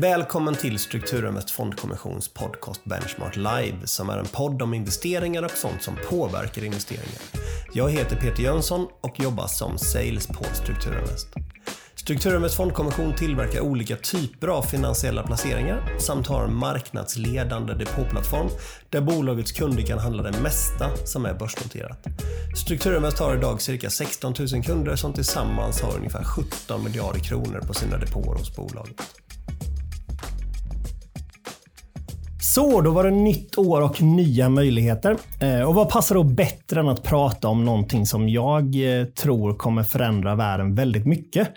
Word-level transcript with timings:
Välkommen 0.00 0.54
till 0.54 0.78
Strukturinvest 0.78 1.50
Fondkommissions 1.50 2.28
podcast 2.28 2.84
Benchmark 2.84 3.36
Live 3.36 3.86
som 3.86 4.10
är 4.10 4.18
en 4.18 4.26
podd 4.26 4.62
om 4.62 4.74
investeringar 4.74 5.42
och 5.42 5.50
sånt 5.50 5.82
som 5.82 5.96
påverkar 6.10 6.64
investeringar. 6.64 7.22
Jag 7.72 7.90
heter 7.90 8.16
Peter 8.16 8.42
Jönsson 8.42 8.88
och 9.00 9.20
jobbar 9.20 9.46
som 9.46 9.78
sales 9.78 10.26
på 10.26 10.44
Strukturinvest. 10.44 11.28
Strukturinvest 11.94 12.56
Fondkommission 12.56 13.14
tillverkar 13.14 13.60
olika 13.60 13.96
typer 13.96 14.48
av 14.48 14.62
finansiella 14.62 15.22
placeringar 15.22 15.98
samt 15.98 16.26
har 16.26 16.44
en 16.44 16.54
marknadsledande 16.54 17.74
depåplattform 17.74 18.48
där 18.90 19.00
bolagets 19.00 19.52
kunder 19.52 19.82
kan 19.82 19.98
handla 19.98 20.22
det 20.22 20.40
mesta 20.40 20.96
som 21.04 21.26
är 21.26 21.34
börsnoterat. 21.34 22.06
Strukturinvest 22.56 23.18
har 23.18 23.36
idag 23.36 23.62
cirka 23.62 23.90
16 23.90 24.34
000 24.52 24.64
kunder 24.64 24.96
som 24.96 25.12
tillsammans 25.12 25.80
har 25.80 25.96
ungefär 25.96 26.24
17 26.24 26.84
miljarder 26.84 27.20
kronor 27.20 27.60
på 27.66 27.74
sina 27.74 27.98
depåer 27.98 28.38
hos 28.38 28.56
bolaget. 28.56 29.02
Så, 32.54 32.80
då 32.80 32.90
var 32.90 33.04
det 33.04 33.10
nytt 33.10 33.58
år 33.58 33.80
och 33.80 34.02
nya 34.02 34.48
möjligheter. 34.48 35.16
Eh, 35.40 35.62
och 35.62 35.74
vad 35.74 35.90
passar 35.90 36.14
då 36.14 36.22
bättre 36.22 36.80
än 36.80 36.88
att 36.88 37.02
prata 37.02 37.48
om 37.48 37.64
någonting 37.64 38.06
som 38.06 38.28
jag 38.28 38.64
eh, 38.64 39.04
tror 39.04 39.54
kommer 39.54 39.82
förändra 39.82 40.34
världen 40.34 40.74
väldigt 40.74 41.06
mycket? 41.06 41.48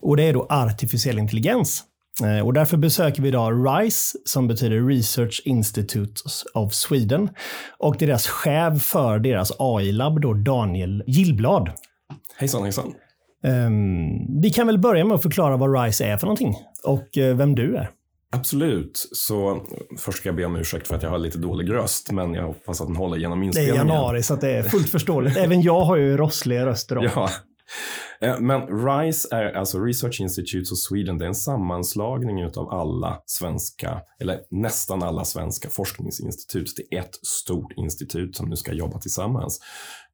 Och 0.00 0.16
det 0.16 0.22
är 0.22 0.32
då 0.32 0.46
artificiell 0.50 1.18
intelligens. 1.18 1.84
Eh, 2.24 2.46
och 2.46 2.52
därför 2.52 2.76
besöker 2.76 3.22
vi 3.22 3.28
idag 3.28 3.52
RISE, 3.52 4.18
som 4.24 4.48
betyder 4.48 4.86
Research 4.88 5.42
Institute 5.44 6.22
of 6.54 6.72
Sweden, 6.72 7.28
och 7.78 7.96
deras 7.98 8.26
chef 8.26 8.82
för 8.82 9.18
deras 9.18 9.52
AI-labb, 9.58 10.44
Daniel 10.44 11.02
Gillblad. 11.06 11.70
Hejsan, 12.36 12.62
hejsan. 12.62 12.92
Um, 13.44 14.40
vi 14.42 14.50
kan 14.50 14.66
väl 14.66 14.78
börja 14.78 15.04
med 15.04 15.14
att 15.14 15.22
förklara 15.22 15.56
vad 15.56 15.82
RISE 15.82 16.04
är 16.04 16.16
för 16.16 16.26
någonting 16.26 16.54
och 16.84 17.08
vem 17.14 17.54
du 17.54 17.76
är. 17.76 17.90
Absolut. 18.32 19.08
Så 19.12 19.66
först 19.98 20.18
ska 20.18 20.28
jag 20.28 20.36
be 20.36 20.44
om 20.44 20.56
ursäkt 20.56 20.88
för 20.88 20.94
att 20.94 21.02
jag 21.02 21.10
har 21.10 21.18
lite 21.18 21.38
dålig 21.38 21.72
röst, 21.72 22.12
men 22.12 22.34
jag 22.34 22.46
hoppas 22.46 22.80
att 22.80 22.86
den 22.86 22.96
håller 22.96 23.16
genom 23.16 23.42
inspelningen. 23.42 23.86
Det 23.86 23.92
är 23.92 23.94
januari, 23.94 24.22
så 24.22 24.36
det 24.36 24.50
är 24.50 24.62
fullt 24.62 24.88
förståeligt. 24.88 25.36
Även 25.36 25.62
jag 25.62 25.80
har 25.80 25.96
ju 25.96 26.16
rossliga 26.16 26.66
röster. 26.66 26.96
Då. 26.96 27.04
Ja. 27.04 27.30
Eh, 28.20 28.40
men 28.40 28.86
RISE 28.86 29.28
är 29.30 29.52
alltså 29.52 29.78
Research 29.78 30.20
Institutes 30.20 30.72
of 30.72 30.78
Sweden. 30.78 31.18
Det 31.18 31.24
är 31.24 31.28
en 31.28 31.34
sammanslagning 31.34 32.44
av 32.44 32.70
alla 32.70 33.22
svenska, 33.26 34.00
eller 34.20 34.40
nästan 34.50 35.02
alla 35.02 35.24
svenska 35.24 35.68
forskningsinstitut 35.68 36.76
till 36.76 36.98
ett 36.98 37.14
stort 37.26 37.72
institut 37.76 38.36
som 38.36 38.48
nu 38.48 38.56
ska 38.56 38.72
jobba 38.72 38.98
tillsammans. 38.98 39.60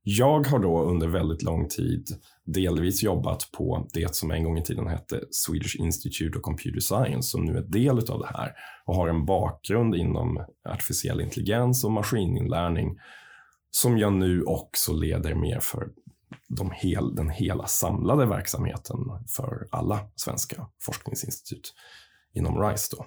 Jag 0.03 0.47
har 0.47 0.59
då 0.59 0.83
under 0.83 1.09
väldigt 1.09 1.43
lång 1.43 1.69
tid 1.69 2.09
delvis 2.47 3.03
jobbat 3.03 3.49
på 3.53 3.87
det 3.93 4.15
som 4.15 4.31
en 4.31 4.45
gång 4.45 4.59
i 4.59 4.63
tiden 4.63 4.87
hette 4.87 5.21
Swedish 5.31 5.77
Institute 5.77 6.39
of 6.39 6.43
Computer 6.43 6.81
Science 6.81 7.29
som 7.29 7.45
nu 7.45 7.59
är 7.59 7.63
del 7.63 7.99
av 7.99 8.19
det 8.21 8.31
här 8.35 8.53
och 8.85 8.95
har 8.95 9.09
en 9.09 9.27
bakgrund 9.27 9.95
inom 9.95 10.47
artificiell 10.69 11.21
intelligens 11.21 11.85
och 11.85 11.93
maskininlärning 11.93 12.99
som 13.71 13.99
jag 13.99 14.13
nu 14.13 14.43
också 14.43 14.93
leder 14.93 15.35
mer 15.35 15.61
för 15.61 15.89
de 16.49 16.71
hel, 16.71 17.15
den 17.15 17.31
hela 17.31 17.67
samlade 17.67 18.27
verksamheten 18.27 18.97
för 19.37 19.69
alla 19.71 20.01
svenska 20.17 20.67
forskningsinstitut 20.81 21.75
inom 22.35 22.63
RISE. 22.63 22.97
Då. 22.97 23.07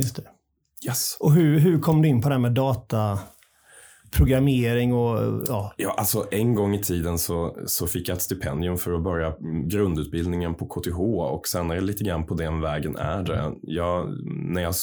Just 0.00 0.16
det. 0.16 0.22
Yes. 0.86 1.16
Och 1.20 1.32
hur, 1.32 1.58
hur 1.58 1.80
kom 1.80 2.02
du 2.02 2.08
in 2.08 2.22
på 2.22 2.28
det 2.28 2.34
här 2.34 2.40
med 2.40 2.52
data 2.52 3.18
programmering 4.10 4.94
och 4.94 5.44
ja. 5.48 5.74
Ja, 5.76 5.94
alltså 5.98 6.26
en 6.30 6.54
gång 6.54 6.74
i 6.74 6.82
tiden 6.82 7.18
så, 7.18 7.56
så 7.66 7.86
fick 7.86 8.08
jag 8.08 8.16
ett 8.16 8.22
stipendium 8.22 8.76
för 8.76 8.92
att 8.92 9.02
börja 9.02 9.34
grundutbildningen 9.64 10.54
på 10.54 10.66
KTH 10.66 11.00
och 11.00 11.46
sen 11.46 11.70
är 11.70 11.74
det 11.74 11.80
lite 11.80 12.04
grann 12.04 12.26
på 12.26 12.34
den 12.34 12.60
vägen 12.60 12.96
är 12.96 13.22
det. 13.22 13.52
Jag, 13.62 14.08
när 14.24 14.62
jag 14.62 14.74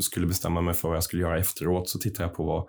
skulle 0.00 0.26
bestämma 0.26 0.60
mig 0.60 0.74
för 0.74 0.88
vad 0.88 0.96
jag 0.96 1.04
skulle 1.04 1.22
göra 1.22 1.38
efteråt 1.38 1.88
så 1.88 1.98
tittade 1.98 2.24
jag 2.24 2.34
på 2.34 2.44
vad, 2.44 2.64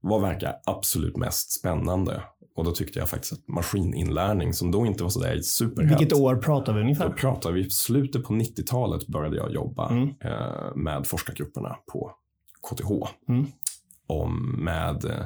vad 0.00 0.20
verkar 0.20 0.54
absolut 0.64 1.16
mest 1.16 1.52
spännande. 1.52 2.22
Och 2.56 2.64
då 2.64 2.72
tyckte 2.72 2.98
jag 2.98 3.08
faktiskt 3.08 3.32
att 3.32 3.48
maskininlärning, 3.48 4.52
som 4.52 4.70
då 4.70 4.86
inte 4.86 5.02
var 5.02 5.10
sådär 5.10 5.40
superhett. 5.40 6.00
Vilket 6.00 6.18
år 6.18 6.36
pratar 6.36 6.72
vi 6.72 6.80
ungefär? 6.80 7.08
Då 7.08 7.14
pratar 7.14 7.52
vi 7.52 7.70
slutet 7.70 8.24
på 8.24 8.32
90-talet 8.32 9.06
började 9.06 9.36
jag 9.36 9.52
jobba 9.52 9.90
mm. 9.90 10.08
eh, 10.20 10.74
med 10.74 11.06
forskargrupperna 11.06 11.76
på 11.92 12.12
KTH. 12.70 12.90
Mm 13.28 13.46
om 14.06 14.64
med 14.64 15.04
eh, 15.04 15.24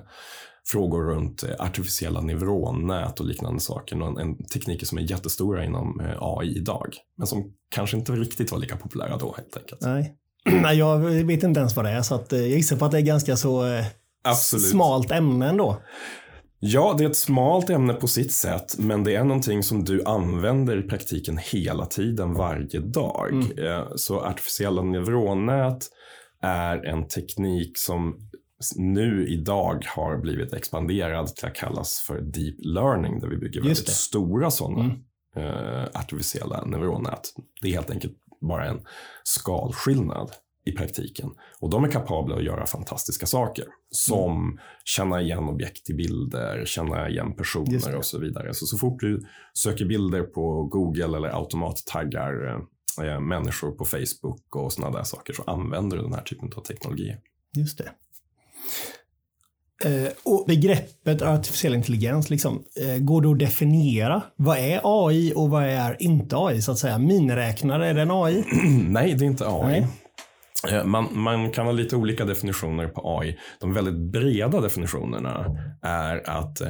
frågor 0.67 1.03
runt 1.03 1.43
eh, 1.43 1.51
artificiella 1.59 2.21
neuronnät 2.21 3.21
och 3.21 3.27
liknande 3.27 3.61
saker. 3.61 3.97
En, 3.97 4.19
en 4.19 4.45
tekniker 4.47 4.87
som 4.87 4.99
är 4.99 5.03
jättestora 5.03 5.65
inom 5.65 6.01
eh, 6.01 6.17
AI 6.21 6.57
idag, 6.57 6.95
men 7.17 7.27
som 7.27 7.53
kanske 7.75 7.97
inte 7.97 8.13
riktigt 8.13 8.53
var 8.53 8.59
lika 8.59 8.77
populära 8.77 9.17
då 9.17 9.35
helt 9.37 9.57
enkelt. 9.57 9.81
Nej, 9.81 10.17
jag 10.79 10.99
vet 10.99 11.43
inte 11.43 11.61
ens 11.61 11.77
vad 11.77 11.85
det 11.85 11.91
är, 11.91 12.03
så 12.03 12.15
att 12.15 12.33
jag 12.33 12.49
gissar 12.49 12.77
på 12.77 12.85
att 12.85 12.91
det 12.91 12.99
är 12.99 13.03
ganska 13.03 13.37
så 13.37 13.83
Absolut. 14.25 14.69
smalt 14.69 15.11
ämne 15.11 15.49
ändå. 15.49 15.83
Ja, 16.63 16.95
det 16.99 17.05
är 17.05 17.09
ett 17.09 17.17
smalt 17.17 17.71
ämne 17.71 17.95
på 17.95 18.07
sitt 18.07 18.33
sätt, 18.33 18.79
men 18.79 19.05
det 19.05 19.15
är 19.15 19.25
någonting 19.25 19.63
som 19.63 19.85
du 19.85 20.05
använder 20.05 20.79
i 20.79 20.83
praktiken 20.83 21.39
hela 21.53 21.87
tiden, 21.87 22.35
varje 22.35 22.81
dag. 22.81 23.33
Mm. 23.33 23.85
Så 23.97 24.21
artificiella 24.21 24.83
neuronnät 24.83 25.89
är 26.43 26.87
en 26.87 27.09
teknik 27.09 27.79
som 27.79 28.30
nu 28.77 29.29
idag 29.29 29.85
har 29.87 30.17
blivit 30.17 30.53
expanderad 30.53 31.37
till 31.37 31.47
att 31.47 31.55
kallas 31.55 32.01
för 32.01 32.21
deep 32.21 32.57
learning 32.59 33.21
där 33.21 33.29
vi 33.29 33.37
bygger 33.37 33.61
väldigt 33.61 33.89
stora 33.89 34.51
sådana 34.51 34.85
mm. 34.85 35.47
uh, 35.47 35.89
artificiella 35.95 36.65
neuronnät. 36.65 37.35
Det 37.63 37.69
är 37.69 37.73
helt 37.73 37.91
enkelt 37.91 38.15
bara 38.41 38.67
en 38.67 38.81
skalskillnad 39.25 40.31
i 40.65 40.73
praktiken. 40.73 41.31
Och 41.61 41.71
de 41.71 41.85
är 41.85 41.91
kapabla 41.91 42.37
att 42.37 42.45
göra 42.45 42.67
fantastiska 42.67 43.27
saker. 43.27 43.65
Som 43.91 44.43
mm. 44.43 44.59
känna 44.85 45.21
igen 45.21 45.49
objekt 45.49 45.91
i 45.91 45.95
bilder, 45.95 46.65
känna 46.67 47.09
igen 47.09 47.33
personer 47.37 47.97
och 47.97 48.05
så 48.05 48.19
vidare. 48.19 48.55
Så, 48.55 48.67
så 48.67 48.79
fort 48.79 49.01
du 49.01 49.27
söker 49.55 49.85
bilder 49.85 50.23
på 50.23 50.65
Google 50.65 51.17
eller 51.17 51.29
automattaggar 51.29 52.67
eh, 53.03 53.21
människor 53.21 53.71
på 53.71 53.85
Facebook 53.85 54.57
och 54.57 54.73
sådana 54.73 54.97
där 54.97 55.05
saker 55.05 55.33
så 55.33 55.43
använder 55.43 55.97
du 55.97 56.03
den 56.03 56.13
här 56.15 56.23
typen 56.23 56.53
av 56.57 56.61
teknologi. 56.63 57.17
Just 57.57 57.79
det. 57.79 57.93
Eh, 59.85 60.13
och 60.23 60.45
begreppet 60.47 61.23
artificiell 61.23 61.75
intelligens, 61.75 62.31
liksom, 62.31 62.65
eh, 62.77 62.99
går 62.99 63.23
det 63.23 63.31
att 63.31 63.39
definiera? 63.39 64.23
Vad 64.37 64.59
är 64.59 64.81
AI 64.85 65.33
och 65.37 65.51
vad 65.51 65.65
är 65.65 65.97
inte 66.03 66.37
AI? 66.37 66.63
så 66.63 66.73
att 66.73 66.79
säga? 66.79 66.99
Miniräknare, 66.99 67.89
är 67.89 67.95
det 67.95 68.03
en 68.03 68.11
AI? 68.11 68.45
Nej, 68.89 69.15
det 69.15 69.25
är 69.25 69.27
inte 69.27 69.47
AI. 69.49 69.81
Nej. 69.81 69.87
Eh, 70.69 70.85
man, 70.85 71.09
man, 71.13 71.51
kan 71.51 71.67
ha 71.67 71.73
lite 71.73 71.97
olika 71.97 72.25
definitioner 72.25 72.87
på 72.87 73.19
AI. 73.19 73.39
De 73.61 73.75
väldigt 73.75 74.13
breda 74.13 74.61
definitionerna 74.61 75.57
är 75.83 76.31
att 76.31 76.63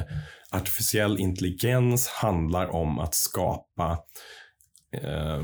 artificiell 0.51 1.19
intelligens 1.19 2.07
handlar 2.07 2.75
om 2.75 2.99
att 2.99 3.15
skapa, 3.15 3.99
eh, 5.03 5.41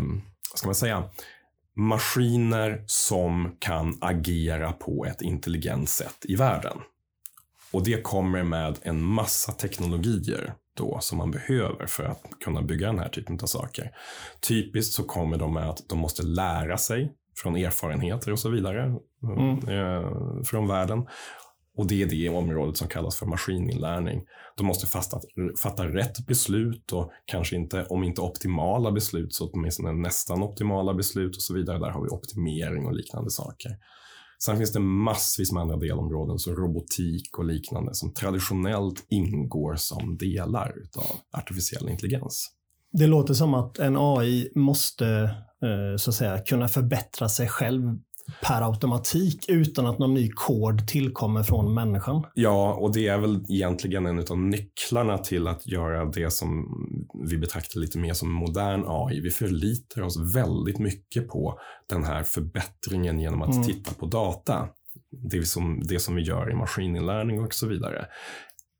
ska 0.56 0.68
man 0.68 0.76
säga, 0.76 1.04
maskiner 1.78 2.84
som 2.88 3.56
kan 3.60 3.98
agera 4.02 4.72
på 4.72 5.06
ett 5.06 5.22
intelligent 5.22 5.90
sätt 5.90 6.18
i 6.24 6.36
världen. 6.36 6.78
Och 7.72 7.84
det 7.84 8.04
kommer 8.04 8.44
med 8.44 8.78
en 8.82 9.04
massa 9.04 9.52
teknologier 9.52 10.54
då 10.74 10.98
som 11.02 11.18
man 11.18 11.32
behöver 11.32 11.86
för 11.86 12.04
att 12.04 12.24
kunna 12.44 12.62
bygga 12.62 12.88
den 12.88 13.00
här 13.00 13.10
typen 13.10 13.40
av 13.42 13.46
saker. 13.46 13.92
Typiskt 14.48 14.94
så 14.94 15.04
kommer 15.04 15.38
de 15.38 15.54
med 15.54 15.70
att 15.70 15.90
de 15.90 16.00
måste 16.00 16.24
lära 16.24 16.78
sig 16.78 17.14
från 17.36 17.56
erfarenheter 17.56 18.32
och 18.32 18.40
så 18.40 18.50
vidare 18.50 18.96
mm. 19.24 19.70
Eh, 19.70 20.12
från 20.44 20.68
världen. 20.68 21.08
Och 21.78 21.88
det 21.88 22.02
är 22.02 22.06
det 22.06 22.30
området 22.30 22.78
som 22.78 22.88
kallas 22.88 23.16
för 23.16 23.26
maskininlärning. 23.26 24.22
De 24.58 24.68
måste 24.68 24.88
fasta, 24.88 25.20
fatta 25.64 25.86
rätt 25.86 26.28
beslut 26.28 26.92
och 26.92 27.12
kanske 27.26 27.56
inte, 27.56 27.86
om 27.86 28.04
inte 28.04 28.22
optimala 28.22 28.92
beslut, 28.92 29.34
så 29.34 29.50
åtminstone 29.52 29.94
nästan 29.94 30.44
optimala 30.44 30.94
beslut 30.94 31.36
och 31.36 31.42
så 31.42 31.54
vidare. 31.54 31.80
Där 31.80 31.90
har 31.90 32.04
vi 32.04 32.10
optimering 32.10 32.86
och 32.86 32.94
liknande 32.94 33.32
saker. 33.32 33.72
Sen 34.44 34.58
finns 34.58 34.74
det 34.74 34.80
massvis 34.80 35.52
med 35.52 35.62
andra 35.62 35.78
delområden, 35.78 36.40
som 36.40 36.56
robotik 36.56 37.38
och 37.38 37.46
liknande, 37.46 37.94
som 37.94 38.14
traditionellt 38.14 39.06
ingår 39.10 39.76
som 39.76 40.18
delar 40.18 40.74
av 40.98 41.40
artificiell 41.40 41.90
intelligens. 41.90 42.52
Det 42.92 43.08
låter 43.08 43.34
som 43.34 43.54
att 43.54 43.80
en 43.80 43.98
AI 43.98 44.52
måste 44.56 45.08
eh, 45.64 45.98
så 45.98 46.10
att 46.10 46.16
säga, 46.16 46.40
kunna 46.40 46.68
förbättra 46.68 47.30
sig 47.30 47.48
själv 47.48 47.82
per 48.42 48.62
automatik 48.62 49.46
utan 49.48 49.86
att 49.86 50.00
någon 50.00 50.14
ny 50.14 50.30
kod 50.30 50.88
tillkommer 50.88 51.44
från 51.44 51.74
människan. 51.74 52.24
Ja, 52.34 52.74
och 52.74 52.94
det 52.94 53.08
är 53.08 53.18
väl 53.18 53.46
egentligen 53.50 54.06
en 54.06 54.26
av 54.30 54.40
nycklarna 54.40 55.18
till 55.18 55.48
att 55.48 55.68
göra 55.68 56.06
det 56.06 56.32
som 56.32 56.68
vi 57.30 57.38
betraktar 57.38 57.80
lite 57.80 57.98
mer 57.98 58.14
som 58.14 58.32
modern 58.32 58.84
AI. 58.88 59.20
Vi 59.22 59.30
förlitar 59.30 60.02
oss 60.02 60.36
väldigt 60.36 60.80
mycket 60.80 61.28
på 61.28 61.60
den 61.90 62.04
här 62.04 62.24
förbättringen 62.24 63.20
genom 63.20 63.42
att 63.42 63.54
mm. 63.54 63.64
titta 63.64 63.94
på 63.94 64.06
data. 64.06 64.68
Det 65.32 65.44
som, 65.44 65.82
det 65.84 66.00
som 66.00 66.16
vi 66.16 66.22
gör 66.22 66.52
i 66.52 66.56
maskininlärning 66.56 67.42
och 67.42 67.54
så 67.54 67.68
vidare. 67.68 68.06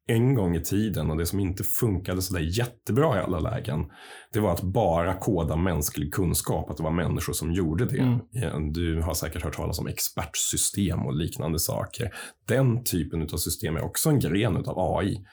En 0.08 0.36
gång 0.36 0.56
i 0.56 0.62
tiden 0.62 1.12
och 1.12 1.18
det 1.18 1.26
som 1.26 1.40
inte 1.40 1.64
funkade 1.64 2.22
så 2.22 2.34
där 2.34 2.42
jättebra 2.42 3.18
i 3.18 3.22
alla 3.22 3.40
lägen, 3.40 3.86
det 4.34 4.40
var 4.40 4.54
att 4.54 4.62
bara 4.62 5.14
koda 5.14 5.56
mänsklig 5.56 6.14
kunskap, 6.14 6.70
att 6.70 6.78
det 6.78 6.84
var 6.84 6.92
människor 6.92 7.34
som 7.34 7.52
gjorde 7.52 7.86
det. 7.86 8.20
Mm. 8.44 8.74
Du 8.74 9.02
har 9.02 9.14
säkert 9.14 9.44
hört 9.44 9.56
talas 9.56 9.80
om 9.80 9.88
expertsystem 9.88 11.06
och 11.06 11.16
liknande 11.16 11.60
saker. 11.60 12.14
Den 12.48 12.84
typen 12.84 13.22
av 13.22 13.38
system 13.38 13.76
är 13.76 13.84
också 13.84 14.10
en 14.10 14.20
gren 14.20 14.58
av 14.58 14.98
AI. 14.98 15.26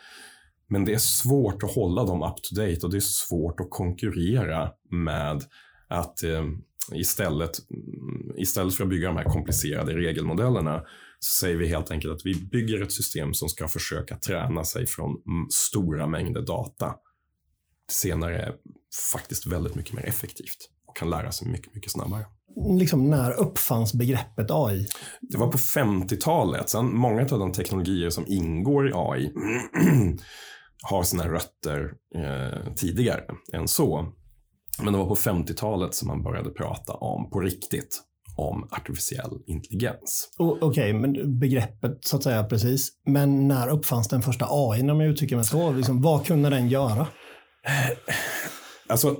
Men 0.69 0.85
det 0.85 0.94
är 0.94 0.99
svårt 0.99 1.62
att 1.62 1.75
hålla 1.75 2.05
dem 2.05 2.23
up 2.23 2.43
to 2.43 2.55
date 2.55 2.87
och 2.87 2.91
det 2.91 2.99
är 2.99 3.00
svårt 3.00 3.61
att 3.61 3.71
konkurrera 3.71 4.71
med 4.91 5.43
att 5.88 6.23
eh, 6.23 6.44
istället, 6.92 7.50
istället 8.36 8.75
för 8.75 8.84
att 8.84 8.90
bygga 8.90 9.08
de 9.08 9.16
här 9.16 9.25
komplicerade 9.25 9.92
regelmodellerna 9.92 10.82
så 11.19 11.32
säger 11.32 11.56
vi 11.56 11.69
helt 11.69 11.90
enkelt 11.90 12.14
att 12.14 12.26
vi 12.26 12.34
bygger 12.34 12.82
ett 12.82 12.92
system 12.92 13.34
som 13.34 13.48
ska 13.48 13.69
försöka 13.69 14.16
träna 14.16 14.64
sig 14.64 14.86
från 14.86 15.10
stora 15.50 16.06
mängder 16.06 16.42
data. 16.42 16.94
Senare 17.90 18.38
är 18.38 18.54
faktiskt 19.12 19.46
väldigt 19.46 19.75
mycket 19.75 19.94
mer 19.94 20.06
effektivt 20.06 20.70
och 20.86 20.96
kan 20.96 21.10
lära 21.10 21.32
sig 21.32 21.48
mycket, 21.48 21.75
mycket 21.75 21.92
snabbare. 21.92 22.26
Liksom 22.78 23.10
när 23.10 23.32
uppfanns 23.40 23.94
begreppet 23.94 24.46
AI? 24.50 24.87
Det 25.20 25.38
var 25.38 25.46
på 25.46 25.58
50-talet. 25.58 26.69
Sen 26.69 26.96
många 26.96 27.22
av 27.22 27.38
de 27.38 27.52
teknologier 27.52 28.10
som 28.10 28.25
ingår 28.26 28.88
i 28.88 28.92
AI 28.94 29.32
har 30.82 31.02
sina 31.02 31.28
rötter 31.28 31.92
eh, 32.14 32.75
tidigare 32.75 33.25
än 33.52 33.69
så. 33.69 34.12
Men 34.82 34.93
det 34.93 34.99
var 34.99 35.06
på 35.06 35.15
50-talet 35.15 35.94
som 35.94 36.09
man 36.09 36.23
började 36.23 36.50
prata 36.50 36.93
om, 36.93 37.31
på 37.31 37.41
riktigt, 37.41 38.03
om 38.37 38.69
artificiell 38.71 39.38
intelligens. 39.47 40.29
Okej, 40.38 40.69
okay, 40.69 40.93
men 40.93 41.38
begreppet 41.38 41.99
så 42.00 42.17
att 42.17 42.23
säga 42.23 42.44
precis. 42.44 42.88
Men 43.06 43.49
när 43.49 43.69
uppfanns 43.69 44.09
den 44.09 44.23
första 44.23 44.47
AI, 44.49 44.91
om 44.91 45.00
jag 45.00 45.11
uttrycker 45.11 45.37
mig 45.37 45.44
så? 45.44 45.73
Liksom, 45.73 46.03
vad 46.03 46.26
kunde 46.26 46.50
den 46.50 46.69
göra? 46.69 47.06
Alltså, 48.88 49.17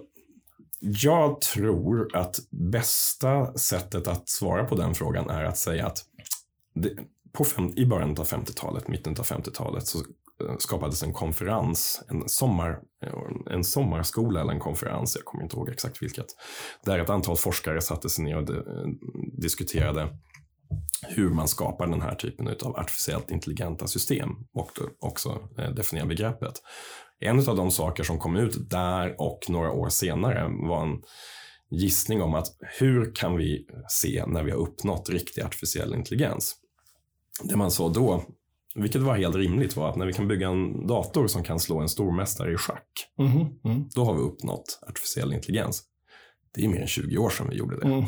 jag 0.81 1.41
tror 1.41 2.17
att 2.17 2.37
bästa 2.51 3.59
sättet 3.59 4.09
att 4.09 4.29
svara 4.29 4.65
på 4.65 4.75
den 4.75 4.95
frågan 4.95 5.31
är 5.31 5.45
att 5.45 5.59
säga 5.59 5.87
att 5.87 6.05
det, 6.75 6.91
på 7.33 7.45
fem, 7.45 7.73
i 7.77 7.87
början 7.87 8.11
av 8.11 8.27
50-talet, 8.27 8.89
mitten 8.89 9.17
av 9.19 9.27
50-talet, 9.27 9.87
så 9.87 9.99
skapades 10.58 11.02
en 11.02 11.12
konferens, 11.12 12.02
en, 12.08 12.28
sommar, 12.28 12.81
en 13.50 13.64
sommarskola 13.64 14.40
eller 14.40 14.52
en 14.52 14.60
konferens, 14.60 15.16
jag 15.16 15.25
kommer 15.25 15.44
inte 15.44 15.56
ihåg 15.56 15.69
exakt 15.69 16.02
vilket, 16.02 16.26
där 16.84 16.98
ett 16.98 17.10
antal 17.10 17.36
forskare 17.36 17.81
satte 17.81 18.08
sig 18.08 18.25
ner 18.25 18.36
och 18.36 18.44
de, 18.44 18.62
diskuterade 19.38 20.08
hur 21.08 21.31
man 21.31 21.48
skapar 21.48 21.86
den 21.86 22.02
här 22.02 22.14
typen 22.14 22.48
av 22.48 22.76
artificiellt 22.76 23.31
intelligenta 23.31 23.86
system 23.86 24.31
och 24.54 24.70
också 24.98 25.48
eh, 25.58 25.70
definiera 25.70 26.06
begreppet. 26.06 26.54
En 27.20 27.48
av 27.48 27.56
de 27.56 27.70
saker 27.70 28.02
som 28.02 28.19
kom 28.19 28.36
ut 28.36 28.70
där 28.70 29.14
och 29.19 29.40
några 29.48 29.72
år 29.72 29.88
senare 29.88 30.48
var 30.69 30.82
en 30.82 31.02
gissning 31.70 32.22
om 32.22 32.34
att 32.34 32.46
hur 32.78 33.14
kan 33.14 33.36
vi 33.36 33.66
se 33.88 34.25
när 34.26 34.42
vi 34.42 34.50
har 34.50 34.58
uppnått 34.58 35.08
riktig 35.08 35.42
artificiell 35.42 35.94
intelligens? 35.94 36.56
Det 37.44 37.56
man 37.56 37.70
sa 37.70 37.88
då 37.88 38.25
vilket 38.75 39.03
var 39.03 39.17
helt 39.17 39.37
rimligt 39.37 39.76
var 39.76 39.88
att 39.88 39.97
när 39.97 40.06
vi 40.06 40.12
kan 40.12 40.29
bygga 40.29 40.49
en 40.49 40.87
dator 40.87 41.26
som 41.26 41.43
kan 41.43 41.61
slå 41.61 41.81
en 41.81 41.88
stormästare 41.88 42.53
i 42.53 42.56
schack, 42.56 42.88
mm. 43.19 43.32
Mm. 43.65 43.88
då 43.94 44.05
har 44.05 44.15
vi 44.15 44.21
uppnått 44.21 44.79
artificiell 44.88 45.32
intelligens. 45.32 45.82
Det 46.55 46.65
är 46.65 46.69
mer 46.69 46.81
än 46.81 46.87
20 46.87 47.19
år 47.19 47.31
sedan 47.31 47.47
vi 47.50 47.56
gjorde 47.56 47.76
det. 47.81 47.87
Mm. 47.87 48.05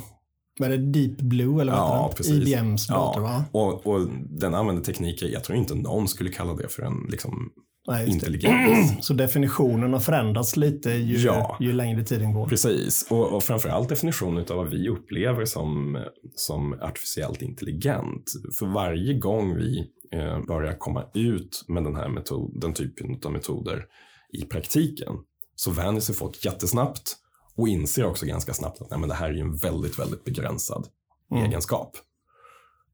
Var 0.59 0.69
det 0.69 0.77
Deep 0.77 1.19
Blue 1.19 1.63
eller 1.63 1.73
vad 1.73 1.81
ja, 1.81 2.13
precis. 2.17 2.49
IBMs 2.49 2.87
dator? 2.87 3.23
Ja. 3.23 3.45
Och, 3.53 3.87
och 3.87 4.09
den 4.29 4.55
använde 4.55 4.85
tekniker, 4.85 5.27
jag 5.27 5.45
tror 5.45 5.59
inte 5.59 5.75
någon 5.75 6.09
skulle 6.09 6.31
kalla 6.31 6.55
det 6.55 6.69
för 6.69 6.83
en 6.83 7.07
liksom, 7.09 7.51
Nej, 7.89 8.11
intelligens. 8.11 8.97
Så 9.07 9.15
definitionen 9.15 9.93
har 9.93 10.01
förändrats 10.01 10.57
lite 10.57 10.91
ju, 10.91 11.19
ja, 11.19 11.57
ju 11.61 11.73
längre 11.73 12.05
tiden 12.05 12.33
går. 12.33 12.49
Precis, 12.49 13.07
och, 13.11 13.33
och 13.33 13.43
framförallt 13.43 13.89
definitionen 13.89 14.45
av 14.51 14.57
vad 14.57 14.71
vi 14.71 14.89
upplever 14.89 15.45
som, 15.45 15.99
som 16.35 16.73
artificiellt 16.73 17.43
intelligent. 17.43 18.33
För 18.59 18.67
varje 18.67 19.15
gång 19.15 19.57
vi 19.57 19.91
eh, 20.13 20.41
börjar 20.47 20.79
komma 20.79 21.05
ut 21.15 21.65
med 21.69 21.85
den 21.85 21.97
här 21.97 22.09
metod, 22.09 22.61
den 22.61 22.75
typen 22.75 23.21
av 23.25 23.33
metoder 23.33 23.85
i 24.33 24.45
praktiken 24.45 25.13
så 25.55 25.71
vänjer 25.71 26.01
sig 26.01 26.15
folk 26.15 26.45
jättesnabbt 26.45 27.17
och 27.57 27.69
inser 27.69 28.07
också 28.07 28.27
ganska 28.27 28.55
snabbt 28.55 28.81
att 28.81 28.91
nej, 28.91 29.01
men 29.01 29.09
det 29.09 29.15
här 29.15 29.31
är 29.31 29.41
en 29.41 29.57
väldigt, 29.57 29.99
väldigt 29.99 30.25
begränsad 30.25 30.89
mm. 31.31 31.45
egenskap. 31.45 31.97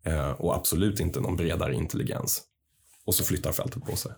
Eh, 0.05 0.31
och 0.31 0.57
absolut 0.57 1.01
inte 1.01 1.21
någon 1.21 1.37
bredare 1.37 1.75
intelligens. 1.75 2.43
Och 3.07 3.15
så 3.15 3.25
flyttar 3.25 3.53
fältet 3.53 3.85
på 3.85 3.97
sig. 3.97 4.13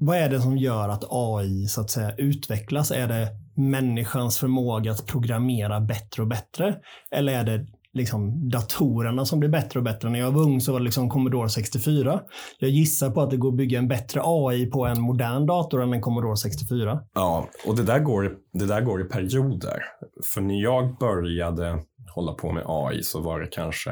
Vad 0.00 0.16
är 0.16 0.28
det 0.28 0.40
som 0.40 0.58
gör 0.58 0.88
att 0.88 1.04
AI 1.10 1.66
så 1.66 1.80
att 1.80 1.90
säga 1.90 2.14
utvecklas? 2.16 2.90
Är 2.90 3.08
det 3.08 3.28
människans 3.56 4.38
förmåga 4.38 4.92
att 4.92 5.06
programmera 5.06 5.80
bättre 5.80 6.22
och 6.22 6.28
bättre? 6.28 6.76
Eller 7.10 7.32
är 7.32 7.44
det 7.44 7.66
liksom 7.94 8.48
datorerna 8.48 9.24
som 9.24 9.40
blir 9.40 9.50
bättre 9.50 9.78
och 9.78 9.84
bättre. 9.84 10.10
När 10.10 10.18
jag 10.18 10.32
var 10.32 10.42
ung 10.42 10.60
så 10.60 10.72
var 10.72 10.78
det 10.78 10.84
liksom 10.84 11.10
Commodore 11.10 11.48
64. 11.48 12.20
Jag 12.58 12.70
gissar 12.70 13.10
på 13.10 13.20
att 13.20 13.30
det 13.30 13.36
går 13.36 13.48
att 13.48 13.56
bygga 13.56 13.78
en 13.78 13.88
bättre 13.88 14.20
AI 14.24 14.66
på 14.66 14.86
en 14.86 15.00
modern 15.00 15.46
dator 15.46 15.82
än 15.82 15.92
en 15.92 16.00
Commodore 16.00 16.36
64. 16.36 17.00
Ja, 17.14 17.48
och 17.66 17.76
det 17.76 17.82
där 17.82 17.98
går, 17.98 18.36
det 18.52 18.66
där 18.66 18.80
går 18.80 19.00
i 19.00 19.04
perioder. 19.04 19.82
För 20.24 20.40
när 20.40 20.62
jag 20.62 20.98
började 20.98 21.78
hålla 22.14 22.32
på 22.32 22.52
med 22.52 22.62
AI 22.66 23.02
så 23.02 23.20
var 23.20 23.40
det 23.40 23.46
kanske 23.46 23.90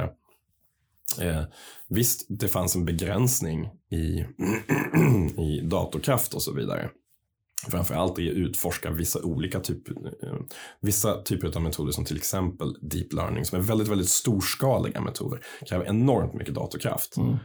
eh, 1.20 1.42
Visst, 1.88 2.26
det 2.28 2.48
fanns 2.48 2.76
en 2.76 2.84
begränsning 2.84 3.70
i, 3.90 4.24
i 5.42 5.60
datorkraft 5.60 6.34
och 6.34 6.42
så 6.42 6.54
vidare 6.54 6.90
framförallt 7.68 8.18
är 8.18 8.30
att 8.30 8.36
utforska 8.36 8.90
vissa 8.90 9.22
olika 9.22 9.60
typer, 9.60 9.92
eh, 10.22 10.34
vissa 10.80 11.22
typer 11.22 11.56
av 11.56 11.62
metoder 11.62 11.92
som 11.92 12.04
till 12.04 12.16
exempel 12.16 12.74
deep 12.82 13.12
learning 13.12 13.44
som 13.44 13.58
är 13.58 13.62
väldigt, 13.62 13.88
väldigt 13.88 14.08
storskaliga 14.08 15.00
metoder. 15.00 15.40
Kräver 15.68 15.84
enormt 15.84 16.34
mycket 16.34 16.54
datorkraft. 16.54 17.16
Mm. 17.16 17.36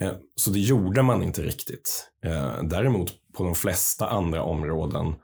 Eh, 0.00 0.12
så 0.34 0.50
det 0.50 0.60
gjorde 0.60 1.02
man 1.02 1.22
inte 1.22 1.42
riktigt. 1.42 2.10
Eh, 2.24 2.62
däremot 2.62 3.12
på 3.36 3.44
de 3.44 3.54
flesta 3.54 4.08
andra 4.08 4.42
områden 4.42 5.14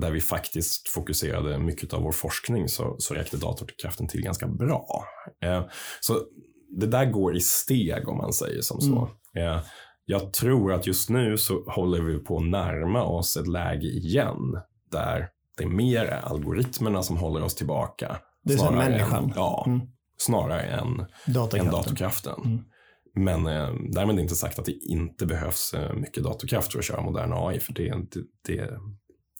där 0.00 0.10
vi 0.10 0.20
faktiskt 0.20 0.88
fokuserade 0.88 1.58
mycket 1.58 1.92
av 1.92 2.02
vår 2.02 2.12
forskning 2.12 2.68
så, 2.68 2.96
så 2.98 3.14
räckte 3.14 3.36
datorkraften 3.36 4.08
till 4.08 4.22
ganska 4.22 4.46
bra. 4.46 5.04
Så 6.00 6.20
det 6.78 6.86
där 6.86 7.04
går 7.04 7.36
i 7.36 7.40
steg 7.40 8.08
om 8.08 8.16
man 8.16 8.32
säger 8.32 8.60
som 8.60 8.80
så. 8.80 9.10
Mm. 9.36 9.60
Jag 10.10 10.32
tror 10.32 10.72
att 10.72 10.86
just 10.86 11.10
nu 11.10 11.38
så 11.38 11.64
håller 11.66 12.00
vi 12.00 12.18
på 12.18 12.36
att 12.36 12.46
närma 12.48 13.02
oss 13.02 13.36
ett 13.36 13.46
läge 13.46 13.86
igen 13.86 14.36
där 14.92 15.28
det 15.58 15.64
är 15.64 15.68
mer 15.68 16.20
algoritmerna 16.22 17.02
som 17.02 17.16
håller 17.16 17.42
oss 17.42 17.54
tillbaka. 17.54 18.16
Det 18.44 18.52
är 18.52 18.58
som 18.58 18.74
människan? 18.74 19.24
Än, 19.24 19.32
ja, 19.36 19.64
mm. 19.66 19.80
snarare 20.18 20.62
än 20.62 21.06
datorkraften. 21.26 21.60
Än 21.60 21.72
datorkraften. 21.72 22.34
Mm. 22.44 22.64
Men 23.14 23.46
eh, 23.46 23.74
därmed 23.90 24.18
inte 24.18 24.34
sagt 24.34 24.58
att 24.58 24.64
det 24.64 24.72
inte 24.72 25.26
behövs 25.26 25.74
eh, 25.74 25.94
mycket 25.94 26.24
datorkraft 26.24 26.72
för 26.72 26.78
att 26.78 26.84
köra 26.84 27.02
modern 27.02 27.32
AI, 27.32 27.60
för 27.60 27.72
det, 27.72 27.88
det, 27.90 28.20
det, 28.46 28.70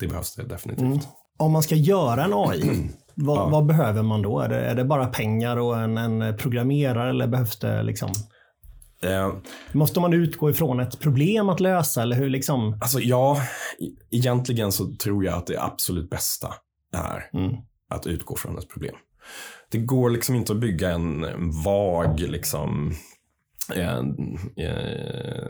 det 0.00 0.06
behövs 0.06 0.34
det 0.34 0.42
definitivt. 0.42 0.86
Mm. 0.86 0.98
Om 1.38 1.52
man 1.52 1.62
ska 1.62 1.74
göra 1.74 2.24
en 2.24 2.32
AI, 2.34 2.90
vad, 3.14 3.38
ja. 3.38 3.48
vad, 3.48 3.66
behöver 3.66 4.02
man 4.02 4.22
då? 4.22 4.40
Är 4.40 4.48
det, 4.48 4.60
är 4.60 4.74
det 4.74 4.84
bara 4.84 5.06
pengar 5.06 5.56
och 5.56 5.78
en, 5.78 5.98
en 5.98 6.36
programmerare 6.36 7.10
eller 7.10 7.26
behövs 7.26 7.58
det 7.58 7.82
liksom 7.82 8.10
Eh, 9.04 9.32
Måste 9.72 10.00
man 10.00 10.12
utgå 10.12 10.50
ifrån 10.50 10.80
ett 10.80 11.00
problem 11.00 11.48
att 11.48 11.60
lösa 11.60 12.02
eller 12.02 12.16
hur 12.16 12.30
liksom? 12.30 12.78
Alltså 12.80 13.00
ja, 13.00 13.42
egentligen 14.10 14.72
så 14.72 14.94
tror 14.94 15.24
jag 15.24 15.34
att 15.34 15.46
det 15.46 15.62
absolut 15.62 16.10
bästa 16.10 16.54
är 16.92 17.38
mm. 17.38 17.56
att 17.90 18.06
utgå 18.06 18.36
från 18.36 18.58
ett 18.58 18.68
problem. 18.68 18.94
Det 19.70 19.78
går 19.78 20.10
liksom 20.10 20.34
inte 20.34 20.52
att 20.52 20.60
bygga 20.60 20.90
en 20.90 21.26
vag 21.64 22.20
liksom 22.20 22.94
Eh, 23.72 23.98
eh, 24.66 25.46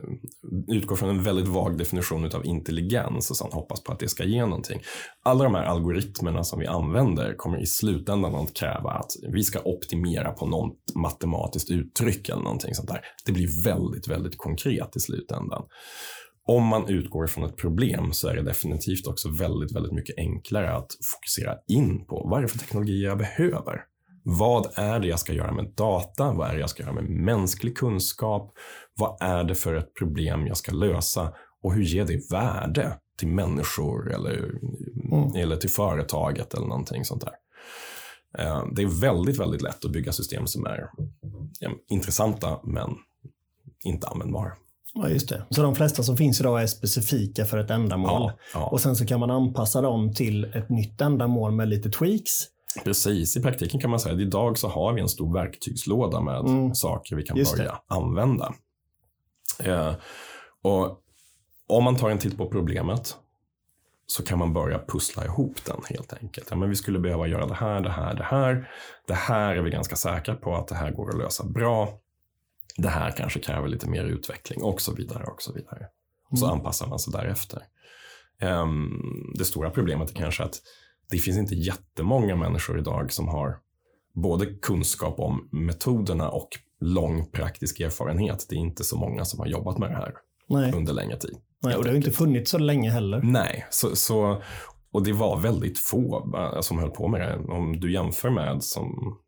utgår 0.68 0.96
från 0.96 1.10
en 1.10 1.22
väldigt 1.22 1.48
vag 1.48 1.78
definition 1.78 2.24
av 2.24 2.46
intelligens 2.46 3.30
och 3.30 3.36
sen 3.36 3.52
hoppas 3.52 3.82
på 3.82 3.92
att 3.92 3.98
det 3.98 4.08
ska 4.08 4.24
ge 4.24 4.40
någonting. 4.40 4.80
Alla 5.24 5.44
de 5.44 5.54
här 5.54 5.64
algoritmerna 5.64 6.44
som 6.44 6.60
vi 6.60 6.66
använder 6.66 7.34
kommer 7.36 7.62
i 7.62 7.66
slutändan 7.66 8.34
att 8.34 8.54
kräva 8.54 8.90
att 8.90 9.10
vi 9.32 9.44
ska 9.44 9.60
optimera 9.64 10.32
på 10.32 10.46
något 10.46 10.78
matematiskt 10.94 11.70
uttryck 11.70 12.28
eller 12.28 12.42
någonting 12.42 12.74
sånt 12.74 12.88
där. 12.88 13.00
Det 13.26 13.32
blir 13.32 13.64
väldigt, 13.64 14.08
väldigt 14.08 14.38
konkret 14.38 14.96
i 14.96 15.00
slutändan. 15.00 15.62
Om 16.48 16.66
man 16.66 16.88
utgår 16.88 17.26
från 17.26 17.44
ett 17.44 17.56
problem 17.56 18.12
så 18.12 18.28
är 18.28 18.36
det 18.36 18.42
definitivt 18.42 19.06
också 19.06 19.28
väldigt, 19.28 19.76
väldigt 19.76 19.92
mycket 19.92 20.18
enklare 20.18 20.76
att 20.76 20.88
fokusera 21.12 21.56
in 21.68 22.06
på 22.06 22.26
vad 22.30 22.38
är 22.38 22.42
det 22.42 22.48
för 22.48 22.58
teknologi 22.58 23.04
jag 23.04 23.18
behöver. 23.18 23.89
Vad 24.32 24.66
är 24.74 25.00
det 25.00 25.06
jag 25.06 25.18
ska 25.18 25.32
göra 25.32 25.52
med 25.52 25.72
data? 25.74 26.32
Vad 26.32 26.50
är 26.50 26.54
det 26.54 26.60
jag 26.60 26.70
ska 26.70 26.82
göra 26.82 26.92
med 26.92 27.04
mänsklig 27.04 27.76
kunskap? 27.76 28.52
Vad 28.96 29.16
är 29.20 29.44
det 29.44 29.54
för 29.54 29.74
ett 29.74 29.94
problem 29.94 30.46
jag 30.46 30.56
ska 30.56 30.72
lösa? 30.72 31.32
Och 31.62 31.74
hur 31.74 31.82
ger 31.82 32.04
det 32.04 32.30
värde 32.32 32.98
till 33.18 33.28
människor 33.28 34.14
eller, 34.14 34.50
mm. 35.12 35.34
eller 35.36 35.56
till 35.56 35.70
företaget 35.70 36.54
eller 36.54 36.66
någonting 36.66 37.04
sånt 37.04 37.24
där. 37.24 37.32
Eh, 38.38 38.64
det 38.72 38.82
är 38.82 39.00
väldigt, 39.00 39.38
väldigt 39.38 39.62
lätt 39.62 39.84
att 39.84 39.92
bygga 39.92 40.12
system 40.12 40.46
som 40.46 40.66
är 40.66 40.90
intressanta 41.88 42.60
men 42.64 42.90
inte 43.84 44.08
användbara. 44.08 44.52
Ja, 44.94 45.08
just 45.08 45.28
det. 45.28 45.46
Så 45.50 45.62
de 45.62 45.74
flesta 45.74 46.02
som 46.02 46.16
finns 46.16 46.40
idag 46.40 46.62
är 46.62 46.66
specifika 46.66 47.44
för 47.44 47.58
ett 47.58 47.70
ändamål. 47.70 48.08
Ja, 48.10 48.38
ja. 48.54 48.66
Och 48.66 48.80
sen 48.80 48.96
så 48.96 49.06
kan 49.06 49.20
man 49.20 49.30
anpassa 49.30 49.80
dem 49.80 50.14
till 50.14 50.44
ett 50.44 50.68
nytt 50.68 51.00
ändamål 51.00 51.52
med 51.52 51.68
lite 51.68 51.90
tweaks. 51.90 52.32
Precis, 52.84 53.36
i 53.36 53.42
praktiken 53.42 53.80
kan 53.80 53.90
man 53.90 54.00
säga 54.00 54.14
att 54.14 54.20
idag 54.20 54.58
så 54.58 54.68
har 54.68 54.92
vi 54.92 55.00
en 55.00 55.08
stor 55.08 55.34
verktygslåda 55.34 56.20
med 56.20 56.40
Mm. 56.40 56.74
saker 56.74 57.16
vi 57.16 57.22
kan 57.22 57.36
Just 57.36 57.56
börja 57.56 57.80
använda. 57.86 58.54
Eh, 59.58 59.94
och 60.62 61.00
om 61.66 61.84
man 61.84 61.96
tar 61.96 62.10
en 62.10 62.18
titt 62.18 62.36
på 62.36 62.48
problemet 62.50 63.16
så 64.06 64.22
kan 64.24 64.38
man 64.38 64.52
börja 64.52 64.78
pussla 64.88 65.24
ihop 65.24 65.64
den 65.64 65.80
helt 65.88 66.12
enkelt. 66.12 66.46
Ja, 66.50 66.56
men 66.56 66.68
vi 66.68 66.76
skulle 66.76 66.98
behöva 66.98 67.26
göra 67.26 67.46
det 67.46 67.54
här, 67.54 67.80
det 67.80 67.90
här, 67.90 68.14
det 68.14 68.24
här. 68.24 68.70
Det 69.06 69.14
här 69.14 69.56
är 69.56 69.62
vi 69.62 69.70
ganska 69.70 69.96
säkra 69.96 70.34
på 70.34 70.54
att 70.56 70.68
det 70.68 70.74
här 70.74 70.90
går 70.90 71.10
att 71.10 71.18
lösa 71.18 71.44
bra. 71.44 71.98
Det 72.76 72.88
här 72.88 73.10
kanske 73.10 73.40
kräver 73.40 73.68
lite 73.68 73.88
mer 73.88 74.04
utveckling 74.04 74.62
och 74.62 74.80
så 74.80 74.94
vidare 74.94 75.24
och 75.24 75.42
så 75.42 75.52
vidare. 75.52 75.86
Och 76.30 76.38
så 76.38 76.44
Mm. 76.46 76.58
anpassar 76.58 76.86
man 76.86 76.98
sig 76.98 77.12
därefter. 77.12 77.62
Ehm, 78.40 78.90
det 79.38 79.44
stora 79.44 79.70
problemet 79.70 80.10
är 80.10 80.14
kanske 80.14 80.42
att 80.42 80.54
det 81.10 81.18
finns 81.18 81.38
inte 81.38 81.54
jättemånga 81.54 82.36
människor 82.36 82.78
idag 82.78 83.12
som 83.12 83.28
har 83.28 83.58
både 84.14 84.46
kunskap 84.46 85.18
om 85.18 85.48
metoderna 85.52 86.30
och 86.30 86.48
lång 86.80 87.30
praktisk 87.30 87.80
erfarenhet. 87.80 88.46
Det 88.48 88.54
är 88.54 88.58
inte 88.58 88.84
så 88.84 88.96
många 88.96 89.24
som 89.24 89.40
har 89.40 89.46
jobbat 89.46 89.78
med 89.78 89.90
det 89.90 89.96
här 89.96 90.12
Nej. 90.48 90.72
under 90.72 90.92
längre 90.92 91.18
tid. 91.18 91.36
Nej, 91.62 91.76
och 91.76 91.84
det 91.84 91.90
har 91.90 91.96
inte 91.96 92.10
funnits 92.10 92.50
så 92.50 92.58
länge 92.58 92.90
heller. 92.90 93.20
Nej, 93.22 93.66
så, 93.70 93.96
så, 93.96 94.42
och 94.92 95.04
det 95.04 95.12
var 95.12 95.40
väldigt 95.40 95.78
få 95.78 96.32
eh, 96.36 96.60
som 96.60 96.78
höll 96.78 96.90
på 96.90 97.08
med 97.08 97.20
det. 97.20 97.52
Om 97.52 97.80
du 97.80 97.92
jämför 97.92 98.30
med 98.30 98.62
som, 98.62 99.18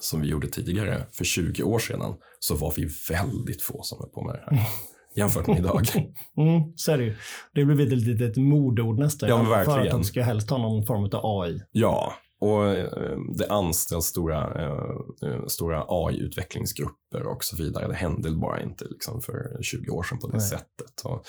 som 0.00 0.20
vi 0.20 0.28
gjorde 0.28 0.48
tidigare, 0.48 1.06
för 1.12 1.24
20 1.24 1.62
år 1.62 1.78
sedan, 1.78 2.14
så 2.38 2.54
var 2.54 2.72
vi 2.76 2.88
väldigt 3.10 3.62
få 3.62 3.82
som 3.82 3.98
höll 3.98 4.10
på 4.10 4.24
med 4.24 4.34
det 4.34 4.56
här. 4.56 4.66
Jämfört 5.16 5.46
med 5.46 5.58
idag. 5.58 5.82
Mm, 6.36 6.72
så 6.76 6.92
är 6.92 6.98
det 6.98 7.04
ju. 7.04 7.16
Det 7.54 7.64
blivit 7.64 7.92
ett 7.92 7.98
litet 7.98 8.36
modeord 8.36 8.98
nästan. 8.98 9.28
Ja, 9.28 9.42
men 9.42 9.64
För 9.64 9.78
att 9.80 9.90
de 9.90 10.04
ska 10.04 10.22
helst 10.22 10.50
ha 10.50 10.58
någon 10.58 10.86
form 10.86 11.04
av 11.12 11.40
AI. 11.40 11.60
Ja, 11.72 12.12
och 12.40 12.66
eh, 12.66 13.18
det 13.38 13.46
anställs 13.48 14.04
stora, 14.04 14.64
eh, 14.64 15.30
eh, 15.30 15.46
stora 15.46 15.84
AI-utvecklingsgrupper 15.88 17.22
och 17.26 17.44
så 17.44 17.56
vidare. 17.56 17.88
Det 17.88 17.94
hände 17.94 18.30
bara 18.30 18.62
inte 18.62 18.84
liksom 18.84 19.20
för 19.20 19.58
20 19.62 19.90
år 19.90 20.02
sedan 20.02 20.18
på 20.18 20.26
det 20.26 20.36
Nej. 20.36 20.48
sättet. 20.48 21.00
Och, 21.04 21.24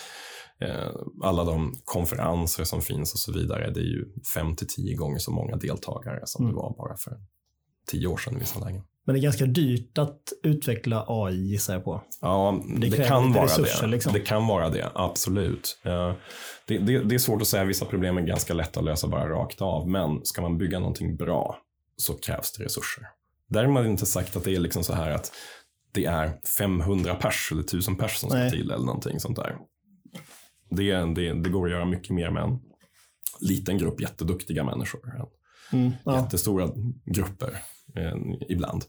alla 1.22 1.44
de 1.44 1.74
konferenser 1.84 2.64
som 2.64 2.80
finns 2.80 3.12
och 3.12 3.18
så 3.18 3.32
vidare, 3.32 3.70
det 3.70 3.80
är 3.80 3.84
ju 3.84 4.04
fem 4.34 4.56
till 4.56 4.66
tio 4.66 4.96
gånger 4.96 5.18
så 5.18 5.30
många 5.30 5.56
deltagare 5.56 6.20
som 6.24 6.44
Mm. 6.44 6.54
det 6.56 6.62
var 6.62 6.74
bara 6.76 6.96
för 6.96 7.12
tio 7.86 8.06
år 8.06 8.16
sedan 8.16 8.36
i 8.36 8.38
vissa 8.38 8.60
lägen. 8.60 8.82
Men 9.10 9.14
det 9.14 9.20
är 9.20 9.22
ganska 9.22 9.46
dyrt 9.46 9.98
att 9.98 10.32
utveckla 10.42 11.04
AI 11.08 11.34
gissar 11.36 11.74
jag 11.74 11.84
på. 11.84 12.02
Ja, 12.20 12.62
Det 12.80 12.88
det, 12.88 13.08
kan 13.08 13.32
vara 13.32 13.44
resurser, 13.44 13.82
det. 13.82 13.88
liksom. 13.88 14.12
Det 14.12 14.20
kan 14.20 14.46
vara 14.46 14.68
det, 14.68 14.90
absolut. 14.94 15.80
Eh, 15.84 16.12
Det, 16.66 16.78
det, 16.78 16.98
det 16.98 17.14
är 17.14 17.18
svårt 17.18 17.42
att 17.42 17.48
säga, 17.48 17.64
vissa 17.64 17.84
problem 17.84 18.18
är 18.18 18.22
ganska 18.22 18.54
lätta 18.54 18.80
att 18.80 18.86
lösa 18.86 19.08
bara 19.08 19.28
rakt 19.28 19.60
av, 19.62 19.88
men 19.88 20.24
ska 20.24 20.42
man 20.42 20.58
bygga 20.58 20.78
någonting 20.78 21.16
bra 21.16 21.58
så 21.96 22.14
krävs 22.14 22.52
det 22.52 22.64
resurser. 22.64 23.04
Därmed 23.48 23.86
inte 23.86 24.06
sagt 24.06 24.36
att 24.36 24.44
det 24.44 24.54
är 24.54 24.60
liksom 24.60 24.84
så 24.84 24.92
här 24.92 25.10
att 25.10 25.32
det 25.92 26.04
är 26.04 26.32
500 26.58 27.14
pers 27.14 27.48
eller 27.52 27.62
1000 27.62 27.96
pers 27.96 28.16
som 28.16 28.30
ska 28.30 28.38
Nej. 28.38 28.50
till 28.50 28.70
eller 28.70 28.84
någonting 28.86 29.20
sånt 29.20 29.36
där. 29.36 29.56
Det, 30.70 30.92
det, 30.92 31.32
det 31.42 31.50
går 31.50 31.66
att 31.66 31.72
göra 31.72 31.84
mycket 31.84 32.10
mer 32.10 32.30
med 32.30 32.42
en 32.42 32.58
liten 33.40 33.78
grupp 33.78 34.00
jätteduktiga 34.00 34.64
människor. 34.64 35.00
Mm, 35.72 35.92
ja. 36.04 36.20
Jättestora 36.22 36.68
grupper 37.04 37.62
eh, 37.96 38.14
ibland. 38.48 38.84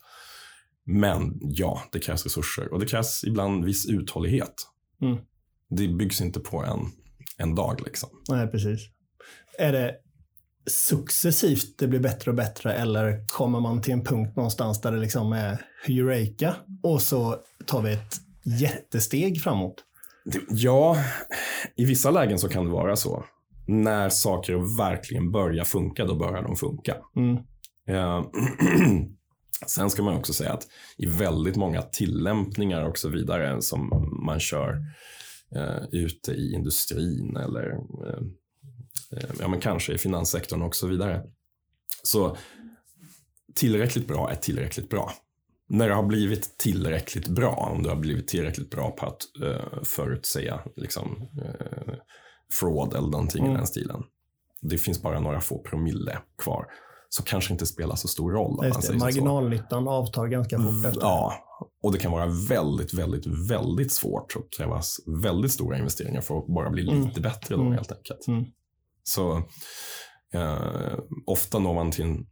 Men 0.85 1.39
ja, 1.41 1.81
det 1.91 1.99
krävs 1.99 2.25
resurser 2.25 2.73
och 2.73 2.79
det 2.79 2.85
krävs 2.85 3.23
ibland 3.23 3.65
viss 3.65 3.89
uthållighet. 3.89 4.53
Mm. 5.01 5.17
Det 5.69 5.87
byggs 5.87 6.21
inte 6.21 6.39
på 6.39 6.63
en, 6.63 6.79
en 7.37 7.55
dag. 7.55 7.81
liksom. 7.85 8.09
Nej, 8.29 8.47
precis. 8.47 8.79
Är 9.57 9.71
det 9.71 9.95
successivt 10.69 11.77
det 11.77 11.87
blir 11.87 11.99
bättre 11.99 12.31
och 12.31 12.37
bättre 12.37 12.73
eller 12.73 13.27
kommer 13.27 13.59
man 13.59 13.81
till 13.81 13.93
en 13.93 14.03
punkt 14.03 14.35
någonstans 14.35 14.81
där 14.81 14.91
det 14.91 14.99
liksom 14.99 15.33
är 15.33 15.65
Eureka 15.87 16.55
och 16.83 17.01
så 17.01 17.37
tar 17.65 17.81
vi 17.81 17.93
ett 17.93 18.15
jättesteg 18.43 19.41
framåt? 19.41 19.83
Ja, 20.49 20.97
i 21.75 21.85
vissa 21.85 22.11
lägen 22.11 22.39
så 22.39 22.49
kan 22.49 22.65
det 22.65 22.71
vara 22.71 22.95
så. 22.95 23.25
När 23.67 24.09
saker 24.09 24.77
verkligen 24.77 25.31
börjar 25.31 25.63
funka, 25.63 26.05
då 26.05 26.15
börjar 26.15 26.43
de 26.43 26.55
funka. 26.55 26.95
Mm. 27.15 27.43
Eh, 27.91 28.23
Sen 29.67 29.89
ska 29.89 30.03
man 30.03 30.17
också 30.17 30.33
säga 30.33 30.53
att 30.53 30.67
i 30.97 31.05
väldigt 31.05 31.55
många 31.55 31.81
tillämpningar 31.81 32.83
och 32.85 32.97
så 32.97 33.09
vidare 33.09 33.61
som 33.61 33.89
man 34.25 34.39
kör 34.39 34.81
eh, 35.55 35.83
ute 35.91 36.31
i 36.31 36.53
industrin 36.53 37.37
eller 37.37 37.69
eh, 38.07 38.23
eh, 39.17 39.29
ja, 39.39 39.47
men 39.47 39.59
kanske 39.59 39.93
i 39.93 39.97
finanssektorn 39.97 40.61
och 40.61 40.75
så 40.75 40.87
vidare. 40.87 41.23
Så 42.03 42.37
tillräckligt 43.55 44.07
bra 44.07 44.31
är 44.31 44.35
tillräckligt 44.35 44.89
bra. 44.89 45.11
När 45.69 45.89
det 45.89 45.95
har 45.95 46.03
blivit 46.03 46.57
tillräckligt 46.57 47.27
bra, 47.27 47.69
om 47.75 47.83
du 47.83 47.89
har 47.89 47.95
blivit 47.95 48.27
tillräckligt 48.27 48.69
bra 48.69 48.91
på 48.91 49.05
att 49.05 49.21
eh, 49.43 49.83
förutsäga 49.83 50.61
liksom, 50.75 51.27
eh, 51.43 51.93
fraud 52.59 52.93
eller 52.93 53.07
någonting 53.07 53.41
Mm. 53.43 53.53
i 53.53 53.57
den 53.57 53.67
stilen. 53.67 54.03
Det 54.61 54.77
finns 54.77 55.01
bara 55.01 55.19
några 55.19 55.41
få 55.41 55.59
promille 55.63 56.19
kvar. 56.37 56.65
Så 57.13 57.23
kanske 57.23 57.53
inte 57.53 57.65
spelar 57.65 57.95
så 57.95 58.07
stor 58.07 58.31
roll. 58.31 58.65
Just 58.65 58.75
det. 58.81 58.87
säger 58.87 58.99
så. 58.99 59.05
Marginalnyttan 59.05 59.87
avtar 59.87 60.27
ganska 60.27 60.57
fort 60.57 60.85
efter. 60.85 61.01
Ja, 61.01 61.33
och 61.83 61.91
det 61.91 61.97
kan 61.99 62.11
vara 62.11 62.25
väldigt, 62.49 62.93
väldigt, 62.93 63.25
väldigt 63.49 63.91
svårt 63.91 64.35
och 64.35 64.51
krävas 64.57 64.97
väldigt 65.23 65.51
stora 65.51 65.77
investeringar 65.77 66.21
för 66.21 66.37
att 66.37 66.47
bara 66.47 66.69
bli 66.69 66.89
Mm. 66.89 67.07
lite 67.07 67.21
bättre 67.21 67.55
då 67.55 67.61
Mm. 67.61 67.73
helt 67.73 67.91
enkelt. 67.91 68.27
Mm. 68.27 68.45
Så 69.03 69.37
eh, 70.33 70.99
ofta 71.25 71.59
når 71.59 71.73
man 71.73 71.91
till 71.91 72.03
en 72.05 72.25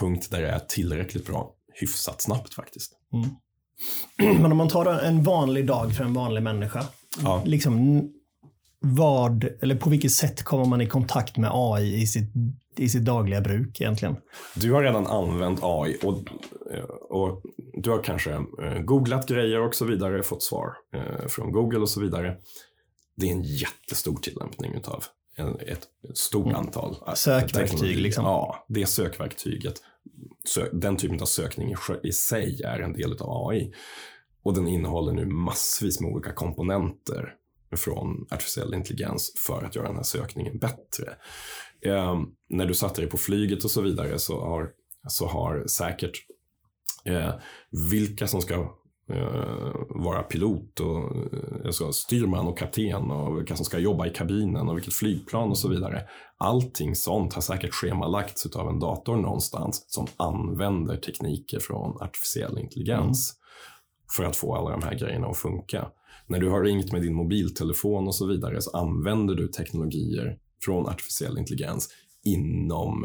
punkt 0.00 0.28
där 0.30 0.42
det 0.42 0.48
är 0.48 0.58
tillräckligt 0.58 1.26
bra 1.26 1.54
hyfsat 1.80 2.22
snabbt 2.22 2.54
faktiskt. 2.54 2.92
Men 4.18 4.52
om 4.52 4.58
man 4.58 4.68
tar 4.68 4.86
en 4.86 5.22
vanlig 5.22 5.66
dag 5.66 5.94
för 5.94 6.04
en 6.04 6.14
vanlig 6.14 6.42
människa. 6.42 6.86
Ja. 7.22 7.42
Liksom, 7.44 8.02
vad, 8.84 9.48
eller 9.60 9.76
på 9.76 9.90
vilket 9.90 10.12
sätt 10.12 10.42
kommer 10.42 10.64
man 10.64 10.80
i 10.80 10.86
kontakt 10.86 11.36
med 11.36 11.50
AI 11.52 11.94
i 12.02 12.06
sitt, 12.06 12.32
i 12.76 12.88
sitt 12.88 13.04
dagliga 13.04 13.40
bruk 13.40 13.80
egentligen? 13.80 14.16
Du 14.54 14.72
har 14.72 14.82
redan 14.82 15.06
använt 15.06 15.60
AI 15.62 15.98
och, 16.02 16.18
eh, 16.72 16.84
och 17.10 17.42
du 17.82 17.90
har 17.90 18.02
kanske 18.02 18.32
eh, 18.32 18.78
googlat 18.84 19.28
grejer 19.28 19.60
och 19.60 19.74
så 19.74 19.84
vidare, 19.84 20.22
fått 20.22 20.42
svar 20.42 20.72
eh, 20.94 21.26
från 21.26 21.52
Google 21.52 21.78
och 21.78 21.88
så 21.88 22.00
vidare. 22.00 22.36
Det 23.16 23.26
är 23.28 23.32
en 23.32 23.42
jättestor 23.42 24.16
tillämpning 24.16 24.74
utav 24.74 25.04
en, 25.36 25.56
ett 25.60 25.86
stort 26.14 26.46
Mm. 26.46 26.56
antal 26.56 26.96
Sökverktyg, 27.14 27.98
liksom. 27.98 28.24
Ja, 28.24 28.64
det 28.68 28.86
sökverktyget. 28.86 29.74
Sö, 30.48 30.68
den 30.72 30.96
typen 30.96 31.20
av 31.20 31.26
sökning 31.26 31.74
i 32.02 32.12
sig 32.12 32.62
är 32.62 32.80
en 32.80 32.92
del 32.92 33.12
av 33.20 33.48
AI. 33.48 33.72
Och 34.42 34.54
den 34.54 34.68
innehåller 34.68 35.12
nu 35.12 35.26
massvis 35.26 36.00
med 36.00 36.12
olika 36.12 36.32
komponenter 36.32 37.34
från 37.76 38.26
artificiell 38.30 38.74
intelligens 38.74 39.32
för 39.46 39.62
att 39.62 39.76
göra 39.76 39.86
den 39.86 39.96
här 39.96 40.02
sökningen 40.02 40.58
bättre. 40.58 41.14
Eh, 41.80 42.22
när 42.48 42.66
du 42.66 42.74
satte 42.74 43.00
dig 43.00 43.10
på 43.10 43.16
flyget 43.16 43.64
och 43.64 43.70
så 43.70 43.80
vidare 43.80 44.18
så 44.18 44.40
har, 44.40 44.70
så 45.08 45.26
har 45.26 45.66
säkert 45.66 46.26
eh, 47.04 47.34
vilka 47.90 48.26
som 48.26 48.42
ska 48.42 48.54
eh, 49.10 49.72
vara 49.88 50.22
pilot 50.22 50.80
och 50.80 51.16
eh, 51.16 51.66
alltså 51.66 51.92
styrman 51.92 52.46
och 52.46 52.58
kapten 52.58 53.10
och 53.10 53.38
vilka 53.38 53.56
som 53.56 53.64
ska 53.64 53.78
jobba 53.78 54.06
i 54.06 54.10
kabinen 54.10 54.68
och 54.68 54.76
vilket 54.76 54.94
flygplan 54.94 55.50
och 55.50 55.58
så 55.58 55.68
vidare. 55.68 56.02
Allting 56.38 56.94
sånt 56.94 57.34
har 57.34 57.42
säkert 57.42 57.74
schemalagts 57.74 58.46
av 58.46 58.68
en 58.68 58.78
dator 58.78 59.16
någonstans 59.16 59.84
som 59.88 60.06
använder 60.16 60.96
tekniker 60.96 61.58
från 61.58 62.02
artificiell 62.02 62.58
intelligens 62.58 63.34
för 64.16 64.24
att 64.24 64.36
få 64.36 64.54
alla 64.54 64.70
de 64.70 64.82
här 64.82 64.94
grejerna 64.94 65.26
att 65.26 65.38
funka. 65.38 65.90
När 66.26 66.38
du 66.40 66.48
har 66.50 66.62
ringt 66.62 66.92
med 66.92 67.02
din 67.02 67.14
mobiltelefon 67.14 68.06
och 68.06 68.14
så 68.14 68.26
vidare 68.26 68.62
så 68.62 68.70
använder 68.70 69.34
du 69.34 69.48
teknologier 69.48 70.38
från 70.64 70.86
artificiell 70.88 71.38
intelligens 71.38 71.88
inom 72.24 73.04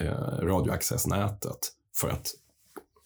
eh, 0.00 0.38
radioaccessnätet 0.42 1.58
för 1.96 2.08
att 2.08 2.26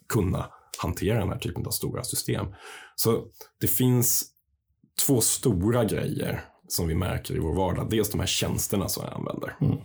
kunna 0.08 0.46
hantera 0.82 1.18
den 1.18 1.28
här 1.28 1.38
typen 1.38 1.66
av 1.66 1.70
stora 1.70 2.04
system. 2.04 2.46
Så 2.96 3.24
det 3.60 3.66
finns 3.68 4.24
två 5.06 5.20
stora 5.20 5.84
grejer 5.84 6.44
som 6.68 6.88
vi 6.88 6.94
märker 6.94 7.36
i 7.36 7.38
vår 7.38 7.54
vardag. 7.54 7.90
Dels 7.90 8.10
de 8.10 8.20
här 8.20 8.26
tjänsterna 8.26 8.88
som 8.88 9.04
jag 9.04 9.14
använder. 9.14 9.56
Mm. 9.60 9.76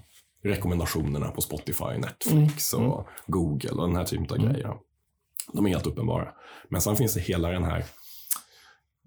Rekommendationerna 0.43 1.31
på 1.31 1.41
Spotify, 1.41 1.97
Netflix 1.99 2.73
Mm. 2.73 2.87
och 2.91 3.07
Google 3.27 3.71
och 3.71 3.87
den 3.87 3.95
här 3.95 4.05
typen 4.05 4.27
av 4.31 4.37
Mm. 4.37 4.53
grejer. 4.53 4.73
De 5.53 5.65
är 5.65 5.69
helt 5.69 5.87
uppenbara. 5.87 6.27
Men 6.69 6.81
sen 6.81 6.95
finns 6.95 7.13
det 7.13 7.19
hela 7.19 7.49
den 7.49 7.63
här 7.63 7.85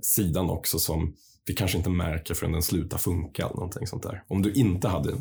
sidan 0.00 0.50
också 0.50 0.78
som 0.78 1.14
vi 1.46 1.54
kanske 1.54 1.78
inte 1.78 1.90
märker 1.90 2.34
förrän 2.34 2.52
den 2.52 2.62
slutar 2.62 2.98
funka. 2.98 3.42
Eller 3.42 3.54
någonting 3.54 3.86
sånt 3.86 4.02
där. 4.02 4.22
Om 4.28 4.42
du 4.42 4.52
inte 4.52 4.88
hade 4.88 5.14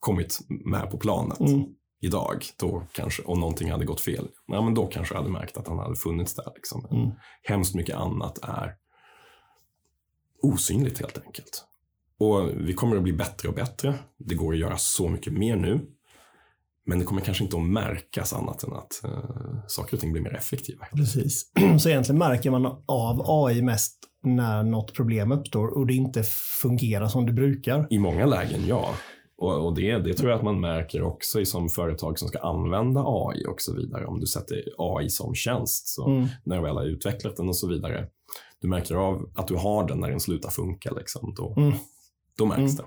kommit 0.00 0.38
med 0.48 0.90
på 0.90 0.98
planet 0.98 1.40
Mm. 1.40 1.64
idag, 2.00 2.44
då 2.56 2.82
kanske, 2.92 3.22
och 3.22 3.38
någonting 3.38 3.70
hade 3.70 3.84
gått 3.84 4.00
fel, 4.00 4.28
ja, 4.46 4.62
men 4.62 4.74
då 4.74 4.86
kanske 4.86 5.14
jag 5.14 5.20
hade 5.20 5.32
märkt 5.32 5.56
att 5.56 5.68
han 5.68 5.78
hade 5.78 5.96
funnits 5.96 6.34
där. 6.34 6.52
Liksom. 6.54 6.86
Mm. 6.90 7.10
Hemskt 7.42 7.74
mycket 7.74 7.96
annat 7.96 8.38
är 8.42 8.74
osynligt 10.42 10.98
helt 10.98 11.18
enkelt. 11.26 11.64
Och 12.18 12.48
vi 12.56 12.74
kommer 12.74 12.96
att 12.96 13.02
bli 13.02 13.12
bättre 13.12 13.48
och 13.48 13.54
bättre. 13.54 13.94
Det 14.18 14.34
går 14.34 14.52
att 14.52 14.58
göra 14.58 14.76
så 14.78 15.08
mycket 15.08 15.32
mer 15.32 15.56
nu. 15.56 15.86
Men 16.86 16.98
det 16.98 17.04
kommer 17.04 17.20
kanske 17.20 17.44
inte 17.44 17.56
att 17.56 17.62
märkas 17.62 18.32
annat 18.32 18.62
än 18.62 18.72
att 18.72 19.00
uh, 19.04 19.60
saker 19.66 19.94
och 19.96 20.00
ting 20.00 20.12
blir 20.12 20.22
mer 20.22 20.34
effektiva. 20.36 20.86
Precis. 20.92 21.52
Så 21.80 21.88
egentligen 21.88 22.18
märker 22.18 22.50
man 22.50 22.66
av 22.86 23.22
AI 23.26 23.62
mest 23.62 23.96
när 24.22 24.62
något 24.62 24.94
problem 24.94 25.32
uppstår 25.32 25.78
och 25.78 25.86
det 25.86 25.94
inte 25.94 26.22
fungerar 26.62 27.08
som 27.08 27.26
det 27.26 27.32
brukar. 27.32 27.86
I 27.90 27.98
många 27.98 28.26
lägen, 28.26 28.66
ja. 28.66 28.94
Och, 29.40 29.66
och 29.66 29.74
det, 29.74 29.98
det 29.98 30.14
tror 30.14 30.30
jag 30.30 30.38
att 30.38 30.44
man 30.44 30.60
märker 30.60 31.02
också 31.02 31.40
i 31.40 31.46
som 31.46 31.68
företag 31.68 32.18
som 32.18 32.28
ska 32.28 32.38
använda 32.38 33.04
AI 33.06 33.46
och 33.46 33.60
så 33.60 33.74
vidare. 33.74 34.06
Om 34.06 34.20
du 34.20 34.26
sätter 34.26 34.64
AI 34.78 35.10
som 35.10 35.34
tjänst, 35.34 35.88
så 35.88 36.06
mm. 36.06 36.28
när 36.44 36.56
du 36.56 36.62
väl 36.62 36.76
har 36.76 36.84
utvecklat 36.84 37.36
den 37.36 37.48
och 37.48 37.56
så 37.56 37.68
vidare. 37.68 38.06
Du 38.60 38.68
märker 38.68 38.94
av 38.94 39.30
att 39.34 39.48
du 39.48 39.54
har 39.54 39.88
den 39.88 40.00
när 40.00 40.10
den 40.10 40.20
slutar 40.20 40.50
funka. 40.50 40.90
Liksom, 40.90 41.34
då, 41.36 41.54
mm. 41.56 41.72
då 42.38 42.46
märks 42.46 42.58
mm. 42.58 42.76
det. 42.76 42.84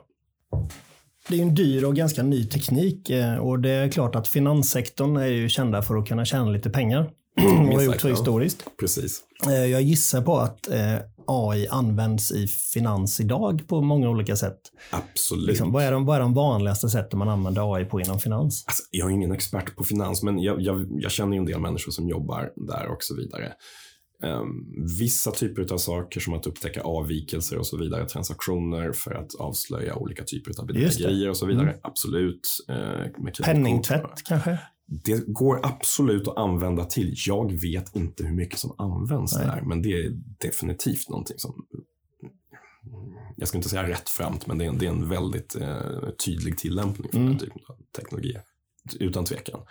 Det 1.28 1.40
är 1.40 1.42
en 1.42 1.56
dyr 1.56 1.84
och 1.84 1.96
ganska 1.96 2.24
ny 2.24 2.46
teknik 2.46 3.10
eh, 3.10 3.36
och 3.36 3.60
det 3.60 3.70
är 3.70 3.90
klart 3.90 4.16
att 4.16 4.28
finanssektorn 4.28 5.18
är 5.18 5.28
ju 5.28 5.50
kända 5.50 5.82
för 5.82 5.96
att 5.96 6.08
kunna 6.08 6.26
tjäna 6.26 6.50
lite 6.50 6.70
pengar. 6.70 7.12
och 7.70 7.74
har 7.74 7.82
gjort 7.82 8.02
så 8.02 8.08
historiskt. 8.08 8.66
Precis. 8.80 9.22
Eh, 9.48 9.66
jag 9.66 9.82
gissar 9.82 10.22
på 10.22 10.38
att 10.38 10.70
eh, 10.70 10.96
AI 11.28 11.68
används 11.68 12.32
i 12.32 12.48
finans 12.48 13.20
idag 13.20 13.68
på 13.68 13.82
många 13.82 14.10
olika 14.10 14.36
sätt. 14.36 14.60
Absolut. 14.90 15.48
Liksom, 15.48 15.72
vad, 15.72 15.84
är 15.84 15.92
de, 15.92 16.06
vad 16.06 16.16
är 16.16 16.20
de 16.20 16.34
vanligaste 16.34 16.90
sätten 16.90 17.20
man 17.20 17.30
använder 17.30 17.76
AI 17.76 17.86
på 17.86 18.02
inom 18.02 18.20
finans? 18.20 18.64
Alltså, 18.68 18.84
jag 18.92 19.10
är 19.10 19.14
ingen 19.14 19.32
expert 19.32 19.76
på 19.76 19.84
finans, 19.84 20.24
men 20.24 20.40
jag, 20.40 20.62
jag, 20.62 20.88
jag 20.92 21.12
känner 21.12 21.38
en 21.38 21.46
del 21.46 21.60
människor 21.60 21.92
som 21.92 22.08
jobbar 22.08 22.52
där 22.56 22.88
och 22.88 23.04
så 23.04 23.16
vidare. 23.16 23.54
Um, 24.24 24.66
vissa 25.00 25.32
typer 25.32 25.74
av 25.74 25.78
saker 25.78 26.20
som 26.20 26.34
att 26.34 26.48
upptäcka 26.48 26.82
avvikelser 26.82 27.58
och 27.58 27.68
så 27.68 27.78
vidare, 27.78 28.06
transaktioner 28.06 28.92
för 28.92 29.12
att 29.12 29.36
avslöja 29.36 29.96
olika 29.96 30.24
typer 30.24 30.52
av 30.60 30.68
bedrägerier 30.68 31.30
och 31.30 31.38
så 31.38 31.46
vidare. 31.46 31.70
Mm. 31.70 31.80
Absolut. 31.84 32.58
Uh, 32.70 33.44
Penningtvätt 33.44 34.24
kanske? 34.24 34.60
Det 35.04 35.28
går 35.28 35.60
absolut 35.64 36.28
att 36.28 36.38
använda 36.38 36.86
till. 36.86 37.14
Jag 37.28 37.52
vet 37.52 37.96
inte 37.96 38.24
hur 38.24 38.36
mycket 38.36 38.60
som 38.60 38.76
används 38.78 39.36
Nej. 39.36 39.46
där, 39.46 39.62
men 39.62 39.82
det 39.82 39.90
är 39.90 40.10
definitivt 40.38 41.10
någonting 41.10 41.40
som 41.40 41.66
jag 43.36 43.48
ska 43.48 43.58
inte 43.58 43.70
säga 43.70 43.90
rätt 43.90 44.10
framt, 44.10 44.48
men 44.48 44.58
det 44.58 44.66
är 44.66 44.70
en, 44.70 44.78
det 44.78 44.86
är 44.86 44.90
en 44.90 45.10
väldigt 45.10 45.56
uh, 45.56 46.10
tydlig 46.26 46.58
tillämpning 46.58 47.12
för 47.12 47.18
mm. 47.18 47.30
den 47.30 47.40
typen 47.40 47.62
av 47.68 47.78
teknologi. 47.96 48.38
Utan 49.00 49.26
tvekan. 49.26 49.62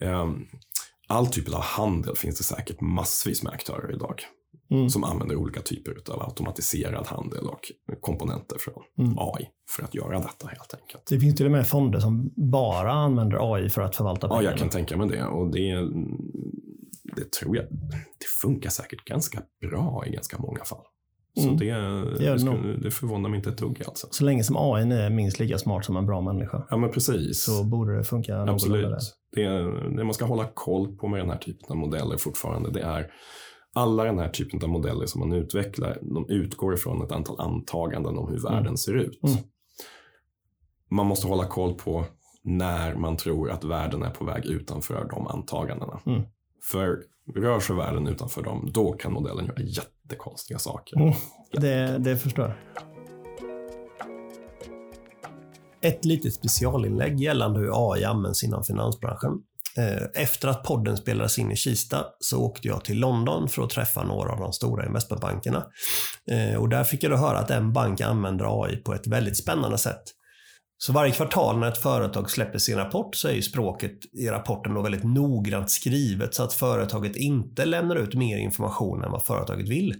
Um, 0.00 0.46
all 1.08 1.26
typ 1.26 1.48
av 1.48 1.60
handel 1.60 2.16
finns 2.16 2.38
det 2.38 2.44
säkert 2.44 2.80
massvis 2.80 3.42
med 3.42 3.52
aktörer 3.52 3.92
idag. 3.94 4.22
Mm. 4.70 4.90
Som 4.90 5.04
använder 5.04 5.36
olika 5.36 5.60
typer 5.60 5.96
av 6.10 6.22
automatiserad 6.22 7.06
handel 7.06 7.46
och 7.46 7.60
komponenter 8.00 8.56
från 8.58 9.06
mm. 9.06 9.18
AI 9.18 9.48
för 9.70 9.82
att 9.82 9.94
göra 9.94 10.18
detta 10.18 10.48
helt 10.48 10.74
enkelt. 10.74 11.02
Det 11.08 11.20
finns 11.20 11.36
till 11.36 11.46
och 11.46 11.52
med 11.52 11.66
fonder 11.66 12.00
som 12.00 12.32
bara 12.36 12.92
använder 12.92 13.54
AI 13.54 13.68
för 13.68 13.82
att 13.82 13.96
förvalta 13.96 14.28
pengarna. 14.28 14.44
Ja, 14.44 14.50
jag 14.50 14.58
kan 14.58 14.68
tänka 14.68 14.96
mig 14.96 15.08
det. 15.08 15.24
Och 15.24 15.52
det, 15.52 15.74
det 17.16 17.32
tror 17.40 17.56
jag, 17.56 17.64
det 18.18 18.26
funkar 18.42 18.70
säkert 18.70 19.04
ganska 19.04 19.42
bra 19.60 20.04
i 20.06 20.10
ganska 20.10 20.38
många 20.38 20.64
fall. 20.64 20.84
Så 21.36 21.48
mm. 21.48 21.56
det, 21.56 21.72
det, 22.32 22.38
skulle, 22.38 22.76
det 22.76 22.90
förvånar 22.90 23.30
mig 23.30 23.36
inte 23.36 23.50
ett 23.50 23.58
dugg. 23.58 23.82
Alltså. 23.86 24.06
Så 24.10 24.24
länge 24.24 24.44
som 24.44 24.56
AI 24.56 24.92
är 24.92 25.10
minst 25.10 25.38
lika 25.38 25.58
smart 25.58 25.84
som 25.84 25.96
en 25.96 26.06
bra 26.06 26.20
människa. 26.20 26.66
Ja, 26.70 26.76
men 26.76 26.90
precis. 26.90 27.42
Så 27.42 27.64
borde 27.64 27.96
det 27.96 28.04
funka 28.04 28.36
Absolut. 28.36 28.94
Det, 29.36 29.48
det 29.96 30.04
man 30.04 30.14
ska 30.14 30.24
hålla 30.24 30.48
koll 30.54 30.96
på 30.96 31.08
med 31.08 31.20
den 31.20 31.30
här 31.30 31.38
typen 31.38 31.66
av 31.68 31.76
modeller 31.76 32.16
fortfarande, 32.16 32.70
det 32.70 32.80
är 32.80 33.10
alla 33.74 34.04
den 34.04 34.18
här 34.18 34.28
typen 34.28 34.62
av 34.62 34.68
modeller 34.68 35.06
som 35.06 35.20
man 35.20 35.32
utvecklar, 35.32 35.98
de 36.02 36.26
utgår 36.28 36.74
ifrån 36.74 37.02
ett 37.02 37.12
antal 37.12 37.40
antaganden 37.40 38.18
om 38.18 38.28
hur 38.28 38.38
mm. 38.38 38.52
världen 38.52 38.76
ser 38.76 38.94
ut. 38.94 39.20
Mm. 39.22 39.36
Man 40.90 41.06
måste 41.06 41.26
hålla 41.26 41.46
koll 41.46 41.74
på 41.74 42.04
när 42.42 42.94
man 42.94 43.16
tror 43.16 43.50
att 43.50 43.64
världen 43.64 44.02
är 44.02 44.10
på 44.10 44.24
väg 44.24 44.46
utanför 44.46 45.08
de 45.10 45.26
antagandena. 45.26 46.00
Mm. 46.06 46.22
För 46.62 47.02
rör 47.34 47.60
sig 47.60 47.76
världen 47.76 48.06
utanför 48.06 48.42
dem, 48.42 48.70
då 48.72 48.92
kan 48.92 49.12
modellen 49.12 49.46
göra 49.46 49.62
jättekonstiga 49.62 50.58
saker. 50.58 50.96
Mm, 50.96 51.14
det, 51.52 51.98
det 51.98 52.16
förstår 52.16 52.44
jag. 52.44 52.54
Ett 55.90 56.04
litet 56.04 56.34
specialinlägg 56.34 57.20
gällande 57.20 57.60
hur 57.60 57.92
AI 57.92 58.04
används 58.04 58.44
inom 58.44 58.64
finansbranschen. 58.64 59.42
Eh, 59.78 60.22
efter 60.22 60.48
att 60.48 60.62
podden 60.62 60.96
spelades 60.96 61.38
in 61.38 61.52
i 61.52 61.56
Kista 61.56 62.04
så 62.20 62.42
åkte 62.42 62.68
jag 62.68 62.84
till 62.84 62.98
London 62.98 63.48
för 63.48 63.62
att 63.62 63.70
träffa 63.70 64.02
några 64.02 64.32
av 64.32 64.40
de 64.40 64.52
stora 64.52 64.86
investmentbankerna. 64.86 65.66
Eh, 66.30 66.56
och 66.56 66.68
där 66.68 66.84
fick 66.84 67.02
jag 67.02 67.12
då 67.12 67.16
höra 67.16 67.38
att 67.38 67.50
en 67.50 67.72
bank 67.72 68.00
använder 68.00 68.64
AI 68.64 68.76
på 68.76 68.94
ett 68.94 69.06
väldigt 69.06 69.36
spännande 69.36 69.78
sätt. 69.78 70.02
Så 70.86 70.92
varje 70.92 71.12
kvartal 71.12 71.58
när 71.58 71.68
ett 71.68 71.78
företag 71.78 72.30
släpper 72.30 72.58
sin 72.58 72.76
rapport 72.76 73.14
så 73.14 73.28
är 73.28 73.32
ju 73.32 73.42
språket 73.42 73.92
i 74.12 74.28
rapporten 74.28 74.74
då 74.74 74.82
väldigt 74.82 75.04
noggrant 75.04 75.70
skrivet 75.70 76.34
så 76.34 76.42
att 76.42 76.52
företaget 76.52 77.16
inte 77.16 77.64
lämnar 77.64 77.96
ut 77.96 78.14
mer 78.14 78.38
information 78.38 79.04
än 79.04 79.10
vad 79.10 79.26
företaget 79.26 79.68
vill. 79.68 79.94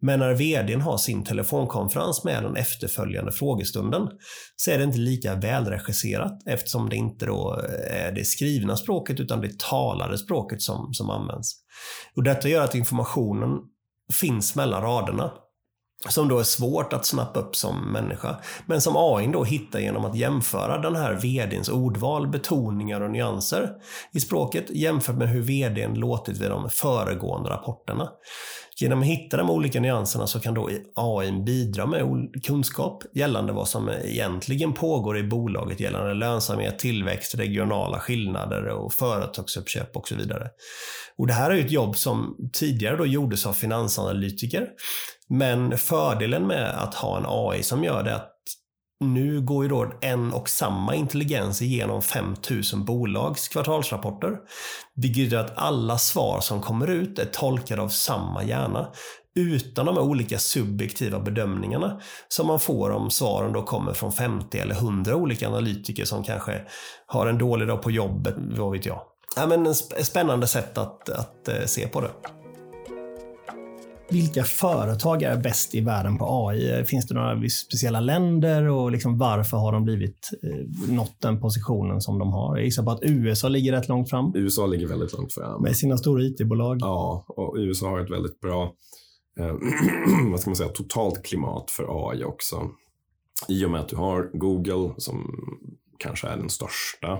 Men 0.00 0.18
när 0.18 0.34
vdn 0.34 0.80
har 0.80 0.98
sin 0.98 1.24
telefonkonferens 1.24 2.24
med 2.24 2.42
den 2.42 2.56
efterföljande 2.56 3.32
frågestunden 3.32 4.08
så 4.56 4.70
är 4.70 4.78
det 4.78 4.84
inte 4.84 4.98
lika 4.98 5.34
välregisserat 5.34 6.42
eftersom 6.46 6.88
det 6.88 6.96
inte 6.96 7.26
då 7.26 7.60
är 7.90 8.12
det 8.12 8.24
skrivna 8.24 8.76
språket 8.76 9.20
utan 9.20 9.40
det 9.40 9.58
talade 9.58 10.18
språket 10.18 10.62
som, 10.62 10.92
som 10.92 11.10
används. 11.10 11.52
Och 12.16 12.22
detta 12.22 12.48
gör 12.48 12.64
att 12.64 12.74
informationen 12.74 13.50
finns 14.12 14.56
mellan 14.56 14.82
raderna 14.82 15.32
som 16.08 16.28
då 16.28 16.38
är 16.38 16.42
svårt 16.42 16.92
att 16.92 17.06
snappa 17.06 17.40
upp 17.40 17.56
som 17.56 17.92
människa. 17.92 18.36
Men 18.66 18.80
som 18.80 18.96
AI 18.96 19.26
då 19.26 19.44
hittar 19.44 19.80
genom 19.80 20.04
att 20.04 20.16
jämföra 20.16 20.78
den 20.78 20.96
här 20.96 21.14
VDns 21.14 21.68
ordval, 21.68 22.28
betoningar 22.28 23.00
och 23.00 23.10
nyanser 23.10 23.70
i 24.12 24.20
språket 24.20 24.70
jämfört 24.70 25.16
med 25.16 25.28
hur 25.28 25.42
VDn 25.42 25.94
låtit 25.94 26.38
vid 26.38 26.50
de 26.50 26.70
föregående 26.70 27.50
rapporterna. 27.50 28.08
Genom 28.76 29.00
att 29.00 29.06
hitta 29.06 29.36
de 29.36 29.50
olika 29.50 29.80
nyanserna 29.80 30.26
så 30.26 30.40
kan 30.40 30.54
då 30.54 30.70
AI 30.94 31.32
bidra 31.32 31.86
med 31.86 32.30
kunskap 32.46 33.02
gällande 33.14 33.52
vad 33.52 33.68
som 33.68 33.90
egentligen 34.04 34.72
pågår 34.72 35.18
i 35.18 35.22
bolaget 35.22 35.80
gällande 35.80 36.14
lönsamhet, 36.14 36.78
tillväxt, 36.78 37.34
regionala 37.34 37.98
skillnader 37.98 38.68
och 38.68 38.92
företagsuppköp 38.92 39.96
och 39.96 40.08
så 40.08 40.14
vidare. 40.14 40.48
Och 41.18 41.26
det 41.26 41.32
här 41.32 41.50
är 41.50 41.58
ett 41.58 41.70
jobb 41.70 41.96
som 41.96 42.36
tidigare 42.52 42.96
då 42.96 43.06
gjordes 43.06 43.46
av 43.46 43.52
finansanalytiker. 43.52 44.68
Men 45.32 45.78
fördelen 45.78 46.46
med 46.46 46.70
att 46.70 46.94
ha 46.94 47.16
en 47.16 47.24
AI 47.28 47.62
som 47.62 47.84
gör 47.84 48.02
det 48.02 48.14
att 48.14 48.32
nu 49.04 49.40
går 49.40 49.64
ju 49.64 49.68
då 49.68 49.92
en 50.00 50.32
och 50.32 50.48
samma 50.48 50.94
intelligens 50.94 51.62
igenom 51.62 52.02
5000 52.02 52.84
bolags 52.84 53.48
kvartalsrapporter. 53.48 54.36
Vilket 54.94 55.32
gör 55.32 55.40
att 55.40 55.58
alla 55.58 55.98
svar 55.98 56.40
som 56.40 56.60
kommer 56.60 56.90
ut 56.90 57.18
är 57.18 57.24
tolkade 57.24 57.82
av 57.82 57.88
samma 57.88 58.44
hjärna 58.44 58.88
utan 59.34 59.86
de 59.86 59.96
här 59.96 60.02
olika 60.02 60.38
subjektiva 60.38 61.20
bedömningarna 61.20 62.00
som 62.28 62.46
man 62.46 62.60
får 62.60 62.90
om 62.90 63.10
svaren 63.10 63.52
då 63.52 63.62
kommer 63.62 63.92
från 63.92 64.12
50 64.12 64.58
eller 64.58 64.74
100 64.74 65.16
olika 65.16 65.48
analytiker 65.48 66.04
som 66.04 66.24
kanske 66.24 66.62
har 67.06 67.26
en 67.26 67.38
dålig 67.38 67.68
dag 67.68 67.82
på 67.82 67.90
jobbet, 67.90 68.34
vad 68.38 68.72
vet 68.72 68.86
jag. 68.86 69.02
Ja, 69.36 69.46
men 69.46 69.66
ett 69.66 70.06
spännande 70.06 70.46
sätt 70.46 70.78
att, 70.78 71.08
att 71.08 71.48
eh, 71.48 71.64
se 71.66 71.88
på 71.88 72.00
det. 72.00 72.41
Vilka 74.12 74.44
företag 74.44 75.22
är 75.22 75.36
bäst 75.36 75.74
i 75.74 75.80
världen 75.80 76.18
på 76.18 76.48
AI? 76.48 76.84
Finns 76.84 77.06
det 77.06 77.14
några 77.14 77.48
speciella 77.48 78.00
länder 78.00 78.68
och 78.68 78.90
liksom 78.90 79.18
varför 79.18 79.56
har 79.56 79.72
de 79.72 79.84
blivit 79.84 80.30
eh, 80.42 80.92
nått 80.94 81.20
den 81.20 81.40
positionen 81.40 82.00
som 82.00 82.18
de 82.18 82.32
har? 82.32 82.56
Jag 82.56 82.64
gissar 82.64 82.82
på 82.82 82.90
att 82.90 83.02
USA 83.02 83.48
ligger 83.48 83.72
rätt 83.72 83.88
långt 83.88 84.10
fram. 84.10 84.32
USA 84.34 84.66
ligger 84.66 84.86
väldigt 84.86 85.12
långt 85.12 85.32
fram. 85.32 85.62
Med 85.62 85.76
sina 85.76 85.96
stora 85.96 86.22
IT-bolag. 86.22 86.78
Ja, 86.80 87.24
och 87.28 87.54
USA 87.58 87.88
har 87.88 88.00
ett 88.00 88.10
väldigt 88.10 88.40
bra 88.40 88.74
eh, 89.38 89.46
vad 90.30 90.40
ska 90.40 90.50
man 90.50 90.56
säga, 90.56 90.68
totalt 90.68 91.22
klimat 91.24 91.70
för 91.70 92.10
AI 92.10 92.24
också. 92.24 92.70
I 93.48 93.64
och 93.64 93.70
med 93.70 93.80
att 93.80 93.88
du 93.88 93.96
har 93.96 94.30
Google 94.38 94.94
som 94.98 95.34
kanske 95.98 96.28
är 96.28 96.36
den 96.36 96.50
största 96.50 97.18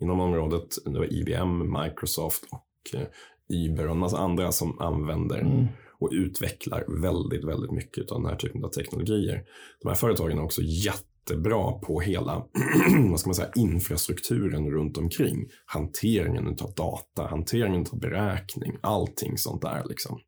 inom 0.00 0.20
området. 0.20 0.68
Du 0.84 0.98
har 0.98 1.12
IBM, 1.12 1.78
Microsoft 1.82 2.44
och 2.50 3.00
eh, 3.00 3.06
Uber 3.48 3.84
och 3.84 3.92
en 3.92 3.98
massa 3.98 4.18
andra 4.18 4.52
som 4.52 4.80
använder 4.80 5.40
mm 5.40 5.66
och 6.04 6.10
utvecklar 6.12 6.84
väldigt, 7.02 7.44
väldigt 7.44 7.70
mycket 7.70 8.10
av 8.10 8.20
den 8.20 8.30
här 8.30 8.36
typen 8.36 8.64
av 8.64 8.68
teknologier. 8.68 9.44
De 9.82 9.88
här 9.88 9.96
företagen 9.96 10.38
är 10.38 10.44
också 10.44 10.62
jättebra 10.62 11.72
på 11.72 12.00
hela 12.00 12.44
vad 13.10 13.20
ska 13.20 13.28
man 13.28 13.34
säga, 13.34 13.50
infrastrukturen 13.56 14.70
runt 14.70 14.98
omkring. 14.98 15.48
Hanteringen 15.66 16.48
av 16.48 16.74
data, 16.74 17.26
hanteringen 17.26 17.86
av 17.92 17.98
beräkning, 17.98 18.76
allting 18.80 19.38
sånt 19.38 19.62
där. 19.62 19.84
Liksom. 19.88 20.20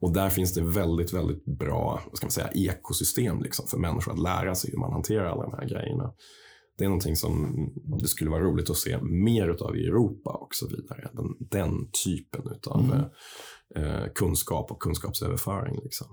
Och 0.00 0.12
där 0.12 0.30
finns 0.30 0.54
det 0.54 0.62
väldigt, 0.62 1.12
väldigt 1.12 1.44
bra 1.44 2.02
vad 2.06 2.16
ska 2.16 2.26
man 2.26 2.30
säga, 2.30 2.50
ekosystem 2.54 3.42
liksom, 3.42 3.66
för 3.66 3.78
människor 3.78 4.12
att 4.12 4.22
lära 4.22 4.54
sig 4.54 4.70
hur 4.70 4.78
man 4.78 4.92
hanterar 4.92 5.24
alla 5.24 5.42
de 5.42 5.52
här 5.52 5.68
grejerna. 5.68 6.12
Det 6.78 6.84
är 6.84 6.88
någonting 6.88 7.16
som 7.16 7.54
det 8.00 8.08
skulle 8.08 8.30
vara 8.30 8.42
roligt 8.42 8.70
att 8.70 8.76
se 8.76 8.98
mer 9.02 9.48
av 9.48 9.76
i 9.76 9.86
Europa 9.86 10.30
och 10.30 10.54
så 10.54 10.68
vidare. 10.68 11.10
Den, 11.12 11.36
den 11.38 11.90
typen 12.04 12.42
av 12.66 12.84
mm. 12.84 13.04
Eh, 13.76 14.04
kunskap 14.14 14.70
och 14.70 14.82
kunskapsöverföring. 14.82 15.80
Liksom. 15.82 16.06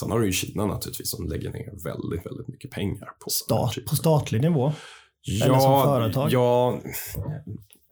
Sen 0.00 0.10
har 0.10 0.20
du 0.20 0.26
ju 0.26 0.32
Kina 0.32 0.66
naturligtvis 0.66 1.10
som 1.10 1.26
lägger 1.28 1.50
ner 1.52 1.84
väldigt, 1.84 2.26
väldigt 2.26 2.48
mycket 2.48 2.70
pengar 2.70 3.08
på 3.24 3.30
Stat, 3.30 3.74
På 3.90 3.96
statlig 3.96 4.40
nivå? 4.40 4.72
Ja, 5.22 5.44
Eller 5.46 5.58
som 5.58 5.82
företag? 5.84 6.28
Ja, 6.32 6.78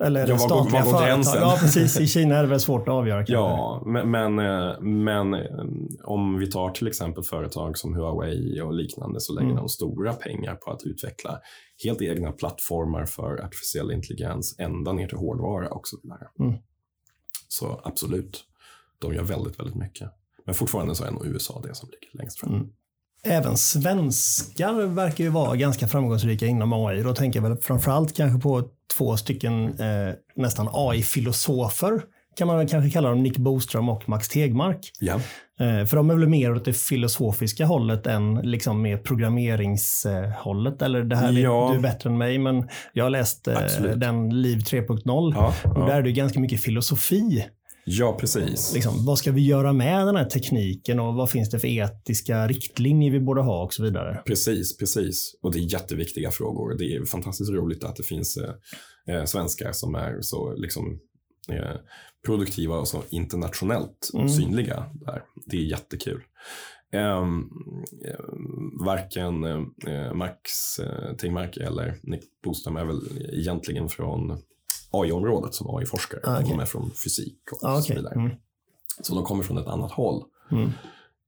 Eller 0.05 0.21
Ja, 0.27 0.35
var 0.35 0.39
statliga 0.39 0.85
var 0.85 0.93
går 0.93 0.99
företag? 0.99 1.37
Ja, 1.43 1.57
precis. 1.61 2.01
I 2.01 2.07
Kina 2.07 2.37
är 2.37 2.43
det 2.43 2.49
väl 2.49 2.61
svårt 2.61 2.89
att 2.89 2.95
avgöra 2.95 3.19
kanske. 3.19 3.35
ja 3.35 3.83
men, 3.87 4.11
men, 4.11 5.35
eh, 5.35 5.41
eh, 5.41 5.65
om 6.05 6.39
vi 6.39 6.51
tar 6.51 6.71
till 6.71 6.87
exempel 6.89 7.25
företag 7.25 7.79
som 7.79 7.95
Huawei 7.95 8.61
och 8.61 8.75
liknande 8.75 9.21
så 9.21 9.33
lägger 9.33 9.47
Mm. 9.51 9.57
de 9.57 9.69
stora 9.69 10.13
pengar 10.13 10.55
på 10.55 10.71
att 10.71 10.83
utveckla 10.85 11.41
helt 11.85 12.03
egna 12.03 12.33
plattformar 12.33 13.07
för 13.07 13.45
artificiell 13.45 13.91
intelligens 13.93 14.57
ända 14.59 14.93
ner 14.93 15.07
till 15.09 15.19
hårdvara 15.19 15.69
och 15.69 15.89
så 15.89 15.97
vidare. 16.03 16.29
Mm. 16.41 16.55
Så 17.49 17.81
absolut, 17.85 18.45
de 18.99 19.15
gör 19.15 19.23
väldigt, 19.23 19.61
väldigt 19.61 19.77
mycket. 19.77 20.09
Men 20.47 20.55
fortfarande 20.55 20.95
så 20.95 21.05
är 21.05 21.11
nog 21.11 21.27
USA 21.27 21.63
det 21.65 21.75
som 21.75 21.89
ligger 21.89 22.19
längst 22.19 22.41
fram. 22.41 22.55
Mm. 22.55 22.67
Även 23.25 23.57
svenskar 23.57 24.87
verkar 24.87 25.25
ju 25.25 25.31
vara 25.31 25.57
ganska 25.57 25.89
framgångsrika 25.89 26.47
inom 26.47 26.73
AI. 26.73 27.03
Då 27.03 27.15
tänker 27.15 27.43
jag 27.43 27.49
väl 27.49 27.59
framförallt 27.59 28.17
kanske 28.17 28.41
på 28.41 28.65
två 28.97 29.17
stycken 29.17 29.81
eh, 29.81 30.15
nästan 30.37 30.69
AI-filosofer. 30.73 32.03
Kan 32.37 32.47
man 32.47 32.59
väl 32.59 32.69
kanske 32.69 32.91
kalla 32.91 33.09
dem 33.09 33.23
Nick 33.23 33.39
Boström 33.39 33.89
och 33.89 34.09
Max 34.09 34.29
Tegmark. 34.29 34.93
Ja, 35.01 35.21
Eh, 35.61 35.85
för 35.85 35.97
de 35.97 36.11
är 36.11 36.15
väl 36.15 36.29
mer 36.29 36.55
åt 36.55 36.65
det 36.65 36.73
filosofiska 36.73 37.67
hållet 37.67 38.07
än 38.07 38.35
liksom 38.35 38.83
mer 38.83 38.97
programmeringshållet. 38.97 40.83
Eller 40.83 41.03
det 41.03 41.17
här 41.17 41.33
Ja. 41.33 41.71
du 41.75 41.81
bättre 41.81 42.11
än 42.11 42.19
mig, 42.19 42.39
men 42.39 42.69
jag 42.93 43.05
har 43.05 43.11
läst 43.11 43.49
eh, 43.49 43.83
den 43.97 44.43
Liv 44.43 44.59
3.0 44.59 45.33
ja, 45.37 45.55
och 45.65 45.75
där 45.75 45.89
ja. 45.89 45.93
är 45.93 46.03
det 46.03 46.13
ganska 46.13 46.41
mycket 46.41 46.61
filosofi. 46.61 47.47
Ja 47.91 48.17
precis. 48.21 48.75
Liksom, 48.75 49.05
vad 49.05 49.19
ska 49.19 49.33
vi 49.33 49.47
göra 49.47 49.73
med 49.73 50.07
den 50.07 50.17
här 50.17 50.25
tekniken 50.25 51.01
och 51.01 51.15
vad 51.15 51.31
finns 51.31 51.51
det 51.51 51.59
för 51.59 51.69
etiska 51.69 52.47
riktlinjer 52.47 53.11
vi 53.11 53.21
borde 53.21 53.43
ha 53.43 53.65
och 53.65 53.75
så 53.75 53.83
vidare. 53.83 54.23
Precis, 54.27 54.77
precis. 54.77 55.35
Och 55.43 55.53
det 55.53 55.59
är 55.59 55.73
jätteviktiga 55.73 56.31
frågor. 56.31 56.75
Det 56.79 56.95
är 56.97 57.05
fantastiskt 57.05 57.51
roligt 57.51 57.85
att 57.85 57.97
det 57.97 58.03
finns 58.03 58.37
eh, 58.37 59.15
eh, 59.17 59.25
svenskar 59.25 59.73
som 59.73 59.95
är 59.95 60.21
så 60.21 60.55
liksom, 60.57 60.99
eh, 61.49 61.77
produktiva 62.27 62.77
och 62.79 62.89
så 62.89 63.03
internationellt 63.09 64.11
Mm. 64.15 64.29
synliga 64.29 64.85
där. 64.95 65.23
Det 65.47 65.57
är 65.57 65.63
jättekul. 65.63 66.23
Ehm, 66.93 67.51
eh, 68.05 68.25
varken 68.85 69.45
eh, 69.87 70.15
Max 70.15 70.79
eh, 70.79 71.17
Tegmark 71.17 71.57
eller 71.57 71.99
Nick 72.03 72.25
Boström 72.45 72.77
är 72.77 72.85
väl 72.85 73.01
egentligen 73.33 73.89
från 73.89 74.39
AI-området 74.91 75.55
som 75.55 75.77
AI-forskare. 75.77 76.21
Ah, 76.25 76.39
okej. 76.41 76.51
De 76.51 76.61
är 76.61 76.65
från 76.67 76.91
fysik 76.91 77.39
och 77.53 77.69
Ah, 77.69 77.81
så 77.81 77.87
okej. 77.87 77.97
vidare. 77.97 78.15
Mm. 78.15 78.31
Så 79.03 79.15
de 79.15 79.25
kommer 79.25 79.43
från 79.43 79.59
ett 79.59 79.67
annat 79.67 79.91
håll. 79.93 80.23
Mm. 80.53 80.71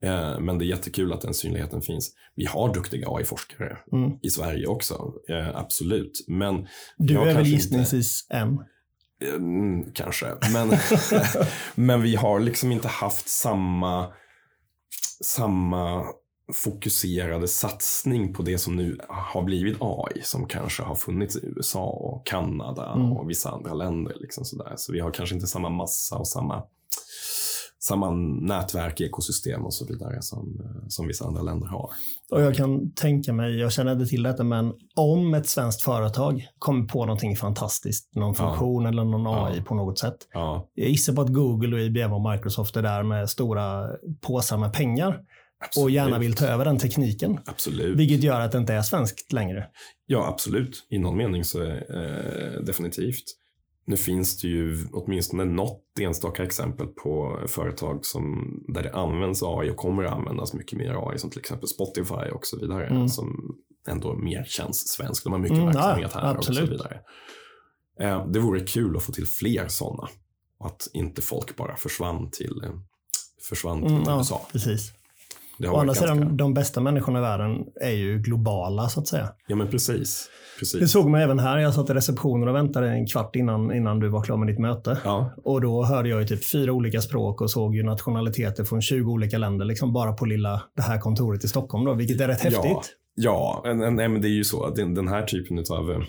Eh, 0.03 0.40
Men 0.40 0.59
det 0.59 0.64
är 0.64 0.66
jättekul 0.66 1.12
att 1.12 1.20
den 1.20 1.35
synligheten 1.35 1.83
finns. 1.83 2.12
Vi 2.35 2.44
har 2.46 2.75
duktiga 2.75 3.09
AI-forskare 3.09 3.79
Mm. 3.92 4.11
i 4.23 4.31
Sverige 4.31 4.66
också, 4.66 5.12
eh, 5.29 5.57
absolut. 5.57 6.25
Men 6.29 6.66
Du 6.96 7.18
är 7.20 7.35
väl 7.35 7.46
gissningsvis 7.46 8.27
en? 8.31 8.49
Inte, 9.23 9.35
mm, 9.37 9.92
kanske, 9.94 10.27
men, 10.53 10.70
men 11.75 12.03
vi 12.03 12.16
har 12.16 12.40
liksom 12.40 12.73
inte 12.73 12.88
haft 12.88 13.29
samma, 13.29 14.12
samma 15.25 16.05
fokuserade 16.54 17.48
satsning 17.48 18.32
på 18.34 18.42
det 18.42 18.58
som 18.58 18.76
nu 18.76 18.98
har 19.08 19.42
blivit 19.42 19.76
AI 19.80 20.22
som 20.22 20.46
kanske 20.46 20.82
har 20.82 20.94
funnits 20.94 21.36
i 21.36 21.46
USA 21.56 21.84
och 21.84 22.26
Kanada 22.26 22.92
Mm. 22.92 23.12
och 23.12 23.30
vissa 23.30 23.50
andra 23.50 23.74
länder. 23.74 24.16
Liksom 24.20 24.44
sådär. 24.44 24.74
Så 24.76 24.92
vi 24.92 25.00
har 25.00 25.10
kanske 25.10 25.34
inte 25.34 25.46
samma 25.46 25.68
massa 25.68 26.16
och 26.16 26.28
samma, 26.28 26.62
samma 27.82 28.10
nätverk, 28.40 29.00
ekosystem 29.00 29.64
och 29.64 29.74
så 29.74 29.86
vidare 29.86 30.22
som, 30.22 30.60
eh, 30.64 30.86
som 30.88 31.06
vissa 31.06 31.24
andra 31.26 31.42
länder 31.42 31.66
har. 31.66 31.90
Och 32.32 32.40
jag 32.42 32.54
kan 32.54 32.92
tänka 32.92 33.32
mig, 33.32 33.58
jag 33.60 33.72
känner 33.72 33.92
inte 33.92 34.06
till 34.06 34.22
detta, 34.22 34.44
men 34.44 34.72
om 34.96 35.34
ett 35.34 35.48
svenskt 35.48 35.82
företag 35.82 36.46
kommer 36.58 36.84
på 36.86 37.06
någonting 37.06 37.36
fantastiskt, 37.36 38.14
någon 38.16 38.34
funktion 38.34 38.86
eller 38.86 39.04
någon 39.04 39.26
AI 39.26 39.56
Ja. 39.56 39.62
på 39.64 39.74
något 39.74 39.98
sätt. 39.98 40.16
Ja, 40.32 40.68
Jag 40.74 40.88
gissar 40.88 41.12
på 41.12 41.20
att 41.22 41.32
Google, 41.32 41.76
och 41.76 41.82
IBM 41.82 42.12
och 42.12 42.30
Microsoft 42.32 42.76
är 42.76 42.82
där 42.82 43.02
med 43.02 43.30
stora 43.30 43.86
påsar 44.20 44.56
med 44.58 44.72
pengar 44.72 45.20
absolut. 45.61 45.85
och 45.85 45.90
gärna 45.90 46.18
vill 46.18 46.35
ta 46.35 46.46
över 46.46 46.64
den 46.64 46.79
tekniken. 46.79 47.38
Absolut. 47.46 47.99
Vilket 47.99 48.23
gör 48.23 48.40
att 48.40 48.53
det 48.53 48.59
inte 48.59 48.75
är 48.75 48.83
svenskt 48.83 49.33
längre. 49.33 49.66
Ja, 50.07 50.27
absolut. 50.29 50.87
I 50.88 50.99
någon 50.99 51.16
mening 51.16 51.44
så 51.44 51.62
eh, 51.62 52.61
definitivt. 52.66 53.25
Nu 53.85 53.96
finns 53.96 54.40
det 54.40 54.49
ju 54.49 54.87
åtminstone 54.92 55.44
något 55.44 55.83
enstaka 56.01 56.42
exempel 56.44 56.87
på 56.87 57.40
företag 57.49 58.07
som, 58.07 58.55
där 58.68 58.83
det 58.83 58.92
används 58.92 59.42
AI 59.42 59.70
och 59.70 59.77
kommer 59.77 60.05
att 60.05 60.12
användas 60.12 60.53
mycket 60.55 60.79
mer 60.79 61.11
AI, 61.11 61.18
som 61.18 61.31
till 61.31 61.40
exempel 61.40 61.68
Spotify 61.68 62.31
och 62.33 62.46
så 62.46 62.59
vidare, 62.61 62.87
Mm. 62.87 63.09
som 63.09 63.57
ändå 63.88 64.14
mer 64.14 64.44
känns 64.44 64.88
svenskt. 64.88 65.25
De 65.25 65.33
har 65.33 65.40
mycket 65.40 65.59
Mm, 65.59 65.68
ja, 65.75 65.81
verksamhet 65.81 66.12
här 66.12 66.37
och 66.37 66.44
så 66.44 66.51
absolut. 66.51 66.70
vidare. 66.70 67.01
Eh, 68.01 68.27
det 68.27 68.38
vore 68.38 68.61
kul 68.61 68.96
att 68.96 69.03
få 69.03 69.12
till 69.12 69.27
fler 69.27 69.68
sådana. 69.68 70.09
Att 70.64 70.88
inte 70.92 71.23
folk 71.23 71.57
bara 71.57 71.77
försvann 71.77 72.31
till, 72.31 72.62
försvann 73.49 73.83
till 73.83 73.90
Mm, 73.90 74.03
ja, 74.07 74.18
USA. 74.18 74.46
precis. 74.53 74.92
Det 75.61 75.68
Å 75.68 75.77
andra 75.77 75.87
ganska... 75.87 76.07
sidan, 76.07 76.37
de 76.37 76.55
bästa 76.55 76.81
människorna 76.81 77.18
i 77.18 77.23
världen 77.23 77.64
är 77.81 77.90
ju 77.90 78.18
globala 78.18 78.88
så 78.88 79.01
att 79.01 79.07
säga. 79.07 79.29
Ja, 79.46 79.57
men 79.57 79.68
precis. 79.68 80.29
Det 80.55 80.61
precis. 80.61 80.92
såg 80.92 81.11
man 81.11 81.20
även 81.20 81.38
här. 81.38 81.59
Jag 81.59 81.75
satt 81.75 81.90
i 81.90 81.92
receptionen 81.92 82.49
och 82.49 82.55
väntade 82.55 82.90
en 82.90 83.07
kvart 83.07 83.37
innan, 83.37 83.75
innan 83.75 84.01
du 84.01 84.09
var 84.09 84.23
klar 84.23 84.37
med 84.37 84.49
ditt 84.49 84.59
möte. 84.59 84.99
Ja, 85.05 85.35
Och 85.44 85.61
då 85.61 85.85
hörde 85.85 86.09
jag 86.09 86.20
ju 86.20 86.27
typ 86.27 86.44
fyra 86.44 86.73
olika 86.73 87.01
språk 87.01 87.40
och 87.40 87.51
såg 87.51 87.75
ju 87.75 87.83
nationaliteter 87.83 88.64
från 88.64 88.83
20 88.83 89.12
olika 89.12 89.38
länder, 89.38 89.64
liksom 89.64 89.92
bara 89.92 90.12
på 90.12 90.25
lilla 90.25 90.62
det 90.77 90.83
här 90.83 90.99
kontoret 90.99 91.44
i 91.44 91.49
Stockholm 91.49 91.85
då, 91.85 91.94
vilket 91.94 92.20
är 92.20 92.29
rätt 92.29 92.40
häftigt. 92.40 92.96
Ja, 93.14 93.62
ja 93.64 93.70
en, 93.70 93.96
nej, 93.96 94.09
men 94.09 94.23
det 94.23 94.29
är 94.29 94.37
ju 94.37 94.44
så 94.44 94.64
att 94.64 94.77
den, 94.77 94.94
den 94.94 95.09
här 95.09 95.23
typen 95.23 95.59
av 95.59 96.05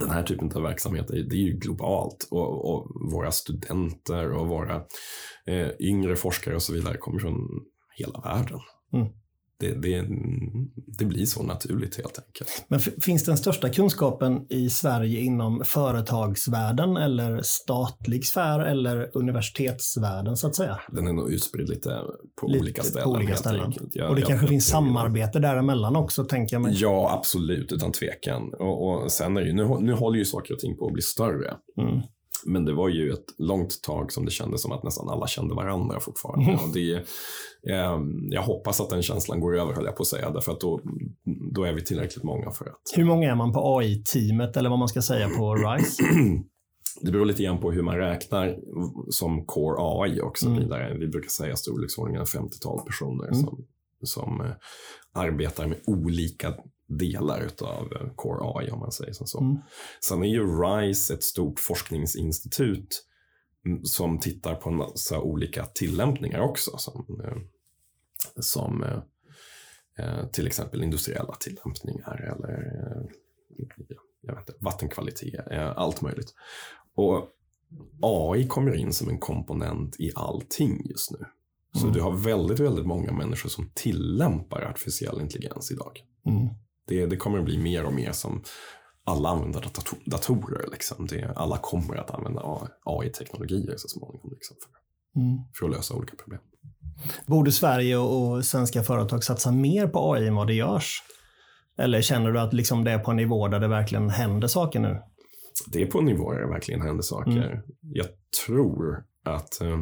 den 0.00 0.10
här 0.10 0.22
typen 0.22 0.52
av 0.54 0.62
verksamhet 0.62 1.10
är, 1.10 1.22
det 1.22 1.36
är 1.36 1.46
ju 1.46 1.52
globalt 1.52 2.28
och, 2.30 2.74
och 2.74 2.90
våra 3.12 3.30
studenter 3.30 4.32
och 4.32 4.48
våra 4.48 4.74
eh, 5.46 5.68
yngre 5.80 6.16
forskare 6.16 6.54
och 6.54 6.62
så 6.62 6.72
vidare 6.72 6.96
kommer 6.96 7.18
från 7.18 7.36
hela 7.94 8.20
världen. 8.20 8.58
Mm. 8.92 9.06
Det, 9.58 9.74
det, 9.82 10.04
det 10.98 11.04
blir 11.04 11.26
så 11.26 11.42
naturligt 11.42 11.96
helt 11.96 12.18
enkelt. 12.26 12.64
Men 12.68 12.80
finns 12.80 13.24
den 13.24 13.36
största 13.36 13.68
kunskapen 13.68 14.46
i 14.50 14.70
Sverige 14.70 15.20
inom 15.20 15.62
företagsvärlden 15.64 16.96
eller 16.96 17.40
statlig 17.42 18.26
sfär 18.26 18.60
eller 18.60 19.10
universitetsvärlden 19.16 20.36
så 20.36 20.46
att 20.46 20.54
säga? 20.54 20.80
Den 20.92 21.06
är 21.06 21.12
nog 21.12 21.32
utspridd 21.32 21.68
lite 21.68 22.00
på 22.40 22.46
Lite 22.46 22.60
olika 22.62 22.82
på 22.82 22.86
ställen. 22.88 23.08
olika 23.08 23.28
helt 23.28 23.40
ställen. 23.40 23.72
Jag- 23.92 24.08
och 24.08 24.14
det 24.14 24.20
jag- 24.20 24.28
kanske 24.28 24.44
jag 24.44 24.50
finns 24.50 24.66
samarbete 24.68 25.38
däremellan 25.38 25.96
också, 25.96 26.24
tänker 26.24 26.54
jag 26.56 26.62
mig. 26.62 26.72
Ja, 26.76 27.14
absolut, 27.18 27.72
utan 27.72 27.92
tvekan. 27.92 28.54
Och, 28.58 28.88
och 29.04 29.12
sen 29.12 29.36
är 29.36 29.40
ju, 29.42 29.52
nu, 29.52 29.76
nu 29.80 29.92
håller 29.92 30.18
ju 30.18 30.24
saker 30.24 30.54
och 30.54 30.60
ting 30.60 30.76
på 30.76 30.86
att 30.86 30.92
bli 30.92 31.02
större. 31.02 31.54
Mm. 31.80 32.02
Men 32.46 32.64
det 32.64 32.72
var 32.72 32.88
ju 32.88 33.12
ett 33.12 33.24
långt 33.38 33.82
tag 33.82 34.12
som 34.12 34.24
det 34.24 34.30
kändes 34.30 34.62
som 34.62 34.72
att 34.72 34.82
nästan 34.82 35.08
alla 35.08 35.26
kände 35.26 35.54
varandra 35.54 36.00
fortfarande. 36.00 36.44
Mm. 36.44 36.54
Och 36.64 36.74
det, 36.74 36.92
eh, 37.70 37.98
jag 38.30 38.42
hoppas 38.42 38.80
att 38.80 38.90
den 38.90 39.02
känslan 39.02 39.40
går 39.40 39.58
över, 39.58 39.72
höll 39.72 39.84
jag 39.84 39.96
på 39.96 40.02
att 40.02 40.06
säga. 40.06 40.30
Därför 40.30 40.52
att 40.52 40.60
då, 40.60 40.80
då 41.54 41.64
är 41.64 41.72
vi 41.72 41.84
tillräckligt 41.84 42.24
många 42.24 42.50
för 42.50 42.64
att... 42.64 42.80
Hur 42.96 43.04
många 43.04 43.30
är 43.30 43.34
man 43.34 43.52
på 43.52 43.78
AI-teamet 43.78 44.56
eller 44.56 44.70
vad 44.70 44.78
man 44.78 44.88
ska 44.88 45.02
säga 45.02 45.28
på 45.28 45.54
RISE? 45.54 46.02
Det 47.00 47.12
beror 47.12 47.24
lite 47.26 47.42
grann 47.42 47.58
på 47.60 47.72
hur 47.72 47.82
man 47.82 47.96
räknar 47.96 48.56
som 49.10 49.44
core 49.44 49.76
AI 49.78 50.20
och 50.20 50.38
så 50.38 50.46
Mm. 50.48 50.58
vidare. 50.62 50.96
Vi 50.98 51.08
brukar 51.08 51.28
säga 51.28 51.56
storleksordningen 51.56 52.24
50-tal 52.24 52.80
personer 52.86 53.24
Mm. 53.28 53.40
som, 53.40 53.64
som 54.02 54.40
eh, 54.40 54.50
arbetar 55.14 55.66
med 55.66 55.78
olika 55.86 56.54
delar 56.86 57.48
av 57.60 58.14
core 58.16 58.38
AI 58.42 58.70
om 58.70 58.78
man 58.78 58.92
säger 58.92 59.12
som 59.12 59.26
så. 59.26 59.40
Mm. 59.40 59.56
Sen 60.00 60.22
är 60.22 60.28
ju 60.28 60.42
RISE 60.62 61.14
ett 61.14 61.22
stort 61.22 61.60
forskningsinstitut 61.60 63.04
mm, 63.66 63.84
som 63.84 64.20
tittar 64.20 64.54
på 64.54 64.68
en 64.70 64.76
massa 64.76 65.20
olika 65.20 65.64
tillämpningar 65.64 66.40
också. 66.40 66.76
Som, 66.78 67.20
eh, 67.24 67.36
som 68.40 68.82
eh, 68.82 68.98
eh, 69.98 70.26
till 70.26 70.46
exempel 70.46 70.82
industriella 70.82 71.34
tillämpningar 71.34 72.32
eller 72.36 72.52
eh, 72.52 73.02
jag 74.26 74.34
vet 74.34 74.48
inte, 74.48 74.64
vattenkvalitet, 74.64 75.46
eh, 75.50 75.78
allt 75.78 76.00
möjligt. 76.00 76.34
Och 76.94 77.28
AI 78.02 78.46
kommer 78.46 78.74
in 78.74 78.92
som 78.92 79.08
en 79.08 79.18
komponent 79.18 80.00
i 80.00 80.12
allting 80.14 80.86
just 80.90 81.10
nu. 81.10 81.18
Så 81.72 81.80
Mm. 81.80 81.92
du 81.92 82.00
har 82.00 82.12
väldigt, 82.12 82.60
väldigt 82.60 82.86
många 82.86 83.12
människor 83.12 83.48
som 83.48 83.70
tillämpar 83.74 84.62
artificiell 84.62 85.20
intelligens 85.20 85.70
idag. 85.70 86.00
Mm. 86.26 86.48
Det, 86.86 87.06
det 87.06 87.16
kommer 87.16 87.38
att 87.38 87.44
bli 87.44 87.58
mer 87.58 87.84
och 87.84 87.94
mer 87.94 88.12
som 88.12 88.42
alla 89.04 89.28
använder 89.28 89.60
dator, 89.60 89.98
datorer. 90.06 90.68
Liksom. 90.72 91.06
Det, 91.06 91.32
alla 91.36 91.58
kommer 91.58 91.96
att 91.96 92.10
använda 92.10 92.68
AI-teknologier 92.84 93.74
så 93.76 93.88
småningom 93.88 94.30
liksom, 94.32 94.56
för, 94.62 94.70
Mm. 95.16 95.38
för 95.58 95.66
att 95.66 95.72
lösa 95.72 95.94
olika 95.94 96.16
problem. 96.16 96.40
Borde 97.26 97.52
Sverige 97.52 97.96
och 97.96 98.44
svenska 98.44 98.82
företag 98.82 99.24
satsa 99.24 99.52
mer 99.52 99.88
på 99.88 100.12
AI 100.12 100.26
än 100.26 100.34
vad 100.34 100.46
det 100.46 100.54
görs? 100.54 101.02
Eller 101.78 102.02
känner 102.02 102.32
du 102.32 102.40
att 102.40 102.52
liksom 102.52 102.84
det 102.84 102.90
är 102.90 102.98
på 102.98 103.10
en 103.10 103.16
nivå 103.16 103.48
där 103.48 103.60
det 103.60 103.68
verkligen 103.68 104.10
händer 104.10 104.48
saker 104.48 104.80
nu? 104.80 105.02
Det 105.72 105.82
är 105.82 105.86
på 105.86 106.00
nivåer 106.00 106.34
där 106.34 106.42
det 106.42 106.52
verkligen 106.52 106.80
händer 106.80 107.02
saker. 107.02 107.30
Mm. 107.30 107.62
Jag 107.80 108.06
tror 108.46 109.04
att 109.24 109.60
eh, 109.60 109.80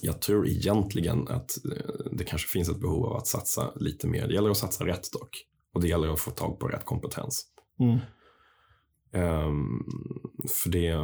jag 0.00 0.20
tror 0.20 0.48
egentligen 0.48 1.28
att 1.28 1.50
eh, 1.72 2.12
det 2.12 2.24
kanske 2.24 2.48
finns 2.48 2.68
ett 2.68 2.80
behov 2.80 3.06
av 3.06 3.16
att 3.16 3.26
satsa 3.26 3.72
lite 3.76 4.06
mer. 4.06 4.26
Det 4.28 4.34
gäller 4.34 4.50
att 4.50 4.56
satsa 4.56 4.86
rätt 4.86 5.12
dock. 5.12 5.44
Och 5.74 5.80
det 5.80 5.88
gäller 5.88 6.08
att 6.08 6.20
få 6.20 6.30
tag 6.30 6.58
på 6.60 6.68
rätt 6.68 6.84
kompetens. 6.84 7.46
Mm. 7.80 7.98
Um, 9.46 9.86
för 10.48 10.70
det, 10.70 10.96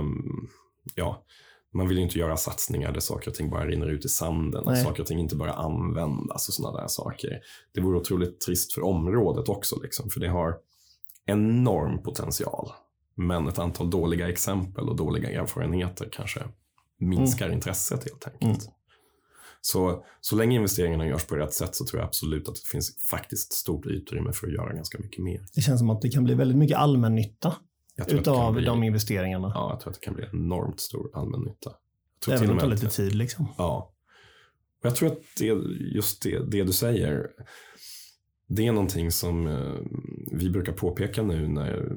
ja, 0.95 1.25
man 1.73 1.89
vill 1.89 1.97
ju 1.97 2.03
inte 2.03 2.19
göra 2.19 2.37
satsningar 2.37 2.93
där 2.93 3.01
saker 3.01 3.31
och 3.31 3.35
ting 3.35 3.51
bara 3.51 3.67
rinner 3.67 3.87
ut 3.87 4.05
i 4.05 4.09
sanden. 4.09 4.65
Och 4.65 4.79
saker 4.79 5.03
och 5.03 5.07
ting 5.07 5.19
inte 5.19 5.37
bara 5.37 5.53
användas 5.53 6.49
och 6.49 6.55
sådana 6.55 6.81
där 6.81 6.89
saker. 6.89 7.41
Det 7.75 7.81
vore 7.81 7.99
otroligt 7.99 8.41
trist 8.41 8.73
för 8.73 8.85
området 8.85 9.49
också, 9.49 9.81
liksom, 9.83 10.11
för 10.11 10.21
det 10.21 10.29
har 10.29 10.57
enorm 11.27 12.03
potential. 12.03 12.73
Men 13.15 13.49
ett 13.49 13.59
antal 13.59 13.91
dåliga 13.91 14.29
exempel 14.29 14.89
och 14.89 14.97
dåliga 14.97 15.31
erfarenheter 15.31 16.09
kanske 16.13 16.41
minskar 16.99 17.47
mm. 17.47 17.57
intresset 17.57 18.05
helt 18.05 18.27
enkelt. 18.27 18.63
Mm. 18.63 18.75
Så, 19.61 20.05
så 20.21 20.37
länge 20.37 20.57
investeringarna 20.57 21.07
görs 21.07 21.25
på 21.25 21.37
rätt 21.37 21.55
sätt 21.55 21.75
så 21.75 21.85
tror 21.85 22.01
jag 22.01 22.07
absolut 22.07 22.49
att 22.49 22.55
det 22.55 22.69
finns 22.71 22.97
faktiskt 23.11 23.53
stort 23.53 23.87
utrymme 23.87 24.33
för 24.33 24.47
att 24.47 24.53
göra 24.53 24.73
ganska 24.73 24.99
mycket 24.99 25.25
mer. 25.25 25.47
Det 25.55 25.61
känns 25.61 25.79
som 25.79 25.91
att 25.91 26.03
det 26.03 26.09
kan 26.09 26.25
bli 26.25 26.35
väldigt 26.35 26.59
mycket 26.59 26.77
allmännytta 26.77 27.57
utav 28.09 28.55
bli, 28.55 28.65
de 28.65 28.83
investeringarna. 28.83 29.53
Ja, 29.55 29.71
jag 29.71 29.81
tror 29.81 29.91
att 29.91 30.01
det 30.01 30.05
kan 30.05 30.15
bli 30.15 30.25
enormt 30.33 30.81
stor 30.81 31.11
allmännytta. 31.15 31.73
Även 32.29 32.51
om 32.51 32.57
det 32.57 32.63
tar 32.63 32.69
lite 32.69 32.89
tid 32.89 33.15
liksom. 33.15 33.47
Ja. 33.59 33.93
Och 34.81 34.87
jag 34.87 34.97
tror 34.97 35.09
att 35.13 35.19
det, 35.39 35.45
just 35.95 36.23
det, 36.23 36.51
det 36.51 36.65
du 36.65 36.73
säger, 36.73 37.27
det 38.47 38.67
är 38.67 38.73
någonting 38.73 39.11
som 39.11 39.47
eh, 39.47 39.77
vi 40.33 40.51
brukar 40.51 40.73
påpeka 40.73 41.23
nu 41.23 41.49
när, 41.49 41.93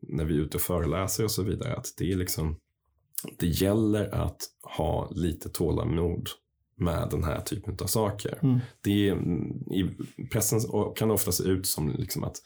när 0.00 0.24
vi 0.24 0.34
är 0.34 0.38
ute 0.38 0.56
och 0.56 0.62
föreläser 0.62 1.24
och 1.24 1.30
så 1.30 1.42
vidare. 1.42 1.76
Att 1.76 1.86
det 1.98 2.12
är 2.12 2.16
liksom, 2.16 2.56
det 3.38 3.46
gäller 3.46 4.14
att 4.14 4.40
ha 4.76 5.10
lite 5.10 5.48
tålamod 5.48 6.28
med 6.82 7.08
den 7.10 7.24
här 7.24 7.40
typen 7.40 7.76
av 7.82 7.86
saker. 7.86 8.38
Mm. 8.42 8.60
Det 8.80 9.08
är, 9.08 9.14
I 9.72 9.96
pressen 10.32 10.60
kan 10.96 11.08
det 11.08 11.14
ofta 11.14 11.32
se 11.32 11.44
ut 11.44 11.66
som 11.66 11.90
liksom 11.90 12.24
att 12.24 12.36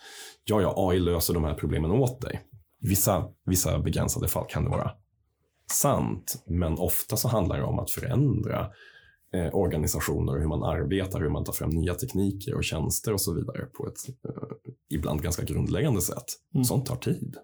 ja, 0.44 0.60
ja, 0.60 0.74
AI 0.76 0.98
löser 0.98 1.34
de 1.34 1.44
här 1.44 1.54
problemen 1.54 1.90
åt 1.90 2.20
dig. 2.20 2.42
Vissa, 2.80 3.28
vissa 3.46 3.78
begränsade 3.78 4.28
fall 4.28 4.46
kan 4.48 4.64
det 4.64 4.70
vara 4.70 4.90
sant, 5.72 6.42
men 6.46 6.78
ofta 6.78 7.16
så 7.16 7.28
handlar 7.28 7.56
det 7.56 7.64
om 7.64 7.78
att 7.78 7.90
förändra 7.90 8.70
eh, 9.34 9.54
organisationer 9.54 10.34
och 10.34 10.40
hur 10.40 10.48
man 10.48 10.62
arbetar, 10.62 11.20
hur 11.20 11.28
man 11.28 11.44
tar 11.44 11.52
fram 11.52 11.70
nya 11.70 11.94
tekniker 11.94 12.54
och 12.54 12.64
tjänster 12.64 13.12
och 13.12 13.20
så 13.20 13.34
vidare 13.34 13.66
på 13.66 13.86
ett 13.86 14.08
eh, 14.08 14.72
ibland 14.90 15.22
ganska 15.22 15.44
grundläggande 15.44 16.00
sätt. 16.00 16.24
Mm. 16.54 16.64
Sånt 16.64 16.86
tar 16.86 16.96
tid. 16.96 17.36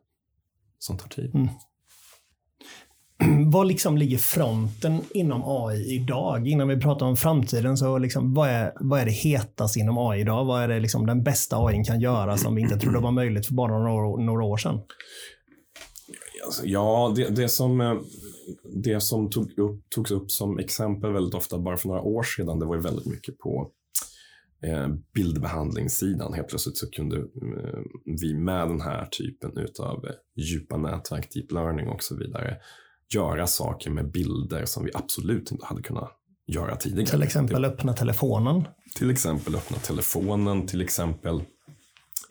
Sånt 0.78 1.00
tar 1.00 1.09
tid. 1.09 1.35
Mm. 1.35 1.48
vad 3.46 3.66
liksom 3.66 3.98
ligger 3.98 4.18
fronten 4.18 5.00
inom 5.11 5.42
AI 5.44 5.94
idag? 5.94 6.48
Innan 6.48 6.68
vi 6.68 6.80
pratar 6.80 7.06
om 7.06 7.16
framtiden, 7.16 7.76
så 7.76 7.98
liksom, 7.98 8.35
vad, 8.35 8.48
är, 8.48 8.72
vad 8.80 9.00
är 9.00 9.04
det 9.04 9.11
hetaste 9.11 9.78
inom 9.78 9.98
AI 9.98 10.20
idag? 10.20 10.44
Vad 10.44 10.62
är 10.62 10.68
det 10.68 10.80
liksom 10.80 11.06
den 11.06 11.22
bästa 11.22 11.56
AI 11.56 11.85
kan 11.85 12.00
göra 12.00 12.37
som 12.37 12.54
vi 12.54 12.62
inte 12.62 12.76
trodde 12.76 13.00
var 13.00 13.11
möjligt 13.11 13.46
för 13.46 13.54
bara 13.54 13.78
några, 13.78 14.24
några 14.24 14.44
år 14.44 14.56
sedan? 14.56 14.80
Alltså, 16.44 16.66
ja, 16.66 17.12
det, 17.16 17.28
det 17.28 17.48
som, 17.48 17.80
eh, 17.80 17.94
det 18.85 19.00
som 19.00 19.30
tog 19.30 19.58
upp, 19.58 19.90
togs 19.90 20.11
upp 20.11 20.30
som 20.30 20.58
exempel 20.58 21.12
väldigt 21.12 21.35
ofta 21.35 21.58
bara 21.58 21.76
för 21.76 21.88
några 21.88 22.02
år 22.02 22.22
sedan, 22.22 22.58
det 22.58 22.66
var 22.66 22.76
ju 22.76 22.82
väldigt 22.82 23.06
mycket 23.06 23.38
på 23.38 23.70
eh, 24.66 24.88
bildbehandlingssidan. 25.14 26.32
Helt 26.32 26.48
plötsligt 26.48 26.76
så 26.76 26.90
kunde 26.90 27.16
eh, 27.16 27.80
vi 28.20 28.35
med 28.35 28.68
den 28.68 28.80
här 28.80 29.06
typen 29.06 29.50
av 29.78 30.04
djupa 30.37 30.76
nätverk, 30.76 31.28
deep 31.35 31.52
learning 31.52 31.88
och 31.88 32.02
så 32.02 32.16
vidare, 32.16 32.56
göra 33.14 33.46
saker 33.46 33.90
med 33.90 34.11
bilder 34.11 34.64
som 34.64 34.85
vi 34.85 34.90
absolut 34.94 35.53
inte 35.53 35.66
hade 35.66 35.83
kunnat 35.83 36.11
göra 36.46 36.77
tidigare. 36.77 37.07
Till 37.07 37.22
exempel 37.22 37.64
öppna 37.64 37.92
telefonen. 37.92 38.64
Till 38.94 39.11
exempel 39.11 39.55
öppna 39.55 39.77
telefonen, 39.77 40.66
till 40.66 40.81
exempel 40.81 41.42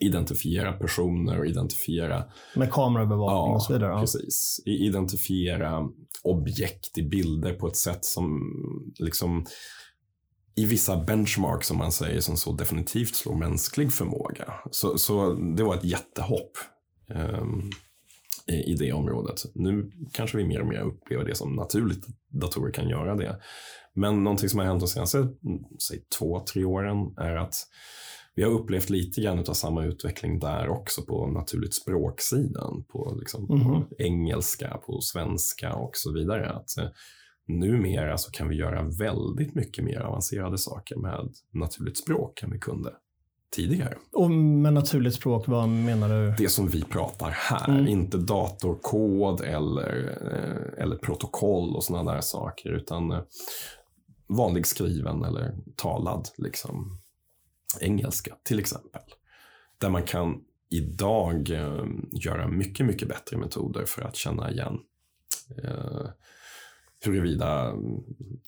identifiera 0.02 0.72
personer 0.72 1.38
och 1.38 1.46
identifiera... 1.46 2.24
Med 2.54 2.72
kameraövervakning 2.72 3.50
ja, 3.50 3.54
och 3.54 3.62
så 3.62 3.72
vidare. 3.72 3.90
Ja, 3.90 4.00
precis. 4.00 4.60
Identifiera 4.66 5.88
objekt 6.22 6.98
i 6.98 7.02
bilder 7.02 7.54
på 7.54 7.68
ett 7.68 7.76
sätt 7.76 8.04
som 8.04 8.40
liksom 8.98 9.46
i 10.54 10.64
vissa 10.64 10.96
benchmarks 10.96 11.66
som 11.66 11.78
man 11.78 11.92
säger 11.92 12.20
som 12.20 12.36
så 12.36 12.52
definitivt 12.52 13.14
slår 13.14 13.34
mänsklig 13.34 13.92
förmåga. 13.92 14.54
Så, 14.70 14.98
så 14.98 15.32
det 15.32 15.62
var 15.62 15.74
ett 15.74 15.84
jättehopp. 15.84 16.52
Um, 17.14 17.70
i 18.52 18.74
det 18.74 18.92
området. 18.92 19.40
Nu 19.54 19.90
kanske 20.12 20.38
vi 20.38 20.44
mer 20.44 20.60
och 20.60 20.66
mer 20.66 20.80
upplever 20.80 21.24
det 21.24 21.34
som 21.34 21.56
naturligt 21.56 22.04
att 22.04 22.40
datorer 22.40 22.72
kan 22.72 22.88
göra 22.88 23.16
det. 23.16 23.40
Men 23.94 24.24
någonting 24.24 24.48
som 24.48 24.58
har 24.58 24.66
hänt 24.66 24.80
de 24.80 24.88
senaste 24.88 25.28
säg, 25.88 26.04
två, 26.18 26.44
tre 26.52 26.64
åren 26.64 27.14
är 27.16 27.36
att 27.36 27.54
vi 28.34 28.42
har 28.42 28.50
upplevt 28.50 28.90
lite 28.90 29.20
grann 29.20 29.38
av 29.38 29.52
samma 29.52 29.84
utveckling 29.84 30.38
där 30.38 30.68
också 30.68 31.02
på 31.02 31.26
naturligt 31.26 31.74
språksidan. 31.74 32.84
På 32.88 33.16
liksom 33.20 33.50
mm. 33.50 33.82
engelska, 33.98 34.80
på 34.86 35.00
svenska 35.00 35.74
och 35.74 35.90
så 35.94 36.12
vidare. 36.12 36.50
Att 36.50 36.78
eh, 36.78 36.88
numera 37.46 38.18
så 38.18 38.30
kan 38.30 38.48
vi 38.48 38.56
göra 38.56 38.82
väldigt 38.82 39.54
mycket 39.54 39.84
mer 39.84 40.00
avancerade 40.00 40.58
saker 40.58 40.96
med 40.96 41.28
naturligt 41.52 41.98
språk 41.98 42.42
än 42.42 42.50
vi 42.50 42.58
kunde 42.58 42.92
tidigare. 43.52 43.94
Och 44.12 44.30
med 44.30 44.72
naturligt 44.72 45.14
språk, 45.14 45.48
vad 45.48 45.68
menar 45.68 46.08
du? 46.08 46.34
Det 46.38 46.48
som 46.48 46.68
vi 46.68 46.82
pratar 46.82 47.30
här, 47.30 47.68
mm. 47.68 47.88
inte 47.88 48.16
datorkod 48.16 49.40
eller, 49.40 50.18
eh, 50.32 50.82
eller 50.82 50.96
protokoll 50.96 51.76
och 51.76 51.84
sådana 51.84 52.12
där 52.12 52.20
saker, 52.20 52.70
utan 52.70 53.10
eh, 53.10 53.20
vanlig 54.26 54.66
skriven 54.66 55.24
eller 55.24 55.54
talad 55.76 56.28
liksom, 56.38 57.00
engelska 57.80 58.36
till 58.44 58.58
exempel. 58.58 59.02
Där 59.78 59.90
man 59.90 60.02
kan 60.02 60.40
idag 60.70 61.50
eh, 61.50 61.84
göra 62.12 62.48
mycket, 62.48 62.86
mycket 62.86 63.08
bättre 63.08 63.36
metoder 63.36 63.84
för 63.86 64.02
att 64.02 64.16
känna 64.16 64.50
igen 64.50 64.78
huruvida 67.04 67.72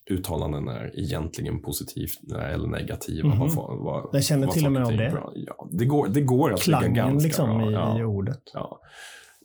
uttalanden 0.09 0.67
är 0.67 0.99
egentligen 0.99 1.61
positivt 1.61 2.31
eller 2.33 2.67
negativa. 2.67 3.33
Mm 3.33 3.39
-hmm. 3.39 3.55
vad, 3.55 3.79
vad, 3.79 4.11
Den 4.11 4.21
känner 4.21 4.47
till 4.47 4.65
och 4.65 4.71
med 4.71 4.83
om 4.83 4.97
det? 4.97 5.23
Ja, 5.35 5.69
det, 5.71 5.85
går, 5.85 6.07
det 6.07 6.21
går 6.21 6.53
att 6.53 6.61
Klangen 6.61 6.89
ligga 6.89 7.05
ganska 7.05 7.27
liksom 7.27 7.57
bra. 7.57 7.69
i, 7.69 7.73
ja, 7.73 7.99
i 7.99 8.03
ordet. 8.03 8.41
Ja. 8.53 8.81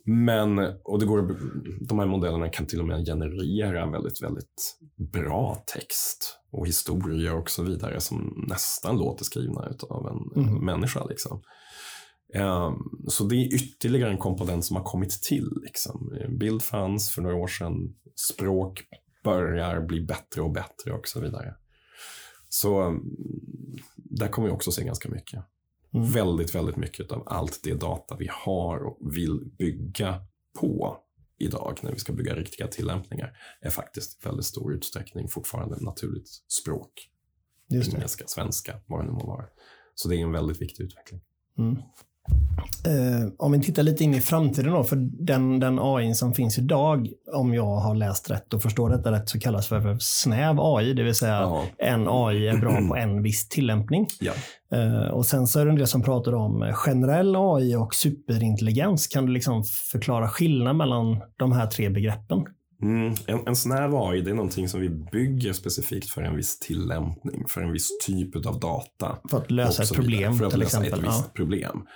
Men, 0.05 0.59
och 0.83 0.99
det 0.99 1.05
går, 1.05 1.37
de 1.87 1.99
här 1.99 2.05
modellerna 2.05 2.49
kan 2.49 2.65
till 2.65 2.79
och 2.79 2.87
med 2.87 3.05
generera 3.05 3.89
väldigt, 3.91 4.23
väldigt 4.23 4.77
bra 5.13 5.63
text 5.73 6.39
och 6.51 6.67
historier 6.67 7.35
och 7.35 7.49
så 7.49 7.63
vidare 7.63 7.99
som 7.99 8.45
nästan 8.47 8.97
låter 8.97 9.25
skrivna 9.25 9.73
av 9.89 10.07
en 10.07 10.43
mm. 10.43 10.65
människa. 10.65 11.05
Liksom. 11.05 11.41
Um, 12.35 13.05
så 13.07 13.23
det 13.23 13.35
är 13.35 13.55
ytterligare 13.55 14.11
en 14.11 14.17
komponent 14.17 14.65
som 14.65 14.75
har 14.75 14.83
kommit 14.83 15.11
till. 15.11 15.49
Liksom. 15.63 16.13
Bild 16.39 16.61
fanns 16.61 17.11
för 17.11 17.21
några 17.21 17.35
år 17.35 17.47
sedan, 17.47 17.93
språk 18.15 18.83
börjar 19.23 19.81
bli 19.81 20.01
bättre 20.01 20.41
och 20.41 20.51
bättre 20.51 20.93
och 20.93 21.07
så 21.07 21.19
vidare. 21.19 21.55
Så 22.49 22.81
mm, 22.81 23.03
där 23.95 24.27
kommer 24.27 24.47
vi 24.47 24.53
också 24.53 24.71
se 24.71 24.83
ganska 24.83 25.09
mycket. 25.09 25.43
Mm. 25.93 26.11
Väldigt, 26.11 26.55
väldigt 26.55 26.77
mycket 26.77 27.11
av 27.11 27.23
allt 27.25 27.59
det 27.63 27.73
data 27.73 28.15
vi 28.19 28.29
har 28.31 28.77
och 28.77 29.15
vill 29.15 29.39
bygga 29.57 30.25
på 30.59 30.97
idag 31.37 31.79
när 31.81 31.91
vi 31.91 31.99
ska 31.99 32.13
bygga 32.13 32.35
riktiga 32.35 32.67
tillämpningar 32.67 33.37
är 33.61 33.69
faktiskt 33.69 34.25
väldigt 34.25 34.45
stor 34.45 34.73
utsträckning 34.73 35.27
fortfarande 35.27 35.77
naturligt 35.81 36.27
språk. 36.47 37.09
Engelska, 37.69 38.27
svenska, 38.27 38.81
vad 38.87 38.99
det 38.99 39.05
nu 39.05 39.11
må 39.11 39.25
vara. 39.25 39.45
Så 39.95 40.09
det 40.09 40.15
är 40.15 40.19
en 40.19 40.31
väldigt 40.31 40.61
viktig 40.61 40.83
utveckling. 40.83 41.21
Mm. 41.57 41.77
Uh, 42.87 43.29
om 43.37 43.51
vi 43.51 43.61
tittar 43.61 43.83
lite 43.83 44.03
in 44.03 44.13
i 44.13 44.21
framtiden 44.21 44.71
då, 44.71 44.83
för 44.83 44.95
den, 45.25 45.59
den 45.59 45.79
AI 45.81 46.13
som 46.13 46.33
finns 46.33 46.57
idag, 46.57 47.07
om 47.33 47.53
jag 47.53 47.75
har 47.75 47.95
läst 47.95 48.31
rätt 48.31 48.53
och 48.53 48.61
förstår 48.61 48.89
detta 48.89 49.11
rätt, 49.11 49.29
så 49.29 49.39
kallas 49.39 49.67
för, 49.67 49.81
för 49.81 49.97
snäv 49.99 50.59
AI, 50.59 50.93
det 50.93 51.03
vill 51.03 51.15
säga 51.15 51.39
Aha. 51.39 51.63
en 51.77 52.07
AI 52.07 52.47
är 52.47 52.57
bra 52.57 52.87
på 52.89 52.95
en 52.95 53.23
viss 53.23 53.49
tillämpning. 53.49 54.07
Ja. 54.19 54.33
Uh, 54.75 55.07
och 55.07 55.25
sen 55.25 55.47
så 55.47 55.59
är 55.59 55.65
det 55.65 55.71
en 55.71 55.77
del 55.77 55.87
som 55.87 56.03
pratar 56.03 56.33
om 56.33 56.71
generell 56.73 57.35
AI 57.35 57.75
och 57.75 57.95
superintelligens. 57.95 59.07
Kan 59.07 59.25
du 59.25 59.31
liksom 59.31 59.63
förklara 59.91 60.29
skillnaden 60.29 60.77
mellan 60.77 61.21
de 61.37 61.51
här 61.51 61.67
tre 61.67 61.89
begreppen? 61.89 62.45
Mm. 62.81 63.13
En, 63.27 63.47
en 63.47 63.55
snäv 63.55 63.95
AI 63.95 64.21
det 64.21 64.31
är 64.31 64.35
någonting 64.35 64.67
som 64.67 64.81
vi 64.81 64.89
bygger 64.89 65.53
specifikt 65.53 66.09
för 66.09 66.21
en 66.21 66.35
viss 66.35 66.59
tillämpning, 66.59 67.45
för 67.47 67.61
en 67.61 67.71
viss 67.71 67.89
typ 68.05 68.45
av 68.45 68.59
data. 68.59 69.17
För 69.29 69.37
att 69.37 69.51
lösa 69.51 69.83
ett 69.83 69.93
problem 69.93 70.33
För 70.33 70.45
att 70.45 70.57
lösa 70.57 70.77
exempel. 70.77 70.99
ett 70.99 71.05
visst 71.05 71.23
ja. 71.25 71.31
problem. 71.35 71.87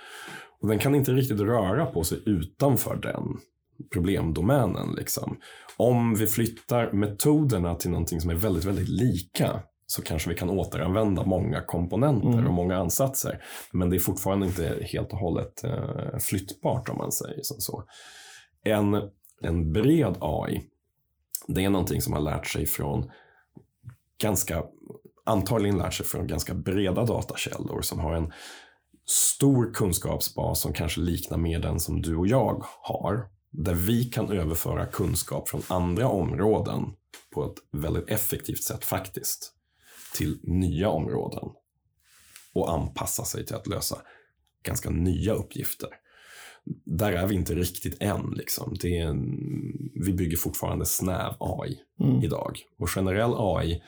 Och 0.60 0.68
den 0.68 0.78
kan 0.78 0.94
inte 0.94 1.12
riktigt 1.12 1.40
röra 1.40 1.86
på 1.86 2.04
sig 2.04 2.22
utanför 2.26 2.96
den 2.96 3.22
problemdomänen. 3.92 4.94
Liksom. 4.96 5.36
Om 5.76 6.14
vi 6.14 6.26
flyttar 6.26 6.92
metoderna 6.92 7.74
till 7.74 7.90
någonting 7.90 8.20
som 8.20 8.30
är 8.30 8.34
väldigt, 8.34 8.64
väldigt 8.64 8.88
lika 8.88 9.62
så 9.86 10.02
kanske 10.02 10.28
vi 10.28 10.34
kan 10.34 10.50
återanvända 10.50 11.24
många 11.24 11.60
komponenter 11.60 12.28
mm. 12.28 12.46
och 12.46 12.52
många 12.52 12.76
ansatser. 12.76 13.42
Men 13.72 13.90
det 13.90 13.96
är 13.96 14.00
fortfarande 14.00 14.46
inte 14.46 14.78
helt 14.92 15.12
och 15.12 15.18
hållet 15.18 15.64
eh, 15.64 16.18
flyttbart 16.20 16.88
om 16.88 16.98
man 16.98 17.12
säger 17.12 17.42
som 17.42 17.60
så. 17.60 17.84
En, 18.64 19.02
en 19.42 19.72
bred 19.72 20.16
AI 20.20 20.62
det 21.46 21.64
är 21.64 21.70
någonting 21.70 22.02
som 22.02 22.12
har 22.12 22.20
lärt 22.20 22.46
sig 22.46 22.66
från 22.66 23.10
ganska, 24.18 24.64
antagligen 25.24 25.78
lärt 25.78 25.94
sig 25.94 26.06
från 26.06 26.26
ganska 26.26 26.54
breda 26.54 27.04
datakällor 27.04 27.82
som 27.82 27.98
har 27.98 28.14
en 28.14 28.32
stor 29.06 29.74
kunskapsbas 29.74 30.60
som 30.60 30.72
kanske 30.72 31.00
liknar 31.00 31.38
mer 31.38 31.58
den 31.58 31.80
som 31.80 32.02
du 32.02 32.16
och 32.16 32.26
jag 32.26 32.64
har. 32.82 33.28
Där 33.50 33.74
vi 33.74 34.04
kan 34.04 34.32
överföra 34.32 34.86
kunskap 34.86 35.48
från 35.48 35.62
andra 35.68 36.08
områden 36.08 36.82
på 37.34 37.44
ett 37.44 37.56
väldigt 37.72 38.10
effektivt 38.10 38.62
sätt 38.62 38.84
faktiskt 38.84 39.52
till 40.14 40.40
nya 40.42 40.90
områden 40.90 41.48
och 42.52 42.72
anpassa 42.72 43.24
sig 43.24 43.46
till 43.46 43.56
att 43.56 43.66
lösa 43.66 43.96
ganska 44.62 44.90
nya 44.90 45.32
uppgifter. 45.32 45.88
Där 46.84 47.12
är 47.12 47.26
vi 47.26 47.34
inte 47.34 47.54
riktigt 47.54 47.96
än. 48.00 48.34
Liksom. 48.36 48.76
Det 48.80 48.98
är 48.98 49.06
en, 49.06 49.36
vi 49.94 50.12
bygger 50.12 50.36
fortfarande 50.36 50.86
snäv 50.86 51.32
AI 51.38 51.78
mm. 52.00 52.22
idag. 52.22 52.58
Och 52.78 52.90
generell 52.90 53.32
AI, 53.36 53.82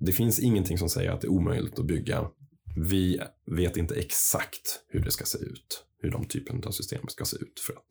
det 0.00 0.12
finns 0.12 0.40
ingenting 0.40 0.78
som 0.78 0.88
säger 0.88 1.10
att 1.10 1.20
det 1.20 1.26
är 1.26 1.32
omöjligt 1.32 1.78
att 1.78 1.86
bygga. 1.86 2.30
Vi 2.76 3.20
vet 3.46 3.76
inte 3.76 3.94
exakt 3.94 4.80
hur 4.88 5.00
det 5.00 5.10
ska 5.10 5.24
se 5.24 5.38
ut, 5.38 5.84
hur 5.98 6.10
de 6.10 6.24
typen 6.24 6.62
av 6.66 6.70
system 6.70 7.08
ska 7.08 7.24
se 7.24 7.36
ut 7.36 7.60
för 7.66 7.72
att 7.72 7.86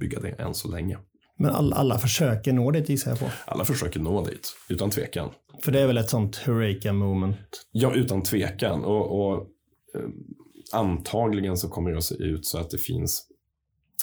bygga 0.00 0.20
det 0.20 0.28
än 0.28 0.54
så 0.54 0.68
länge. 0.68 0.98
Men 1.38 1.50
alla, 1.50 1.76
alla 1.76 1.98
försöker 1.98 2.52
nå 2.52 2.70
dit 2.70 2.88
gissar 2.88 3.10
jag 3.10 3.20
på? 3.20 3.30
Alla 3.46 3.64
försöker 3.64 4.00
nå 4.00 4.24
dit, 4.24 4.56
utan 4.68 4.90
tvekan. 4.90 5.30
För 5.62 5.72
det 5.72 5.80
är 5.80 5.86
väl 5.86 5.98
ett 5.98 6.10
sånt 6.10 6.36
Heureka 6.36 6.92
moment? 6.92 7.66
Ja, 7.72 7.94
utan 7.94 8.22
tvekan. 8.22 8.84
Och, 8.84 9.20
och 9.20 9.46
eh, 9.94 10.08
antagligen 10.72 11.56
så 11.56 11.68
kommer 11.68 11.90
det 11.90 11.98
att 11.98 12.04
se 12.04 12.14
ut 12.14 12.46
så 12.46 12.58
att 12.58 12.70
det 12.70 12.78
finns 12.78 13.27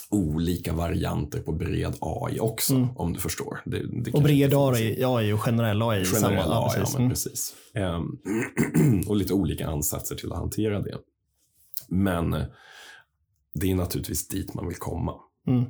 olika 0.09 0.73
varianter 0.73 1.39
på 1.39 1.51
bred 1.51 1.95
AI 2.01 2.39
också, 2.39 2.75
mm. 2.75 2.97
om 2.97 3.13
du 3.13 3.19
förstår. 3.19 3.61
Det, 3.65 4.03
det 4.03 4.11
och 4.11 4.21
bred 4.21 4.53
AI, 4.53 5.03
AI 5.03 5.33
och 5.33 5.39
generell 5.39 5.81
AI? 5.81 6.05
Generell 6.05 6.43
samma, 6.43 6.67
AI, 6.67 6.79
ja, 6.79 6.83
precis. 6.85 6.93
Ja, 6.93 6.99
men 6.99 7.09
precis. 7.09 7.55
Um, 7.75 9.03
och 9.07 9.15
lite 9.15 9.33
olika 9.33 9.67
ansatser 9.67 10.15
till 10.15 10.31
att 10.31 10.37
hantera 10.37 10.81
det. 10.81 10.97
Men 11.87 12.33
eh, 12.33 12.43
det 13.53 13.71
är 13.71 13.75
naturligtvis 13.75 14.27
dit 14.27 14.53
man 14.53 14.67
vill 14.67 14.77
komma. 14.77 15.15
Mm. 15.47 15.65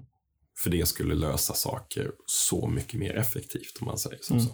För 0.63 0.69
det 0.69 0.87
skulle 0.87 1.15
lösa 1.15 1.53
saker 1.53 2.11
så 2.25 2.67
mycket 2.67 2.99
mer 2.99 3.15
effektivt 3.15 3.77
om 3.81 3.87
man 3.87 3.97
säger 3.97 4.19
så. 4.21 4.33
Mm. 4.33 4.45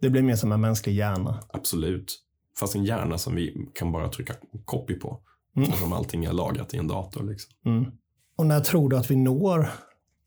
Det 0.00 0.10
blir 0.10 0.22
mer 0.22 0.36
som 0.36 0.52
en 0.52 0.60
mänsklig 0.60 0.94
hjärna. 0.94 1.42
Absolut. 1.48 2.18
Fast 2.58 2.74
en 2.74 2.84
hjärna 2.84 3.18
som 3.18 3.34
vi 3.34 3.68
kan 3.74 3.92
bara 3.92 4.08
trycka 4.08 4.34
copy 4.64 4.94
på. 4.94 5.20
Mm. 5.56 5.68
Eftersom 5.68 5.92
allting 5.92 6.24
är 6.24 6.32
lagrat 6.32 6.74
i 6.74 6.76
en 6.76 6.88
dator. 6.88 7.24
Liksom. 7.24 7.52
Mm. 7.66 7.92
Och 8.42 8.48
när 8.48 8.60
tror 8.60 8.88
du 8.88 8.96
att 8.96 9.10
vi 9.10 9.16
når 9.16 9.68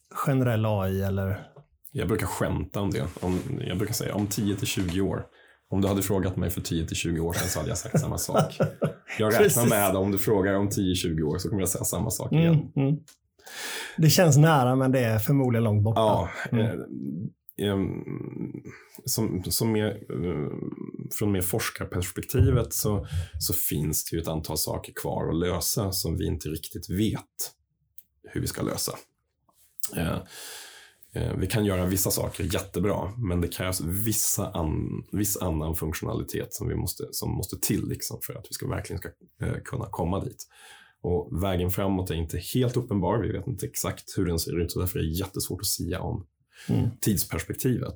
generell 0.10 0.65
AI? 0.65 1.01
Eller? 1.01 1.47
Jag 1.91 2.08
brukar 2.08 2.28
skämta 2.28 2.82
om 2.82 2.91
det. 2.91 3.06
Om, 3.19 3.39
jag 3.67 3.78
brukar 3.78 3.93
säga 3.93 4.15
om 4.15 4.28
10 4.28 4.56
till 4.56 4.67
20 4.67 5.01
år. 5.01 5.25
Om 5.69 5.82
du 5.82 5.88
hade 5.88 6.01
frågat 6.01 6.38
mig 6.38 6.49
för 6.49 6.62
10 6.62 6.88
till 6.88 6.95
20 6.95 7.19
år 7.19 7.34
sedan 7.34 7.47
så 7.47 7.60
hade 7.60 7.69
jag 7.69 7.78
sagt 7.78 7.99
samma 7.99 8.17
sak. 8.17 8.58
Jag 9.19 9.34
räknar 9.34 9.69
med 9.69 9.95
om 9.95 10.12
du 10.12 10.17
frågar 10.17 10.54
om 10.54 10.69
10-20 10.69 11.21
år 11.21 11.38
så 11.38 11.49
kommer 11.49 11.62
jag 11.62 11.69
säga 11.69 11.84
samma 11.84 12.10
sak 12.10 12.32
mm, 12.32 12.43
igen. 12.43 12.71
Mm, 12.75 12.88
mm. 12.88 12.99
Det 13.97 14.10
känns 14.10 14.38
nära 14.38 14.75
men 14.75 14.91
det 14.91 14.99
är 14.99 15.19
förmodligen 15.19 15.63
långt 15.63 15.84
borta. 15.84 16.01
Ja, 16.01 16.30
mm. 16.51 16.65
eh, 16.65 17.67
eh, 17.67 17.78
som, 19.06 19.43
som 19.43 19.71
mer, 19.71 19.88
eh, 19.88 20.49
från 21.19 21.32
mer 21.32 21.41
forskarperspektivet 21.41 22.73
så, 22.73 23.08
så 23.39 23.54
finns 23.54 24.06
det 24.06 24.15
ju 24.15 24.21
ett 24.21 24.28
antal 24.28 24.58
saker 24.58 24.93
kvar 24.93 25.30
att 25.30 25.36
lösa 25.36 25.91
som 25.91 26.17
vi 26.17 26.28
inte 26.28 26.49
riktigt 26.49 26.89
vet 26.89 27.56
hur 28.36 28.41
vi 28.41 28.48
ska 28.48 28.62
lösa. 28.62 28.98
Eh, 29.95 30.17
eh, 31.13 31.38
vi 31.38 31.48
kan 31.48 31.65
göra 31.65 31.86
vissa 31.86 32.12
saker 32.12 32.43
jättebra, 32.43 33.13
men 33.17 33.41
det 33.41 33.48
krävs 33.48 33.82
vissa 33.82 34.52
an, 34.52 35.06
viss 35.12 35.38
annan 35.38 35.76
funktionalitet 35.76 36.54
som, 36.54 36.67
vi 36.67 36.76
måste, 36.76 37.04
som 37.12 37.32
måste 37.32 37.60
till 37.60 37.88
liksom, 37.88 38.19
för 38.21 38.34
att 38.34 38.45
vi 38.50 38.54
ska 38.54 38.67
verkligen 38.67 39.00
ska 39.00 39.10
eh, 39.41 39.62
kunna 39.63 39.86
komma 39.91 40.24
dit. 40.24 40.48
Och 41.02 41.43
vägen 41.43 41.71
framåt 41.71 42.10
är 42.10 42.15
inte 42.15 42.38
helt 42.38 42.78
uppenbar. 42.78 43.19
Vi 43.19 43.32
vet 43.32 43.48
inte 43.48 43.65
exakt 43.65 44.17
hur 44.17 44.26
den 44.26 44.39
ser 44.39 44.60
ut, 44.60 44.71
så 44.71 44.80
därför 44.80 45.00
är 45.00 45.04
det 45.04 45.10
jättesvårt 45.10 45.62
att 45.62 45.67
sia 45.67 46.00
om 46.02 46.28
mm. 46.69 46.89
tidsperspektivet. 47.02 47.93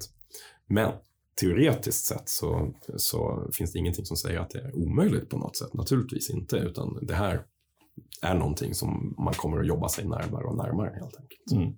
Men 0.67 0.91
teoretiskt 1.39 2.05
sett 2.05 2.29
så, 2.29 2.73
så 2.97 3.49
finns 3.53 3.71
det 3.71 3.79
ingenting 3.79 4.05
som 4.05 4.17
säger 4.17 4.39
att 4.39 4.49
det 4.49 4.59
är 4.59 4.75
omöjligt 4.75 5.29
på 5.29 5.37
något 5.37 5.57
sätt. 5.57 5.73
Naturligtvis 5.73 6.29
inte, 6.29 6.57
utan 6.57 6.99
det 7.01 7.13
här 7.13 7.45
är 8.21 8.33
någonting 8.33 8.73
som 8.73 9.15
man 9.17 9.33
kommer 9.33 9.59
att 9.59 9.67
jobba 9.67 9.89
sig 9.89 10.05
närmare 10.07 10.43
och 10.43 10.57
närmare 10.57 10.89
helt 10.99 11.17
enkelt. 11.17 11.51
Mm. 11.51 11.75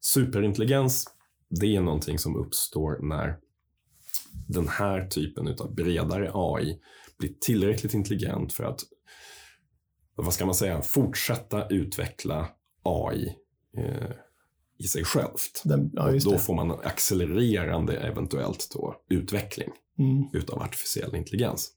Superintelligens, 0.00 1.06
det 1.48 1.76
är 1.76 1.80
någonting 1.80 2.18
som 2.18 2.36
uppstår 2.36 2.98
när 3.02 3.38
den 4.48 4.68
här 4.68 5.06
typen 5.06 5.48
av 5.60 5.74
bredare 5.74 6.30
AI 6.34 6.80
blir 7.18 7.34
tillräckligt 7.40 7.94
intelligent 7.94 8.52
för 8.52 8.64
att, 8.64 8.80
vad 10.14 10.34
ska 10.34 10.46
man 10.46 10.54
säga, 10.54 10.82
fortsätta 10.82 11.68
utveckla 11.68 12.48
AI 12.82 13.36
eh, 13.78 14.10
i 14.78 14.86
sig 14.88 15.04
självt. 15.04 15.62
Den, 15.64 15.90
ja, 15.92 16.12
då 16.24 16.38
får 16.38 16.54
man 16.54 16.70
en 16.70 16.80
accelererande 16.84 17.96
eventuellt 17.96 18.68
då, 18.74 18.96
utveckling 19.08 19.70
mm. 19.98 20.24
utav 20.32 20.62
artificiell 20.62 21.14
intelligens. 21.14 21.70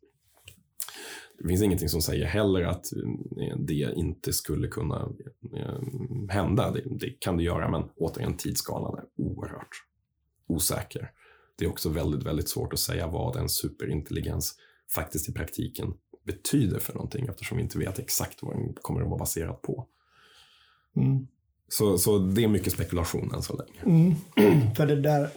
Det 1.39 1.47
finns 1.47 1.61
ingenting 1.61 1.89
som 1.89 2.01
säger 2.01 2.25
heller 2.25 2.61
att 2.61 2.93
eh, 2.93 3.57
det 3.57 3.93
inte 3.95 4.33
skulle 4.33 4.67
kunna 4.67 5.09
eh, 5.55 6.29
hända. 6.29 6.71
Det, 6.71 6.81
det 6.85 7.09
kan 7.09 7.37
det 7.37 7.43
göra, 7.43 7.71
men 7.71 7.83
återigen 7.95 8.37
tidsskalan 8.37 8.97
är 8.97 9.05
oerhört 9.17 9.83
osäker. 10.47 11.11
Det 11.57 11.65
är 11.65 11.69
också 11.69 11.89
väldigt, 11.89 12.23
väldigt 12.23 12.49
svårt 12.49 12.73
att 12.73 12.79
säga 12.79 13.07
vad 13.07 13.35
en 13.35 13.49
superintelligens 13.49 14.55
faktiskt 14.95 15.29
i 15.29 15.33
praktiken 15.33 15.93
betyder 16.25 16.79
för 16.79 16.93
någonting 16.93 17.25
eftersom 17.27 17.57
vi 17.57 17.63
inte 17.63 17.79
vet 17.79 17.99
exakt 17.99 18.43
vad 18.43 18.55
den 18.55 18.73
kommer 18.73 19.01
att 19.01 19.07
vara 19.07 19.19
baserad 19.19 19.61
på. 19.61 19.87
Mm. 20.95 21.27
Så, 21.67 21.97
så 21.97 22.17
det 22.17 22.43
är 22.43 22.47
mycket 22.47 22.73
spekulation 22.73 23.31
än 23.33 23.41
så 23.41 23.57
länge. 23.57 23.81
Mm. 23.85 24.15
för 24.75 24.87
det 24.87 25.01
där 25.01 25.29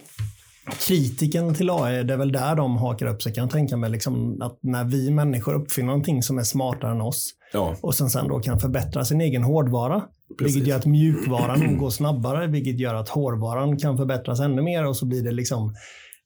kritiken 0.69 1.53
till 1.53 1.69
AI, 1.69 2.03
det 2.03 2.13
är 2.13 2.17
väl 2.17 2.31
där 2.31 2.55
de 2.55 2.77
hakar 2.77 3.05
upp 3.05 3.21
sig 3.21 3.33
kan 3.33 3.41
jag 3.41 3.51
tänka 3.51 3.77
mig. 3.77 3.89
Liksom 3.89 4.41
att 4.41 4.59
när 4.61 4.83
vi 4.83 5.11
människor 5.11 5.53
uppfinner 5.53 5.87
någonting 5.87 6.23
som 6.23 6.37
är 6.37 6.43
smartare 6.43 6.91
än 6.91 7.01
oss 7.01 7.31
ja. 7.53 7.75
och 7.81 7.95
sen, 7.95 8.09
sen 8.09 8.27
då 8.27 8.39
kan 8.39 8.59
förbättra 8.59 9.05
sin 9.05 9.21
egen 9.21 9.43
hårdvara. 9.43 10.03
Precis. 10.39 10.55
Vilket 10.55 10.69
gör 10.69 10.77
att 10.77 10.85
mjukvaran 10.85 11.77
går 11.79 11.89
snabbare, 11.89 12.47
vilket 12.47 12.79
gör 12.79 12.95
att 12.95 13.09
hårdvaran 13.09 13.77
kan 13.77 13.97
förbättras 13.97 14.39
ännu 14.39 14.61
mer 14.61 14.87
och 14.87 14.97
så 14.97 15.05
blir 15.05 15.23
det 15.23 15.31
liksom 15.31 15.73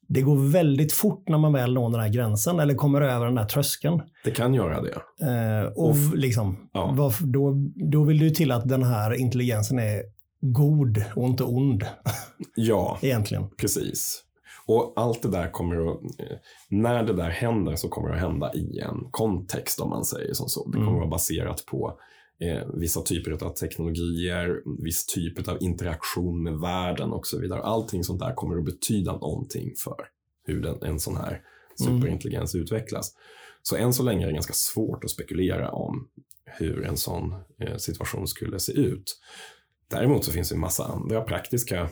det 0.08 0.22
går 0.22 0.52
väldigt 0.52 0.92
fort 0.92 1.28
när 1.28 1.38
man 1.38 1.52
väl 1.52 1.74
når 1.74 1.90
den 1.90 2.00
här 2.00 2.08
gränsen 2.08 2.60
eller 2.60 2.74
kommer 2.74 3.00
över 3.00 3.26
den 3.26 3.34
där 3.34 3.44
tröskeln. 3.44 4.00
Det 4.24 4.30
kan 4.30 4.54
göra 4.54 4.82
det. 4.82 4.94
Eh, 5.26 5.72
och 5.72 5.96
liksom, 6.14 6.68
ja. 6.72 7.12
då, 7.20 7.54
då 7.90 8.04
vill 8.04 8.22
ju 8.22 8.30
till 8.30 8.52
att 8.52 8.68
den 8.68 8.82
här 8.82 9.14
intelligensen 9.14 9.78
är 9.78 10.02
god 10.40 11.04
och 11.16 11.26
inte 11.26 11.44
ond. 11.44 11.84
Ja, 12.56 12.98
egentligen. 13.02 13.44
Precis. 13.58 14.22
Och 14.66 14.92
allt 14.96 15.22
det 15.22 15.30
där 15.30 15.50
kommer 15.50 15.92
att, 15.92 16.00
eh, 16.18 16.36
när 16.68 17.02
det 17.02 17.12
där 17.12 17.30
händer 17.30 17.76
så 17.76 17.88
kommer 17.88 18.08
det 18.08 18.14
att 18.14 18.20
hända 18.20 18.54
i 18.54 18.78
en 18.78 19.08
kontext 19.10 19.80
om 19.80 19.90
man 19.90 20.04
säger 20.04 20.34
som 20.34 20.48
så. 20.48 20.64
Det 20.64 20.72
kommer 20.72 20.82
mm. 20.82 20.94
att 20.94 21.00
vara 21.00 21.10
baserat 21.10 21.66
på 21.66 21.98
eh, 22.40 22.68
vissa 22.74 23.02
typer 23.02 23.44
av 23.44 23.50
teknologier, 23.50 24.62
viss 24.84 25.06
typ 25.06 25.48
av 25.48 25.62
interaktion 25.62 26.42
med 26.42 26.60
världen 26.60 27.12
och 27.12 27.26
så 27.26 27.40
vidare. 27.40 27.62
Allting 27.62 28.04
sånt 28.04 28.20
där 28.20 28.34
kommer 28.34 28.58
att 28.58 28.64
betyda 28.64 29.12
någonting 29.12 29.72
för 29.84 30.06
hur 30.46 30.62
den, 30.62 30.82
en 30.82 31.00
sån 31.00 31.16
här 31.16 31.40
superintelligens 31.76 32.54
mm. 32.54 32.64
utvecklas. 32.64 33.12
Så 33.62 33.76
än 33.76 33.94
så 33.94 34.02
länge 34.02 34.24
är 34.24 34.26
det 34.26 34.34
ganska 34.34 34.52
svårt 34.52 35.04
att 35.04 35.10
spekulera 35.10 35.70
om 35.70 36.08
hur 36.44 36.84
en 36.84 36.96
sån 36.96 37.34
eh, 37.60 37.76
situation 37.76 38.26
skulle 38.26 38.60
se 38.60 38.72
ut. 38.72 39.20
Däremot 39.88 40.24
så 40.24 40.32
finns 40.32 40.48
det 40.48 40.54
en 40.54 40.60
massa 40.60 40.84
andra 40.84 41.20
praktiska 41.20 41.88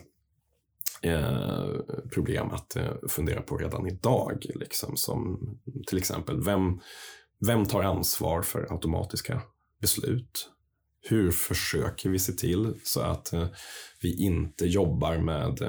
Eh, 1.04 1.66
problem 2.12 2.50
att 2.50 2.76
eh, 2.76 2.92
fundera 3.08 3.42
på 3.42 3.56
redan 3.56 3.86
idag. 3.86 4.46
Liksom, 4.54 4.96
som 4.96 5.38
till 5.86 5.98
exempel, 5.98 6.44
vem, 6.44 6.80
vem 7.46 7.66
tar 7.66 7.82
ansvar 7.82 8.42
för 8.42 8.72
automatiska 8.72 9.42
beslut? 9.80 10.48
Hur 11.00 11.30
försöker 11.30 12.10
vi 12.10 12.18
se 12.18 12.32
till 12.32 12.74
så 12.84 13.00
att 13.00 13.32
eh, 13.32 13.46
vi 14.02 14.24
inte 14.24 14.66
jobbar 14.66 15.18
med, 15.18 15.60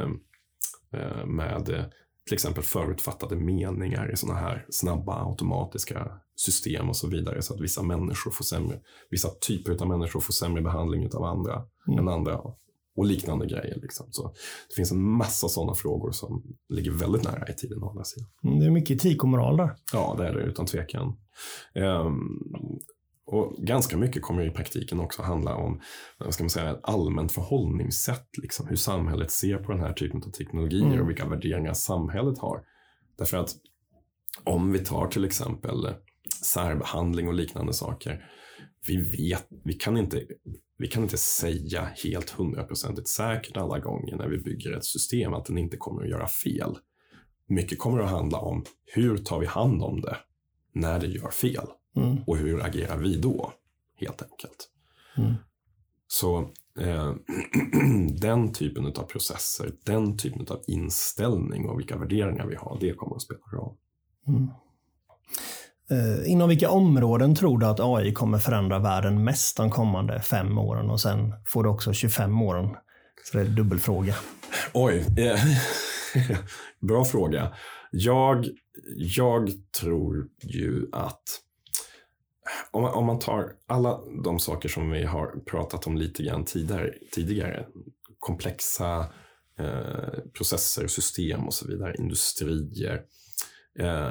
med 1.26 1.92
till 2.26 2.34
exempel 2.34 2.64
förutfattade 2.64 3.36
meningar 3.36 4.12
i 4.12 4.18
sådana 4.18 4.40
här 4.40 4.66
snabba 4.70 5.30
automatiska 5.30 6.20
system 6.36 6.90
och 6.90 6.96
så 6.96 7.08
vidare 7.08 7.42
så 7.42 7.54
att 7.54 7.62
vissa 7.62 7.84
människor 7.84 8.32
får 8.32 8.44
sämre, 8.44 8.80
vissa 9.10 9.30
typer 9.30 9.82
av 9.82 9.88
människor 9.88 10.20
får 10.20 10.34
sämre 10.34 10.62
behandling 10.62 11.10
av 11.14 11.24
andra 11.24 11.66
mm. 11.88 12.00
än 12.00 12.08
andra 12.08 12.42
och 12.96 13.06
liknande 13.06 13.46
grejer. 13.46 13.80
Liksom. 13.82 14.08
Så 14.12 14.28
det 14.70 14.76
finns 14.76 14.92
en 14.92 15.04
massa 15.04 15.48
sådana 15.48 15.74
frågor 15.74 16.12
som 16.12 16.44
ligger 16.70 16.92
väldigt 16.92 17.24
nära 17.24 17.48
i 17.48 17.54
tiden. 17.54 17.84
Å 17.84 18.04
sidan. 18.04 18.30
Mm, 18.44 18.60
det 18.60 18.66
är 18.66 18.72
mycket 18.72 18.96
etik 18.96 19.24
och 19.24 19.30
moral 19.30 19.58
där. 19.58 19.76
Ja, 19.94 20.16
det 20.18 20.28
är 20.28 20.34
det 20.34 20.42
utan 20.42 20.66
tvekan. 20.66 21.16
Um, 21.76 22.80
och 23.26 23.56
ganska 23.58 23.98
mycket 23.98 24.22
kommer 24.22 24.48
i 24.48 24.50
praktiken 24.50 25.00
också 25.00 25.22
handla 25.22 25.56
om 25.56 25.82
vad 26.18 26.34
ska 26.34 26.44
man 26.44 26.50
säga, 26.50 26.72
ett 26.72 26.80
allmänt 26.84 27.32
förhållningssätt. 27.32 28.28
Liksom, 28.42 28.68
hur 28.68 28.76
samhället 28.76 29.32
ser 29.32 29.58
på 29.58 29.72
den 29.72 29.82
här 29.82 29.94
typen 29.94 30.24
av 30.24 30.30
teknologier 30.30 30.86
mm. 30.86 31.02
och 31.02 31.10
vilka 31.10 31.28
värderingar 31.28 31.74
samhället 31.74 32.40
har. 32.40 32.62
Därför 33.18 33.38
att 33.38 33.56
om 34.44 34.72
vi 34.72 34.80
tar 34.80 35.08
till 35.08 35.26
exempel 35.26 35.88
särbehandling 36.44 37.28
och 37.28 37.34
liknande 37.34 37.74
saker. 37.74 38.26
Vi 38.88 38.98
vet, 38.98 39.48
vi 39.64 39.74
kan 39.74 39.98
inte, 39.98 40.24
vi 40.84 40.90
kan 40.90 41.04
inte 41.04 41.18
säga 41.18 41.90
helt 42.04 42.30
hundraprocentigt 42.30 43.08
säkert 43.08 43.58
alla 43.58 43.80
gånger 43.80 44.16
när 44.16 44.28
vi 44.28 44.38
bygger 44.38 44.72
ett 44.72 44.86
system 44.86 45.34
att 45.34 45.46
den 45.46 45.58
inte 45.58 45.78
kommer 45.78 46.04
att 46.04 46.10
göra 46.10 46.28
fel. 46.28 46.78
Mycket 47.48 47.80
kommer 47.80 48.00
att 48.00 48.10
handla 48.10 48.38
om 48.38 48.66
hur 48.86 49.18
tar 49.18 49.40
vi 49.40 49.46
hand 49.46 49.84
om 49.84 50.02
det 50.02 50.18
när 50.74 51.00
det 51.00 51.08
gör 51.08 51.30
fel 51.30 51.68
Mm. 51.96 52.18
och 52.28 52.38
hur 52.38 52.66
agerar 52.66 52.98
vi 52.98 53.18
då, 53.18 53.54
helt 53.96 54.22
enkelt. 54.22 54.70
Mm. 55.18 55.34
Så 56.08 56.50
eh, 56.80 57.14
den 58.22 58.54
typen 58.54 58.86
av 58.86 59.04
processer, 59.04 59.72
den 59.84 60.18
typen 60.18 60.46
av 60.50 60.62
inställning 60.68 61.70
och 61.70 61.80
vilka 61.80 61.98
värderingar 61.98 62.46
vi 62.46 62.56
har, 62.56 62.78
det 62.80 62.94
kommer 62.94 63.16
att 63.16 63.22
spela 63.22 63.40
roll. 63.54 63.76
Mm. 64.28 64.48
Eh, 65.92 66.32
inom 66.32 66.50
vilka 66.50 66.70
områden 66.70 67.36
tror 67.36 67.60
du 67.60 67.66
att 67.66 67.80
AI 67.80 68.14
kommer 68.14 68.38
förändra 68.38 68.80
världen 68.80 69.24
mest 69.24 69.58
de 69.58 69.72
kommande 69.72 70.22
fem 70.22 70.58
åren? 70.58 70.90
Och 70.90 71.02
sen 71.02 71.34
får 71.48 71.64
du 71.64 71.70
också 71.70 71.94
25 71.94 72.42
åren. 72.42 72.70
Så 73.24 73.38
det 73.38 73.44
är 73.44 73.48
en 73.48 73.56
dubbelfråga. 73.56 74.16
Oj, 74.74 75.06
eh, 75.18 75.40
bra 76.88 77.06
fråga. 77.06 77.54
Jag, 77.92 78.46
jag 78.96 79.50
tror 79.82 80.28
ju 80.42 80.88
att 80.92 81.24
om 82.72 82.82
man, 82.82 82.94
om 82.94 83.06
man 83.06 83.20
tar 83.20 83.52
alla 83.68 84.00
de 84.24 84.40
saker 84.40 84.70
som 84.70 84.92
vi 84.92 85.04
har 85.04 85.44
pratat 85.46 85.88
om 85.88 85.98
lite 85.98 86.24
grann 86.24 86.46
tidigare, 86.46 86.94
tidigare 87.12 87.66
komplexa 88.20 89.06
eh, 89.60 90.20
processer, 90.38 90.88
system 90.88 91.48
och 91.48 91.54
så 91.54 91.68
vidare, 91.68 91.96
industrier, 92.00 92.94
eh, 92.94 93.00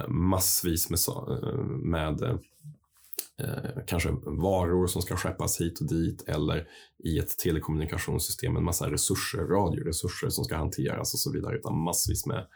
massvis 0.09 0.91
med, 0.91 0.99
eh, 1.09 1.65
med 1.67 2.23
eh, 2.23 3.85
kanske 3.87 4.11
varor 4.25 4.87
som 4.87 5.03
ska 5.03 5.17
skeppas 5.17 5.61
hit 5.61 5.81
och 5.81 5.89
dit 5.89 6.23
eller 6.29 6.69
i 6.99 7.19
ett 7.19 7.39
telekommunikationssystem 7.39 8.57
en 8.57 8.65
massa 8.65 8.91
resurser, 8.91 9.39
radioresurser 9.39 10.29
som 10.29 10.45
ska 10.45 10.57
hanteras 10.57 11.15
och 11.15 11.21
så 11.21 11.33
vidare, 11.33 11.57
utan 11.57 11.79
massvis 11.79 12.27
med 12.27 12.47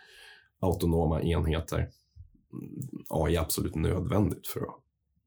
autonoma 0.60 1.22
enheter. 1.22 1.78
Mm, 1.78 2.88
AI 3.08 3.36
är 3.36 3.40
absolut 3.40 3.74
nödvändigt 3.74 4.46
för 4.46 4.60
att 4.60 4.80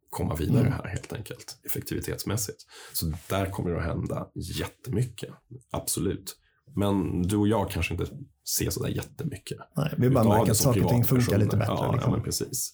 komma 0.10 0.36
vidare 0.36 0.60
Mm. 0.68 0.74
här 0.74 0.88
helt 0.88 1.14
enkelt, 1.14 1.60
effektivitetsmässigt. 1.64 2.66
Så 2.94 3.14
där 3.30 3.50
kommer 3.52 3.72
det 3.72 3.78
att 3.78 3.86
hända 3.86 4.30
jättemycket, 4.34 5.30
absolut. 5.72 6.38
Men 6.76 7.22
du 7.22 7.38
och 7.38 7.48
jag 7.48 7.72
kanske 7.72 7.94
inte 7.94 8.08
ser 8.50 8.70
sådär 8.70 8.90
jättemycket. 8.90 9.58
Nej, 9.78 9.94
vi 9.98 10.10
bara 10.10 10.38
märker 10.38 10.52
att 10.52 10.58
saker 10.58 10.84
och 10.84 10.90
ting 10.90 11.04
funkar 11.04 11.38
lite 11.38 11.58
bättre. 11.58 11.74
Ja, 11.74 11.92
liksom. 11.92 12.12
ja, 12.12 12.16
men 12.16 12.26
precis. 12.26 12.74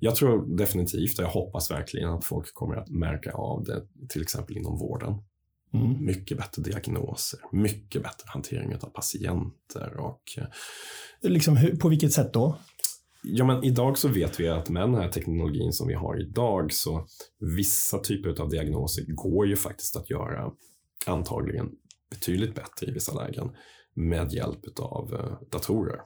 Jag 0.00 0.14
tror 0.14 0.56
definitivt, 0.56 1.18
och 1.18 1.24
jag 1.24 1.30
hoppas 1.30 1.70
verkligen 1.70 2.08
att 2.08 2.24
folk 2.24 2.54
kommer 2.54 2.76
att 2.76 2.88
märka 2.88 3.32
av 3.32 3.64
det, 3.64 3.82
till 4.08 4.22
exempel 4.22 4.56
inom 4.56 4.78
vården. 4.78 5.14
Mm. 5.74 6.04
Mycket 6.04 6.38
bättre 6.38 6.62
diagnoser, 6.62 7.40
mycket 7.52 8.02
bättre 8.02 8.24
hantering 8.26 8.74
av 8.74 8.88
patienter 8.88 9.96
och 9.96 10.22
eh, 10.38 10.44
Liksom, 11.20 11.56
hur, 11.56 11.76
på 11.76 11.88
vilket 11.88 12.12
sätt 12.12 12.32
då? 12.32 12.58
Ja, 13.22 13.44
men 13.44 13.64
idag 13.64 13.98
så 13.98 14.08
vet 14.08 14.40
vi 14.40 14.48
att 14.48 14.68
med 14.68 14.82
den 14.82 14.94
här 14.94 15.08
teknologin 15.08 15.72
som 15.72 15.88
vi 15.88 15.94
har 15.94 16.20
idag 16.20 16.72
så 16.72 17.06
vissa 17.40 17.98
typer 17.98 18.40
av 18.40 18.48
diagnoser 18.48 19.04
går 19.08 19.46
ju 19.46 19.56
faktiskt 19.56 19.96
att 19.96 20.10
göra 20.10 20.50
antagligen 21.06 21.70
betydligt 22.10 22.54
bättre 22.54 22.86
i 22.86 22.90
vissa 22.90 23.14
lägen 23.22 23.50
med 23.94 24.32
hjälp 24.32 24.60
av 24.80 25.14
eh, 25.14 25.48
datorer 25.52 25.96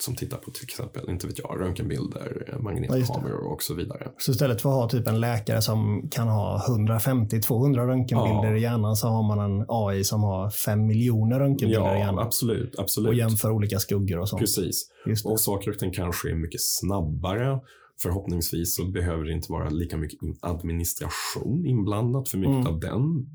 som 0.00 0.14
tittar 0.16 0.36
på 0.38 0.50
till 0.50 0.64
exempel, 0.64 1.10
inte 1.10 1.26
vet 1.26 1.38
jag, 1.38 1.60
röntgenbilder, 1.60 2.42
eh, 2.48 2.52
Ja, 2.54 2.62
magnetkameror 2.62 3.52
och 3.52 3.62
så 3.62 3.74
vidare. 3.74 4.12
Så 4.18 4.30
istället 4.32 4.62
för 4.62 4.68
att 4.68 4.74
ha 4.74 4.88
typ 4.88 5.08
en 5.08 5.20
läkare 5.20 5.62
som 5.62 6.08
kan 6.10 6.28
ha 6.28 6.62
150-200 6.68 7.86
röntgenbilder 7.86 8.50
Ja. 8.50 8.56
i 8.56 8.60
hjärnan 8.60 8.96
så 8.96 9.08
har 9.08 9.22
man 9.22 9.38
en 9.52 9.64
AI 9.68 10.04
som 10.04 10.22
har 10.22 10.50
5 10.50 10.86
miljoner 10.86 11.38
röntgenbilder 11.38 11.80
i 11.96 11.98
Ja, 11.98 11.98
hjärnan. 11.98 12.18
absolut, 12.18 12.74
Och 12.74 12.82
absolut. 12.82 13.16
jämför 13.18 13.50
olika 13.50 13.78
skuggor 13.78 14.18
och 14.18 14.28
sånt. 14.28 14.40
Precis. 14.40 14.90
Och 15.24 15.40
saker 15.40 15.70
och 15.70 15.78
ting 15.78 15.92
kanske 15.92 16.30
är 16.30 16.34
mycket 16.34 16.60
snabbare. 16.62 17.60
Förhoppningsvis 18.02 18.76
så 18.76 18.84
behöver 18.84 19.24
det 19.24 19.32
inte 19.32 19.52
vara 19.52 19.68
lika 19.70 19.96
mycket 19.96 20.22
in- 20.22 20.36
administration 20.42 21.66
inblandat. 21.66 22.28
För 22.28 22.38
mycket 22.38 22.54
Mm. 22.54 22.66
av 22.66 22.80
den 22.80 23.26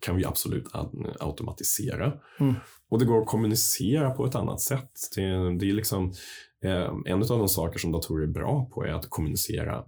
kan 0.00 0.16
vi 0.16 0.24
absolut 0.24 0.66
automatisera. 1.20 2.12
Mm. 2.40 2.54
Och 2.90 2.98
det 2.98 3.04
går 3.04 3.20
att 3.20 3.26
kommunicera 3.26 4.10
på 4.10 4.26
ett 4.26 4.34
annat 4.34 4.60
sätt. 4.60 4.90
Det, 5.14 5.22
det 5.58 5.70
är 5.70 5.72
liksom, 5.72 6.12
eh, 6.64 6.94
en 7.06 7.22
av 7.22 7.28
de 7.28 7.48
saker 7.48 7.78
som 7.78 7.92
datorer 7.92 8.22
är 8.22 8.32
bra 8.32 8.70
på 8.74 8.84
är 8.84 8.92
att 8.92 9.10
kommunicera 9.10 9.84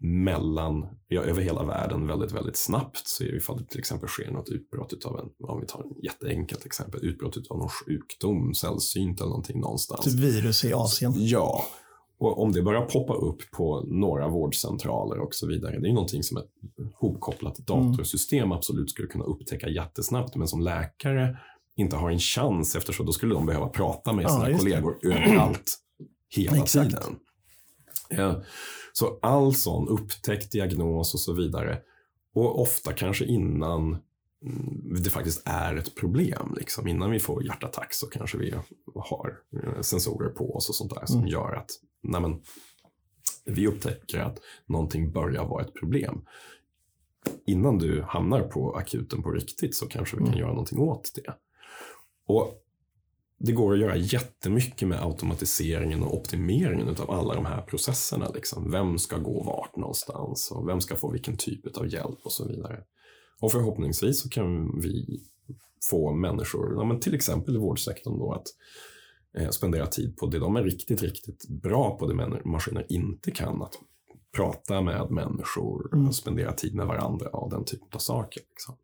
mellan, 0.00 0.86
ja, 1.08 1.22
över 1.22 1.42
hela 1.42 1.64
världen 1.64 2.06
väldigt, 2.06 2.32
väldigt 2.32 2.56
snabbt. 2.56 3.06
Så 3.08 3.24
ifall 3.24 3.58
det 3.58 3.64
till 3.64 3.78
exempel 3.78 4.08
sker 4.08 4.30
något 4.30 4.48
utbrott 4.48 5.04
av 5.04 5.20
en, 5.20 5.48
om 5.48 5.60
vi 5.60 5.66
tar 5.66 5.80
ett 5.80 6.04
jätteenkelt 6.04 6.66
exempel, 6.66 7.04
utbrott 7.04 7.36
av 7.50 7.58
någon 7.58 7.68
sjukdom, 7.68 8.54
sällsynt 8.54 9.20
eller 9.20 9.28
någonting 9.28 9.60
någonstans. 9.60 10.04
Typ 10.04 10.14
virus 10.14 10.64
i 10.64 10.72
Asien. 10.72 11.12
Ja, 11.16 11.64
och 12.18 12.42
om 12.42 12.52
det 12.52 12.62
börjar 12.62 12.82
poppa 12.82 13.14
upp 13.14 13.50
på 13.50 13.80
några 13.86 14.28
vårdcentraler 14.28 15.18
och 15.20 15.34
så 15.34 15.46
vidare. 15.46 15.78
Det 15.78 15.88
är 15.88 15.92
någonting 15.92 16.22
som 16.22 16.36
ett 16.36 16.50
hopkopplat 16.94 17.56
datorsystem 17.58 18.52
absolut 18.52 18.90
skulle 18.90 19.08
kunna 19.08 19.24
upptäcka 19.24 19.68
jättesnabbt. 19.68 20.36
Men 20.36 20.48
som 20.48 20.60
läkare 20.60 21.38
inte 21.76 21.96
har 21.96 22.10
en 22.10 22.18
chans 22.18 22.76
eftersom 22.76 23.06
då 23.06 23.12
skulle 23.12 23.34
de 23.34 23.46
behöva 23.46 23.68
prata 23.68 24.12
med 24.12 24.24
Ja, 24.24 24.28
sina 24.28 24.48
det. 24.48 24.58
kollegor 24.58 24.98
överallt 25.04 25.76
hela 26.36 26.56
Exakt. 26.56 26.90
tiden. 26.90 27.16
Ja, 28.08 28.42
så 28.92 29.18
all 29.22 29.54
sån 29.54 29.88
upptäckt, 29.88 30.52
diagnos 30.52 31.14
och 31.14 31.20
så 31.20 31.32
vidare. 31.32 31.78
Och 32.34 32.60
ofta 32.62 32.92
kanske 32.92 33.24
innan 33.24 33.80
mm, 34.42 35.02
det 35.04 35.10
faktiskt 35.10 35.42
är 35.44 35.76
ett 35.76 35.94
problem. 35.94 36.54
Liksom. 36.56 36.88
Innan 36.88 37.10
vi 37.10 37.20
får 37.20 37.44
hjärtattack 37.44 37.94
så 37.94 38.06
kanske 38.06 38.38
vi 38.38 38.54
har 38.94 39.38
eh, 39.62 39.80
sensorer 39.80 40.28
på 40.28 40.56
oss 40.56 40.68
och 40.68 40.74
sånt 40.74 40.94
där 40.94 41.06
som 41.06 41.16
Mm. 41.18 41.28
gör 41.28 41.54
att 41.54 41.70
nej 42.04 42.20
men, 42.20 42.42
vi 43.44 43.66
upptäcker 43.66 44.20
att 44.20 44.38
någonting 44.66 45.12
börjar 45.12 45.44
vara 45.44 45.64
ett 45.64 45.74
problem. 45.74 46.24
Innan 47.46 47.78
du 47.78 48.02
hamnar 48.02 48.42
på 48.42 48.76
akuten 48.76 49.22
på 49.22 49.30
riktigt 49.30 49.74
så 49.76 49.86
kanske 49.86 50.16
vi 50.16 50.20
kan 50.20 50.28
Mm. 50.28 50.38
göra 50.40 50.50
någonting 50.50 50.78
åt 50.78 51.10
det. 51.14 51.34
Och 52.26 52.60
det 53.38 53.52
går 53.52 53.72
att 53.72 53.80
göra 53.80 53.96
jättemycket 53.96 54.88
med 54.88 55.02
automatiseringen 55.02 56.02
och 56.02 56.14
optimeringen 56.14 56.88
av 56.88 57.10
alla 57.10 57.34
de 57.34 57.44
här 57.44 57.62
processerna. 57.62 58.30
Liksom. 58.34 58.70
Vem 58.70 58.98
ska 58.98 59.18
gå 59.18 59.42
vart 59.42 59.76
någonstans 59.76 60.50
och 60.50 60.68
vem 60.68 60.80
ska 60.80 60.96
få 60.96 61.10
vilken 61.10 61.36
typ 61.36 61.76
av 61.76 61.88
hjälp 61.88 62.18
och 62.22 62.32
så 62.32 62.48
vidare. 62.48 62.84
Och 63.40 63.52
förhoppningsvis 63.52 64.20
så 64.22 64.28
kan 64.28 64.80
vi 64.80 65.20
få 65.90 66.12
människor, 66.12 66.74
ja, 66.76 66.84
men 66.84 67.00
till 67.00 67.14
exempel 67.14 67.54
i 67.56 67.58
vårdsektorn, 67.58 68.18
då, 68.18 68.32
att 68.32 68.46
spendera 69.50 69.86
tid 69.86 70.16
på 70.16 70.26
det 70.26 70.38
de 70.38 70.56
är 70.56 70.62
riktigt, 70.62 71.02
riktigt 71.02 71.48
bra 71.48 71.96
på, 71.98 72.06
det 72.06 72.40
maskiner 72.44 72.86
inte 72.88 73.30
kan. 73.30 73.62
Att 73.62 73.74
prata 74.36 74.80
med 74.80 75.10
människor, 75.10 75.94
Mm. 75.94 76.08
och 76.08 76.14
spendera 76.14 76.52
tid 76.52 76.74
med 76.74 76.86
varandra 76.86 77.28
och 77.28 77.50
den 77.50 77.64
typen 77.64 77.88
av 77.92 77.98
saker. 77.98 78.42
Liksom. 78.50 78.76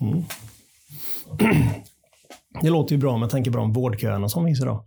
Mm. 0.00 0.22
Det 2.62 2.70
låter 2.70 2.94
ju 2.94 3.00
bra 3.00 3.18
med 3.18 3.30
tanke 3.30 3.50
på 3.50 3.56
de 3.58 3.72
vårdköerna 3.72 4.28
som 4.28 4.44
finns 4.46 4.60
idag. 4.60 4.84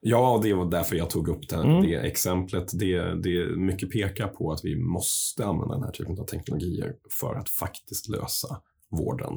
Ja, 0.00 0.40
det 0.42 0.54
var 0.54 0.70
därför 0.70 0.96
jag 0.96 1.10
tog 1.10 1.28
upp 1.28 1.48
det, 1.48 1.56
Mm. 1.56 1.82
det 1.82 1.94
exemplet. 1.94 2.70
Det, 2.78 3.22
det 3.22 3.56
mycket 3.56 3.90
pekar 3.90 4.28
på 4.28 4.52
att 4.52 4.60
vi 4.64 4.76
måste 4.76 5.46
använda 5.46 5.74
den 5.74 5.84
här 5.84 5.90
typen 5.90 6.18
av 6.20 6.24
teknologier 6.24 6.94
för 7.20 7.34
att 7.34 7.48
faktiskt 7.48 8.08
lösa 8.08 8.60
vården 8.90 9.32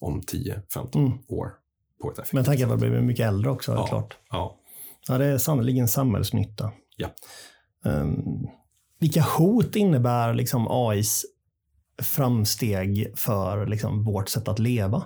om 0.00 0.20
10-15 0.22 0.98
Mm. 1.06 1.18
år 1.28 1.48
på 2.02 2.10
ett 2.10 2.18
effektivt 2.18 2.32
Men 2.34 2.44
tanke 2.44 2.62
på 2.64 2.68
sätt. 2.70 2.76
att 2.76 2.82
vi 2.82 2.90
blir 2.90 3.00
mycket 3.00 3.26
äldre 3.26 3.50
också, 3.50 3.72
Ja. 3.72 3.86
klart. 3.86 4.16
Ja. 4.30 4.56
Ja, 5.08 5.18
det 5.18 5.24
är 5.24 5.38
sannerligen 5.38 5.88
samhällsnytta. 5.88 6.72
Ja. 6.96 7.08
Um, 7.84 8.46
vilka 9.00 9.22
hot 9.22 9.76
innebär 9.76 10.34
liksom 10.34 10.66
AIs 10.70 11.24
framsteg 12.02 13.12
för 13.16 13.66
liksom 13.66 14.04
vårt 14.04 14.28
sätt 14.28 14.48
att 14.48 14.58
leva? 14.58 15.02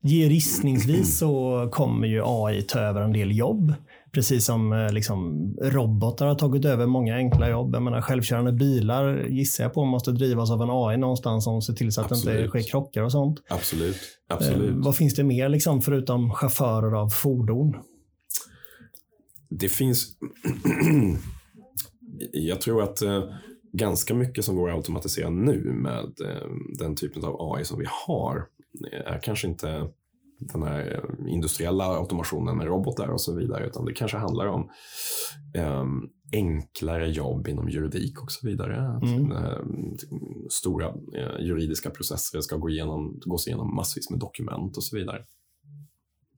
Gissningsvis 0.00 1.18
så 1.18 1.68
kommer 1.72 2.06
ju 2.06 2.22
AI 2.26 2.62
ta 2.62 2.78
över 2.78 3.00
en 3.00 3.12
del 3.12 3.36
jobb. 3.38 3.74
Precis 4.12 4.44
som 4.44 4.72
eh, 4.72 4.92
liksom, 4.92 5.52
robotar 5.62 6.26
har 6.26 6.34
tagit 6.34 6.64
över 6.64 6.86
många 6.86 7.16
enkla 7.16 7.50
jobb. 7.50 7.74
Jag 7.74 7.82
menar, 7.82 8.00
självkörande 8.00 8.52
bilar 8.52 9.26
gissar 9.26 9.64
jag 9.64 9.74
på 9.74 9.84
måste 9.84 10.12
drivas 10.12 10.50
av 10.50 10.62
en 10.62 10.68
AI 10.70 10.96
någonstans 10.96 11.44
som 11.44 11.62
ser 11.62 11.72
till 11.72 11.92
så 11.92 12.00
att 12.00 12.08
det 12.08 12.14
inte 12.14 12.30
Absolut. 12.30 12.50
sker 12.50 12.62
krockar 12.62 13.02
och 13.02 13.12
sånt. 13.12 13.42
Absolut. 13.48 13.96
Eh, 14.30 14.36
Absolut. 14.36 14.84
vad 14.84 14.96
finns 14.96 15.14
det 15.14 15.24
mer 15.24 15.48
liksom, 15.48 15.82
förutom 15.82 16.30
chaufförer 16.30 16.92
av 16.92 17.08
fordon? 17.08 17.76
Det 19.48 19.68
finns... 19.68 20.12
jag 22.32 22.60
tror 22.60 22.82
att 22.82 23.02
eh, 23.02 23.24
ganska 23.72 24.14
mycket 24.14 24.44
som 24.44 24.56
går 24.56 24.70
att 24.70 24.76
automatisera 24.76 25.30
nu 25.30 25.72
med 25.72 26.04
eh, 26.04 26.48
den 26.78 26.96
typen 26.96 27.24
av 27.24 27.36
AI 27.54 27.64
som 27.64 27.78
vi 27.78 27.86
har 28.06 28.46
är 29.04 29.18
kanske 29.22 29.48
inte 29.48 29.88
den 30.52 30.62
här 30.62 30.94
eh, 30.94 31.32
industriella 31.32 31.84
automationen 31.84 32.56
med 32.56 32.66
robotar 32.66 33.08
och 33.08 33.20
så 33.20 33.34
vidare, 33.34 33.66
utan 33.66 33.84
det 33.84 33.92
kanske 33.92 34.16
handlar 34.16 34.46
om 34.46 34.70
eh, 35.54 35.84
enklare 36.32 37.10
jobb 37.10 37.48
inom 37.48 37.68
juridik 37.68 38.22
och 38.22 38.32
så 38.32 38.46
vidare. 38.46 38.88
Att, 38.88 39.02
Mm. 39.02 39.32
eh, 39.32 39.58
stora 40.50 40.86
eh, 40.88 41.40
juridiska 41.46 41.90
processer 41.90 42.40
ska 42.40 42.56
gå 42.56 42.70
igenom, 42.70 43.20
gås 43.24 43.46
igenom 43.46 43.74
massvis 43.74 44.10
med 44.10 44.18
dokument 44.20 44.76
och 44.76 44.84
så 44.84 44.96
vidare. 44.96 45.24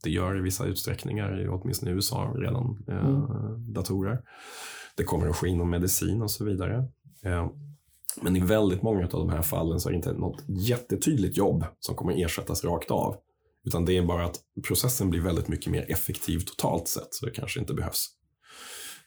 Det 0.03 0.11
gör 0.11 0.39
i 0.39 0.41
vissa 0.41 0.65
utsträckningar, 0.67 1.49
åtminstone 1.51 1.91
i 1.91 1.95
USA, 1.95 2.33
redan 2.37 2.85
eh, 2.89 3.07
Mm. 3.09 3.73
datorer. 3.73 4.21
Det 4.97 5.05
kommer 5.05 5.29
att 5.29 5.37
ske 5.37 5.49
inom 5.49 5.71
medicin 5.71 6.23
och 6.23 6.31
så 6.31 6.45
vidare. 6.45 6.89
Eh, 7.25 7.47
men 8.23 8.37
i 8.37 8.41
väldigt 8.41 8.83
många 8.83 9.03
av 9.05 9.09
de 9.11 9.29
här 9.29 9.43
fallen 9.43 9.81
så 9.81 9.89
är 9.89 9.93
det 9.93 9.97
inte 9.97 10.13
något 10.13 10.43
jättetydligt 10.49 11.37
jobb 11.37 11.65
som 11.81 11.95
kommer 11.95 12.25
ersättas 12.25 12.65
rakt 12.65 12.91
av. 12.91 13.17
Utan 13.65 13.85
det 13.85 13.97
är 13.97 14.03
bara 14.03 14.25
att 14.25 14.41
processen 14.67 15.11
blir 15.11 15.21
väldigt 15.21 15.49
mycket 15.49 15.73
mer 15.73 15.87
effektiv 15.89 16.39
totalt 16.41 16.89
sett. 16.89 17.15
Så 17.15 17.27
det 17.27 17.33
kanske 17.33 17.61
inte 17.61 17.75
behövs 17.75 18.07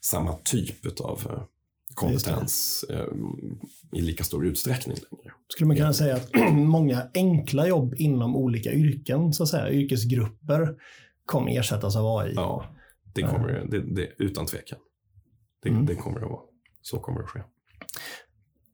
samma 0.01 0.33
typ 0.33 1.01
av 1.01 1.41
kompetens 1.93 2.85
eh, 2.89 3.05
i 3.93 4.01
lika 4.01 4.23
stor 4.23 4.45
utsträckning 4.45 4.97
längre. 5.11 5.33
Skulle 5.47 5.67
man 5.67 5.77
kunna 5.77 5.93
säga 5.93 6.15
att 6.15 6.29
många 6.53 7.07
enkla 7.13 7.67
jobb 7.67 7.93
inom 7.97 8.35
olika 8.35 8.71
yrken, 8.71 9.33
så 9.33 9.43
att 9.43 9.49
säga, 9.49 9.69
yrkesgrupper, 9.71 10.75
kommer 11.25 11.59
ersättas 11.59 11.95
av 11.95 12.17
AI? 12.17 12.33
Ja, 12.35 12.65
det 13.13 13.21
kommer 13.21 13.65
det, 13.69 13.79
det, 13.79 14.09
utan 14.17 14.45
tvekan. 14.45 14.79
Det, 15.63 15.69
Mm. 15.69 15.85
det 15.85 15.95
kommer 15.95 16.21
att 16.21 16.29
vara. 16.29 16.41
Så 16.81 16.99
kommer 16.99 17.21
det 17.21 17.27
ske. 17.27 17.39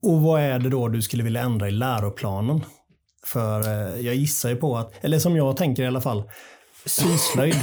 Och 0.02 0.22
vad 0.22 0.42
är 0.42 0.60
det 0.60 0.70
då 0.70 0.88
du 0.88 1.02
skulle 1.02 1.24
vilja 1.24 1.42
ändra 1.42 1.68
i 1.68 1.72
läroplanen? 1.72 2.62
För 3.26 3.60
eh, 3.60 4.06
jag 4.06 4.16
gissar 4.16 4.50
ju 4.50 4.56
på 4.56 4.78
att, 4.78 5.04
eller 5.06 5.20
som 5.20 5.36
jag 5.36 5.58
tänker 5.58 5.84
i 5.84 5.88
alla 5.88 6.02
fall, 6.02 6.24
syslöjd, 6.86 7.56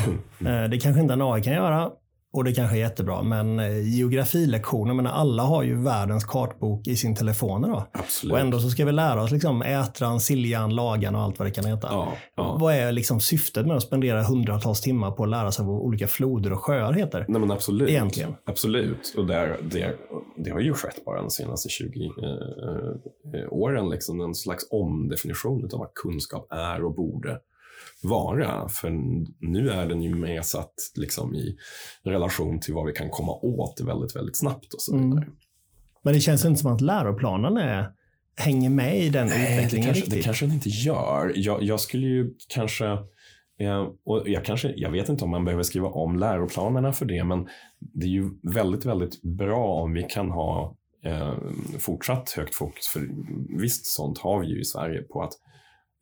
eh, 0.46 0.64
det 0.70 0.80
kanske 0.80 1.00
inte 1.00 1.14
en 1.14 1.22
AI 1.22 1.42
kan 1.42 1.52
göra 1.52 1.90
och 2.32 2.44
det 2.44 2.52
kanske 2.52 2.76
är 2.76 2.80
jättebra, 2.80 3.22
men 3.22 3.60
eh, 3.60 3.96
geografilektioner, 3.96 4.94
men 4.94 5.06
alla 5.06 5.42
har 5.42 5.62
ju 5.62 5.82
världens 5.82 6.24
kartbok 6.24 6.86
i 6.86 6.96
sin 6.96 7.16
telefon 7.16 7.64
idag. 7.64 7.82
Absolut. 7.92 8.32
Och 8.32 8.38
ändå 8.38 8.60
så 8.60 8.70
ska 8.70 8.84
vi 8.84 8.92
lära 8.92 9.22
oss 9.22 9.30
liksom 9.30 9.62
ätran, 9.62 10.20
siljan, 10.20 10.74
lagan 10.74 11.14
och 11.14 11.22
allt 11.22 11.38
vad 11.38 11.48
det 11.48 11.52
kan 11.52 11.64
heta. 11.64 11.88
ja, 11.90 12.12
ja. 12.34 12.56
Vad 12.60 12.74
är 12.74 12.92
liksom 12.92 13.20
syftet 13.20 13.66
med 13.66 13.76
att 13.76 13.82
spendera 13.82 14.22
hundratals 14.22 14.80
timmar 14.80 15.10
på 15.10 15.22
att 15.22 15.28
lära 15.28 15.52
sig 15.52 15.64
vad 15.64 15.80
olika 15.80 16.06
floder 16.06 16.52
och 16.52 16.64
sjöar 16.64 16.92
heter? 16.92 17.24
Nej, 17.28 17.40
men 17.40 17.50
absolut. 17.50 17.88
Egentligen. 17.88 18.34
Absolut. 18.44 19.14
Och 19.16 19.26
där, 19.26 19.56
det, 19.70 19.96
det 20.36 20.50
har 20.50 20.60
ju 20.60 20.74
skett 20.74 21.04
bara 21.04 21.20
de 21.20 21.30
senaste 21.30 21.68
20 21.68 22.04
eh, 22.04 23.40
eh, 23.40 23.52
åren. 23.52 23.90
Liksom, 23.90 24.20
en 24.20 24.34
slags 24.34 24.66
omdefinition 24.70 25.64
av 25.72 25.78
vad 25.78 25.94
kunskap 25.94 26.46
är 26.50 26.84
och 26.84 26.94
borde 26.94 27.40
vara. 28.02 28.68
För 28.68 28.90
nu 29.40 29.70
är 29.70 29.86
den 29.86 30.02
ju 30.02 30.14
mer 30.14 30.42
satt 30.42 30.74
liksom, 30.96 31.34
i 31.34 31.56
relation 32.04 32.60
till 32.60 32.74
vad 32.74 32.86
vi 32.86 32.92
kan 32.92 33.10
komma 33.10 33.32
åt 33.32 33.80
väldigt, 33.80 34.16
väldigt 34.16 34.36
snabbt 34.36 34.74
och 34.74 34.80
så 34.82 34.94
Mm. 34.94 35.10
vidare. 35.10 35.26
Men 36.02 36.14
det 36.14 36.20
känns 36.20 36.44
inte 36.44 36.60
som 36.60 36.72
att 36.72 36.80
läroplanen 36.80 37.56
är, 37.56 37.88
hänger 38.36 38.70
med 38.70 38.98
i 39.00 39.08
den 39.08 39.26
Nej, 39.26 39.38
det 39.38 39.54
utvecklingen 39.56 39.84
kanske, 39.86 40.00
riktigt. 40.02 40.18
det 40.18 40.22
kanske 40.24 40.44
den 40.46 40.54
inte 40.54 40.68
gör. 40.68 41.32
Jag, 41.36 41.62
jag 41.62 41.80
skulle 41.80 42.06
ju 42.06 42.34
kanske, 42.48 42.86
eh, 43.60 43.86
och 44.04 44.22
jag, 44.28 44.44
kanske, 44.44 44.72
jag 44.76 44.90
vet 44.90 45.08
inte 45.08 45.24
om 45.24 45.30
man 45.30 45.44
behöver 45.44 45.62
skriva 45.62 45.88
om 45.88 46.16
läroplanerna 46.18 46.92
för 46.92 47.04
det, 47.06 47.24
men 47.24 47.48
det 47.78 48.06
är 48.06 48.10
ju 48.10 48.30
väldigt, 48.54 48.84
väldigt 48.86 49.22
bra 49.22 49.82
om 49.82 49.92
vi 49.92 50.02
kan 50.02 50.30
ha 50.30 50.76
eh, 51.04 51.34
fortsatt 51.78 52.30
högt 52.30 52.54
fokus, 52.54 52.86
för 52.88 53.08
visst 53.60 53.86
sånt 53.86 54.18
har 54.18 54.40
vi 54.40 54.46
ju 54.46 54.60
i 54.60 54.64
Sverige 54.64 55.02
på 55.02 55.22
att 55.22 55.32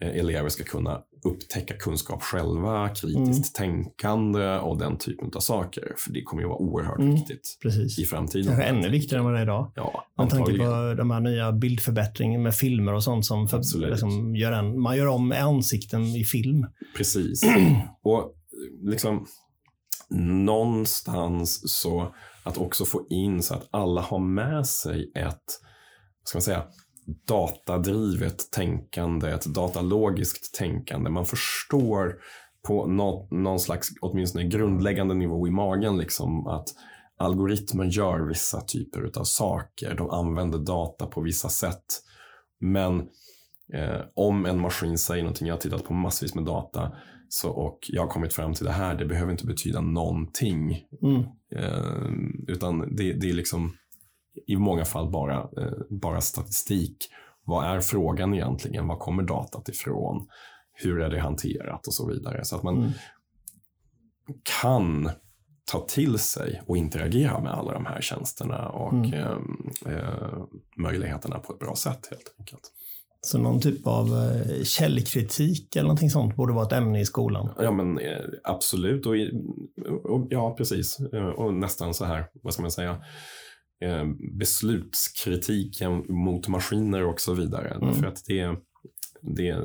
elever 0.01 0.49
ska 0.49 0.65
kunna 0.65 1.01
upptäcka 1.25 1.75
kunskap 1.75 2.23
själva, 2.23 2.89
kritiskt 2.89 3.55
tänkande 3.57 4.59
och 4.59 4.79
den 4.79 4.99
typen 4.99 5.31
av 5.35 5.41
saker. 5.41 5.95
För 5.97 6.13
det 6.13 6.23
kommer 6.23 6.43
ju 6.43 6.49
vara 6.49 6.59
oerhört 6.59 6.99
Mm. 6.99 7.15
viktigt 7.15 7.59
Precis. 7.63 7.99
i 7.99 8.05
framtiden. 8.05 8.47
Kanske 8.47 8.65
ännu 8.65 8.89
viktigare 8.89 9.19
än 9.21 9.25
vad 9.25 9.35
det 9.35 9.39
är 9.39 9.43
idag. 9.43 9.73
Ja, 9.75 10.05
Med 10.19 10.31
tanke 10.31 10.59
på 10.59 10.95
de 10.99 11.11
här 11.11 11.21
nya 11.21 11.53
bildförbättringarna 11.53 12.43
med 12.45 12.55
filmer 12.55 12.95
och 12.95 13.05
sånt 13.05 13.27
som 13.27 13.49
för, 13.49 13.89
liksom 13.91 14.37
gör 14.37 14.53
en, 14.53 14.81
man 14.81 14.97
gör 14.97 15.07
om 15.07 15.33
ansikten 15.33 16.03
i 16.05 16.25
film. 16.25 16.67
Precis. 16.97 17.43
Och 18.03 18.35
liksom 18.83 19.27
någonstans 20.11 21.71
så 21.81 22.15
att 22.43 22.59
också 22.59 22.85
få 22.85 23.07
in 23.11 23.43
så 23.43 23.55
att 23.55 23.69
alla 23.71 24.01
har 24.01 24.19
med 24.19 24.67
sig 24.67 25.13
ett, 25.15 25.45
vad 26.21 26.29
ska 26.29 26.37
man 26.37 26.43
säga, 26.43 26.65
datadrivet 27.27 28.51
tänkande, 28.51 29.31
ett 29.31 29.45
datalogiskt 29.45 30.55
tänkande. 30.55 31.11
Man 31.11 31.27
förstår 31.27 32.17
på 32.67 32.87
nå, 32.87 33.29
någon 33.31 33.61
slags, 33.61 33.89
åtminstone 34.01 34.45
grundläggande 34.45 35.15
nivå 35.15 35.49
i 35.49 35.51
magen, 35.51 35.99
liksom 35.99 36.47
att 36.47 36.69
algoritmer 37.17 37.85
gör 37.85 38.29
vissa 38.29 38.61
typer 38.61 39.11
av 39.21 39.25
saker. 39.25 39.95
De 39.95 40.11
använder 40.11 40.59
data 40.59 41.07
på 41.07 41.21
vissa 41.21 41.49
sätt. 41.49 41.85
Men 42.61 43.01
eh, 43.75 44.01
om 44.15 44.47
en 44.47 44.61
maskin 44.61 44.99
säger 44.99 45.23
någonting, 45.23 45.49
jag 45.49 45.55
har 45.55 45.61
tittat 45.61 45.85
på 45.85 45.95
massvis 45.95 46.35
med 46.35 46.45
data 46.45 46.93
så, 47.29 47.51
och 47.51 47.79
jag 47.89 48.03
har 48.03 48.09
kommit 48.09 48.33
fram 48.33 48.55
till 48.55 48.65
det 48.65 48.73
här, 48.73 48.95
det 48.95 49.07
behöver 49.07 49.33
inte 49.33 49.47
betyda 49.47 49.81
någonting. 49.81 50.85
Mm. 51.03 51.23
Eh, 51.57 52.13
utan 52.49 52.97
det, 52.97 53.13
det 53.13 53.31
är 53.31 53.35
liksom 53.35 53.73
i 54.47 54.57
många 54.57 54.85
fall 54.85 55.11
bara, 55.11 55.37
eh, 55.37 55.73
bara 55.91 56.21
statistik. 56.21 56.97
Vad 57.45 57.65
är 57.77 57.81
frågan 57.81 58.35
egentligen? 58.35 58.89
Var 58.89 58.97
kommer 58.97 59.23
datat 59.23 59.69
ifrån? 59.69 60.27
Hur 60.73 61.01
är 61.01 61.09
det 61.11 61.21
hanterat 61.21 61.87
och 61.87 61.95
så 61.95 62.07
vidare. 62.09 62.45
Så 62.45 62.57
att 62.57 62.63
man 62.63 62.77
Mm. 62.79 62.91
kan 64.63 65.11
ta 65.73 65.81
till 65.81 66.19
sig 66.19 66.63
och 66.67 66.77
interagera 66.77 67.41
med 67.41 67.53
alla 67.53 67.73
de 67.73 67.87
här 67.87 68.01
tjänsterna 68.01 68.69
och 68.69 68.93
Mm. 68.93 69.13
eh, 69.15 69.39
eh, 69.95 70.39
möjligheterna 70.77 71.39
på 71.39 71.53
ett 71.53 71.59
bra 71.59 71.75
sätt 71.77 72.07
helt 72.11 72.35
enkelt. 72.39 72.73
Så 73.21 73.39
någon 73.39 73.61
typ 73.61 73.87
av 73.87 74.07
eh, 74.07 74.63
källkritik 74.65 75.77
eller 75.77 75.83
någonting 75.89 76.11
sånt 76.11 76.37
borde 76.37 76.53
vara 76.53 76.67
ett 76.67 76.73
ämne 76.73 77.01
i 77.01 77.05
skolan. 77.05 77.49
Ja, 77.59 77.71
men 77.71 78.01
absolut. 78.45 79.07
Och, 79.07 79.13
och, 80.05 80.27
ja, 80.31 80.55
precis. 80.59 80.99
Och 81.37 81.55
nästan 81.55 81.95
så 81.95 82.05
här, 82.05 82.27
vad 82.43 82.53
ska 82.53 82.63
man 82.63 82.71
säga, 82.71 83.03
beslutskritiken 84.39 86.05
mot 86.09 86.49
maskiner 86.49 87.07
och 87.07 87.21
så 87.21 87.35
vidare. 87.35 87.69
Mm. 87.69 87.95
För 87.95 88.07
att 88.07 88.25
det, 88.27 88.57
det 89.23 89.57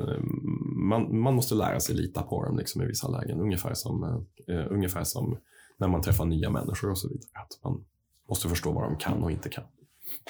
man, 0.88 1.18
man 1.20 1.34
måste 1.34 1.54
lära 1.54 1.80
sig 1.80 1.94
lita 1.94 2.22
på 2.22 2.44
dem 2.44 2.56
liksom, 2.56 2.82
i 2.82 2.86
vissa 2.86 3.08
lägen. 3.08 3.40
Ungefär 3.40 3.74
som, 3.74 4.26
eh, 4.48 4.66
ungefär 4.70 5.04
som 5.04 5.38
när 5.78 5.88
man 5.88 6.02
träffar 6.02 6.24
nya 6.24 6.50
människor 6.50 6.90
och 6.90 6.98
så 6.98 7.08
vidare. 7.08 7.30
Att 7.32 7.64
man 7.64 7.84
måste 8.28 8.48
förstå 8.48 8.72
vad 8.72 8.84
de 8.84 8.96
kan 8.96 9.22
och 9.22 9.30
inte 9.30 9.48
kan. 9.48 9.64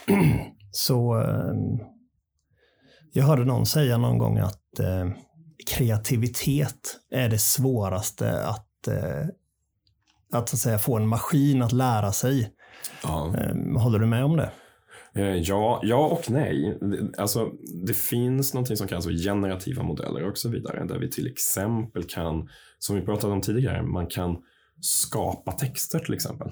Så 0.71 1.21
eh, 1.21 1.55
jag 3.13 3.25
hörde 3.25 3.45
någon 3.45 3.67
säga 3.67 3.99
någon 3.99 4.19
gång 4.19 4.39
att 4.39 4.79
eh, 4.79 5.11
kreativitet 5.67 7.01
är 7.11 7.29
det 7.29 7.39
svåraste 7.39 8.47
att, 8.47 8.89
eh, 8.89 9.27
att, 10.33 10.49
så 10.49 10.57
att 10.57 10.61
säga, 10.61 10.79
få 10.79 10.97
en 10.97 11.09
maskin 11.09 11.63
att 11.63 11.73
lära 11.73 12.13
sig. 12.13 12.53
Ja. 13.03 13.35
Eh, 13.39 13.81
håller 13.83 13.99
du 13.99 14.07
med 14.07 14.25
om 14.25 14.37
det? 14.37 14.51
Eh, 15.15 15.35
Ja, 15.37 15.81
ja 15.83 16.07
och 16.07 16.31
nej. 16.31 16.79
Alltså, 17.19 17.51
det 17.87 17.95
finns 17.95 18.55
något 18.55 18.79
som 18.79 18.89
kallas 18.89 19.05
för 19.05 19.13
generativa 19.13 19.83
modeller 19.83 20.29
och 20.31 20.39
så 20.39 20.49
vidare. 20.49 20.85
Där 20.85 20.99
vi 20.99 21.11
till 21.11 21.27
exempel 21.27 22.05
kan, 22.05 22.49
som 22.79 22.97
vi 22.97 23.03
pratade 23.03 23.33
om 23.33 23.41
tidigare, 23.41 23.83
man 23.83 24.07
kan 24.07 24.37
skapa 24.81 25.53
texter 25.53 25.99
till 25.99 26.15
exempel. 26.15 26.51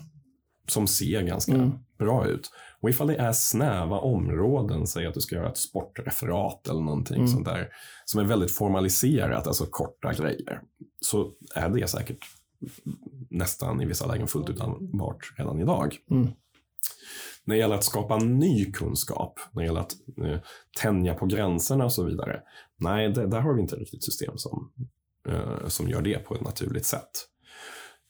Som 0.69 0.87
ser 0.87 1.23
ganska 1.23 1.53
Mm. 1.55 1.71
bra 1.99 2.27
ut. 2.27 2.51
Och 2.81 2.91
ifall 2.91 3.07
det 3.07 3.17
är 3.17 3.33
snäva 3.33 3.99
områden, 3.99 4.87
säg 4.87 5.07
att 5.07 5.15
du 5.15 5.21
ska 5.21 5.35
göra 5.37 5.49
ett 5.51 5.59
sportreferat 5.59 6.69
eller 6.69 6.81
någonting 6.81 7.17
Mm. 7.17 7.29
sånt 7.29 7.45
där. 7.45 7.69
Som 8.05 8.21
är 8.21 8.25
väldigt 8.25 8.51
formaliserat, 8.57 9.47
alltså 9.47 9.67
korta 9.71 10.13
grejer. 10.13 10.61
Så 11.01 11.33
är 11.55 11.69
det 11.69 11.87
säkert 11.89 12.19
nästan 13.33 13.81
i 13.81 13.87
vissa 13.87 14.07
lägen 14.07 14.27
fullt 14.27 14.51
ut 14.51 14.61
användbart 14.61 15.33
redan 15.39 15.61
idag. 15.61 15.97
Mm. 16.11 16.29
När 17.45 17.55
det 17.55 17.61
gäller 17.61 17.75
att 17.75 17.85
skapa 17.85 18.19
ny 18.19 18.73
kunskap, 18.73 19.41
när 19.53 19.63
det 19.63 19.67
gäller 19.67 19.81
att 19.81 19.95
eh, 20.25 20.39
tänja 20.81 21.15
på 21.15 21.27
gränserna 21.27 21.85
och 21.85 21.93
så 21.93 22.05
vidare. 22.05 22.41
Nej, 22.79 23.09
det, 23.09 23.27
där 23.27 23.41
har 23.41 23.55
vi 23.55 23.61
inte 23.61 23.77
riktigt 23.77 24.05
system 24.05 24.39
som, 24.39 24.73
eh, 25.29 25.69
som 25.69 25.89
gör 25.89 26.03
det 26.03 26.19
på 26.19 26.35
ett 26.35 26.41
naturligt 26.45 26.87
sätt. 26.87 27.11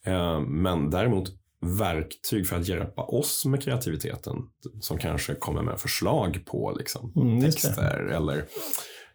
Eh, 0.07 0.41
men 0.41 0.91
däremot 0.91 1.33
verktyg 1.79 2.47
för 2.47 2.57
att 2.57 2.69
hjälpa 2.69 3.03
oss 3.03 3.45
med 3.45 3.63
kreativiteten 3.63 4.37
som 4.81 4.99
kanske 4.99 5.35
kommer 5.35 5.63
med 5.63 5.81
förslag 5.81 6.43
på 6.47 6.75
liksom, 6.79 7.13
Mm, 7.17 7.41
texter 7.41 8.07
eller 8.07 8.45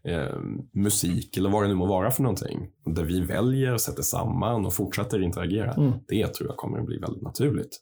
eh, 0.07 0.39
musik 0.73 1.37
eller 1.37 1.49
vad 1.49 1.63
det 1.63 1.67
nu 1.67 1.75
må 1.75 1.85
vara 1.85 2.11
för 2.11 2.23
någonting. 2.23 2.69
Där 2.85 3.03
vi 3.03 3.21
väljer, 3.21 3.77
sätter 3.77 4.03
samman 4.03 4.65
och 4.65 4.73
fortsätter 4.73 5.21
interagera. 5.21 5.73
Mm. 5.73 5.91
Det 6.07 6.27
tror 6.27 6.49
jag 6.49 6.57
kommer 6.57 6.79
att 6.79 6.85
bli 6.85 6.97
väldigt 6.97 7.23
naturligt 7.23 7.79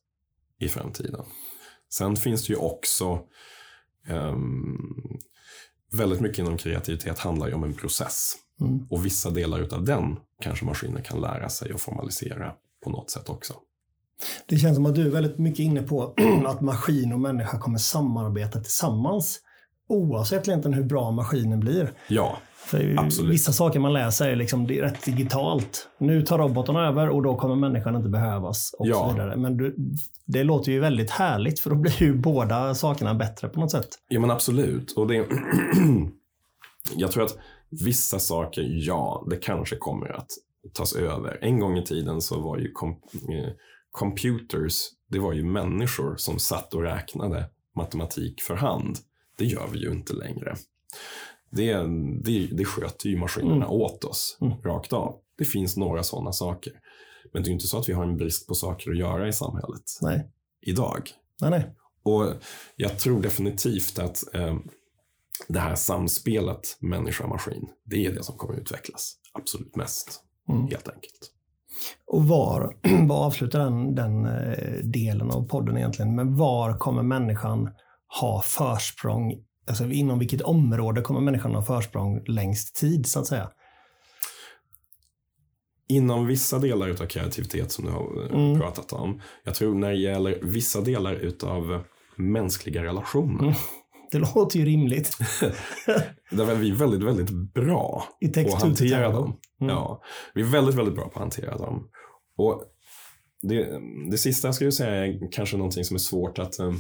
i 0.60 0.68
framtiden. 0.68 1.26
Sen 1.94 2.16
finns 2.16 2.48
det 2.48 2.54
ju 2.54 2.60
också 2.60 3.20
ehm, 4.08 4.78
väldigt 5.98 6.22
mycket 6.22 6.40
inom 6.40 6.58
kreativitet 6.58 7.20
handlar 7.20 7.48
ju 7.48 7.54
om 7.54 7.64
en 7.64 7.74
process. 7.74 8.36
Mm. 8.62 8.88
Och 8.90 9.06
vissa 9.06 9.30
delar 9.30 9.74
av 9.74 9.86
den 9.86 10.16
kanske 10.42 10.66
maskiner 10.66 11.02
kan 11.02 11.22
lära 11.22 11.50
sig 11.50 11.74
och 11.74 11.82
formalisera 11.82 12.54
på 12.84 12.90
något 12.90 13.10
sätt 13.10 13.30
också. 13.30 13.54
Det 14.46 14.58
känns 14.58 14.76
som 14.76 14.86
att 14.86 14.96
du 14.96 15.06
är 15.06 15.10
väldigt 15.10 15.38
mycket 15.38 15.60
inne 15.60 15.82
på 15.82 16.14
att 16.46 16.62
maskin 16.62 17.14
och 17.14 17.20
människa 17.20 17.60
kommer 17.60 17.78
samarbeta 17.78 18.60
tillsammans. 18.60 19.40
Oavsett 19.88 20.48
egentligen 20.48 20.74
hur 20.78 20.84
bra 20.84 21.12
maskinen 21.12 21.60
blir. 21.60 21.92
Ja, 22.08 22.38
För 22.56 22.96
Absolut. 23.00 23.34
Vissa 23.34 23.52
saker 23.52 23.80
man 23.80 23.94
läser 23.94 24.30
är 24.30 24.36
liksom 24.36 24.68
det 24.68 24.80
är 24.80 24.82
rätt 24.82 25.06
digitalt. 25.06 25.88
Nu 25.98 26.22
tar 26.22 26.38
robotarna 26.38 26.88
över 26.88 27.10
och 27.10 27.24
då 27.24 27.36
kommer 27.36 27.56
människan 27.56 27.96
inte 27.96 28.10
behövas. 28.10 28.72
Och 28.80 28.88
Ja. 28.88 28.96
så 28.96 29.14
vidare. 29.14 29.36
Men 29.36 29.58
du, 29.58 29.76
det 30.26 30.44
låter 30.44 30.72
ju 30.72 30.80
väldigt 30.80 31.10
härligt 31.10 31.60
för 31.60 31.70
då 31.70 31.76
blir 31.76 32.04
ju 32.04 32.14
båda 32.16 32.76
sakerna 32.76 33.14
bättre 33.14 33.48
på 33.50 33.60
något 33.60 33.72
sätt. 33.72 33.88
Ja 34.08 34.20
men 34.20 34.32
absolut. 34.32 34.92
Och 34.92 35.08
det, 35.08 35.26
jag 36.96 37.12
tror 37.12 37.24
att 37.24 37.38
vissa 37.70 38.20
saker, 38.20 38.66
ja, 38.70 39.28
det 39.30 39.36
kanske 39.36 39.76
kommer 39.76 40.18
att 40.18 40.30
tas 40.74 40.96
över. 40.96 41.38
En 41.42 41.60
gång 41.60 41.78
i 41.78 41.86
tiden 41.86 42.22
så 42.22 42.42
var 42.42 42.58
ju 42.58 42.72
kom, 42.72 42.90
eh, 43.14 43.52
computers, 43.92 44.82
det 45.10 45.20
var 45.20 45.34
ju 45.34 45.44
människor 45.44 46.16
som 46.18 46.40
satt 46.40 46.74
och 46.74 46.82
räknade 46.82 47.46
matematik 47.76 48.42
för 48.42 48.56
hand. 48.56 48.98
Det 49.38 49.46
gör 49.46 49.68
vi 49.74 49.80
ju 49.80 49.92
inte 49.92 50.14
längre. 50.14 50.56
Det, 51.52 51.74
det, 52.24 52.48
det 52.48 52.66
sköter 52.66 53.10
ju 53.10 53.18
maskinerna 53.18 53.68
åt 53.68 54.04
oss 54.04 54.38
Mm. 54.42 54.62
rakt 54.62 54.94
av. 54.94 55.16
Det 55.38 55.46
finns 55.46 55.78
några 55.78 56.04
sådana 56.04 56.32
saker. 56.32 56.74
Men 57.34 57.44
det 57.44 57.48
är 57.48 57.50
ju 57.50 57.54
inte 57.54 57.68
så 57.68 57.78
att 57.80 57.90
vi 57.90 57.94
har 57.94 58.04
en 58.04 58.18
brist 58.18 58.48
på 58.48 58.54
saker 58.56 58.92
att 58.92 58.98
göra 58.98 59.28
i 59.28 59.34
samhället 59.34 59.82
Nej, 60.02 60.30
idag. 60.62 61.10
nej, 61.42 61.50
nej. 61.50 61.76
Och 62.04 62.34
jag 62.76 63.00
tror 63.00 63.22
definitivt 63.22 64.00
att 64.00 64.36
eh, 64.36 64.58
det 65.48 65.60
här 65.60 65.76
samspelet 65.76 66.78
människa-maskin, 66.80 67.68
det 67.84 68.06
är 68.06 68.12
det 68.14 68.24
som 68.24 68.38
kommer 68.38 68.54
att 68.54 68.60
utvecklas 68.60 69.16
absolut 69.34 69.76
mest. 69.76 70.22
Mm. 70.50 70.62
Helt 70.68 70.88
enkelt. 70.88 71.32
Och 72.08 72.28
var, 72.28 72.78
bara 73.08 73.20
avsluta 73.20 73.58
den, 73.60 73.96
den 73.96 74.26
eh, 74.26 74.74
delen 74.84 75.32
av 75.32 75.48
podden 75.48 75.78
egentligen, 75.78 76.16
men 76.16 76.36
var 76.36 76.78
kommer 76.78 77.04
människan 77.04 77.70
ha 78.22 78.42
försprång? 78.42 79.34
Alltså 79.68 79.86
inom 79.86 80.20
vilket 80.20 80.42
område 80.42 81.02
kommer 81.02 81.20
människan 81.22 81.56
ha 81.56 81.62
försprång 81.64 82.24
längst 82.28 82.76
tid 82.76 83.06
så 83.08 83.20
att 83.20 83.28
säga? 83.28 83.52
Inom 85.88 86.28
vissa 86.28 86.60
delar 86.60 86.90
av 86.90 87.06
kreativitet 87.08 87.72
som 87.72 87.86
du 87.86 87.92
har 87.92 88.26
eh, 88.26 88.40
Mm. 88.40 88.60
pratat 88.60 88.94
om. 88.94 89.22
Jag 89.44 89.56
tror 89.56 89.76
när 89.76 89.90
det 89.90 89.98
gäller 89.98 90.40
vissa 90.42 90.82
delar 90.82 91.32
av 91.44 91.84
mänskliga 92.16 92.84
relationer. 92.84 93.44
Mm. 93.44 93.54
Det 94.12 94.20
låter 94.20 94.60
ju 94.60 94.66
rimligt. 94.66 95.18
Där 96.32 96.52
är 96.52 96.56
vi 96.56 96.72
väldigt, 96.72 97.04
väldigt 97.04 97.30
bra 97.54 98.04
I 98.20 98.28
på 98.28 98.40
att 98.40 98.62
hantera 98.62 99.12
dem. 99.12 99.40
Mm. 99.62 99.76
Ja, 99.76 100.02
vi 100.34 100.42
är 100.42 100.46
väldigt, 100.46 100.76
väldigt 100.76 100.96
bra 100.96 101.04
på 101.04 101.10
att 101.10 101.20
hantera 101.20 101.58
dem. 101.58 101.90
Och 102.38 102.64
det, 103.42 103.80
det 104.12 104.18
sista 104.18 104.48
jag 104.48 104.56
skulle 104.56 104.72
säga 104.72 105.06
är 105.06 105.32
kanske 105.32 105.58
någonting 105.58 105.84
som 105.84 105.96
är 105.96 106.00
svårt 106.00 106.40
att 106.40 106.60
eh, 106.60 106.74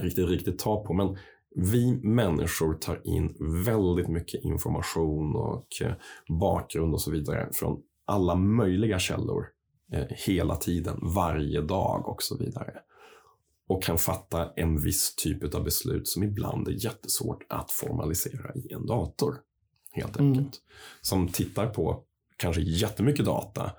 riktigt, 0.00 0.28
riktigt 0.28 0.58
ta 0.58 0.84
på. 0.84 0.92
Men 0.92 1.16
vi 1.56 1.92
människor 2.02 2.74
tar 2.74 3.00
in 3.04 3.36
väldigt 3.64 4.08
mycket 4.08 4.44
information 4.44 5.36
och 5.36 5.66
eh, 5.82 5.92
bakgrund 6.40 6.94
och 6.94 7.00
så 7.00 7.10
vidare 7.10 7.48
från 7.52 7.82
alla 8.04 8.34
möjliga 8.34 8.98
källor 8.98 9.46
eh, 9.92 10.04
hela 10.08 10.56
tiden, 10.56 10.98
varje 11.02 11.60
dag 11.60 12.08
och 12.08 12.22
så 12.22 12.36
vidare. 12.36 12.72
Och 13.68 13.82
kan 13.82 13.98
fatta 13.98 14.52
en 14.56 14.80
viss 14.80 15.14
typ 15.16 15.54
av 15.54 15.64
beslut 15.64 16.08
som 16.08 16.22
ibland 16.22 16.68
är 16.68 16.84
jättesvårt 16.84 17.46
att 17.48 17.70
formalisera 17.70 18.54
i 18.54 18.72
en 18.72 18.86
dator. 18.86 19.34
Helt 19.92 20.18
Mm. 20.18 20.32
enkelt. 20.32 20.60
Som 21.00 21.28
tittar 21.28 21.66
på 21.66 22.02
kanske 22.36 22.62
jättemycket 22.62 23.24
data 23.24 23.72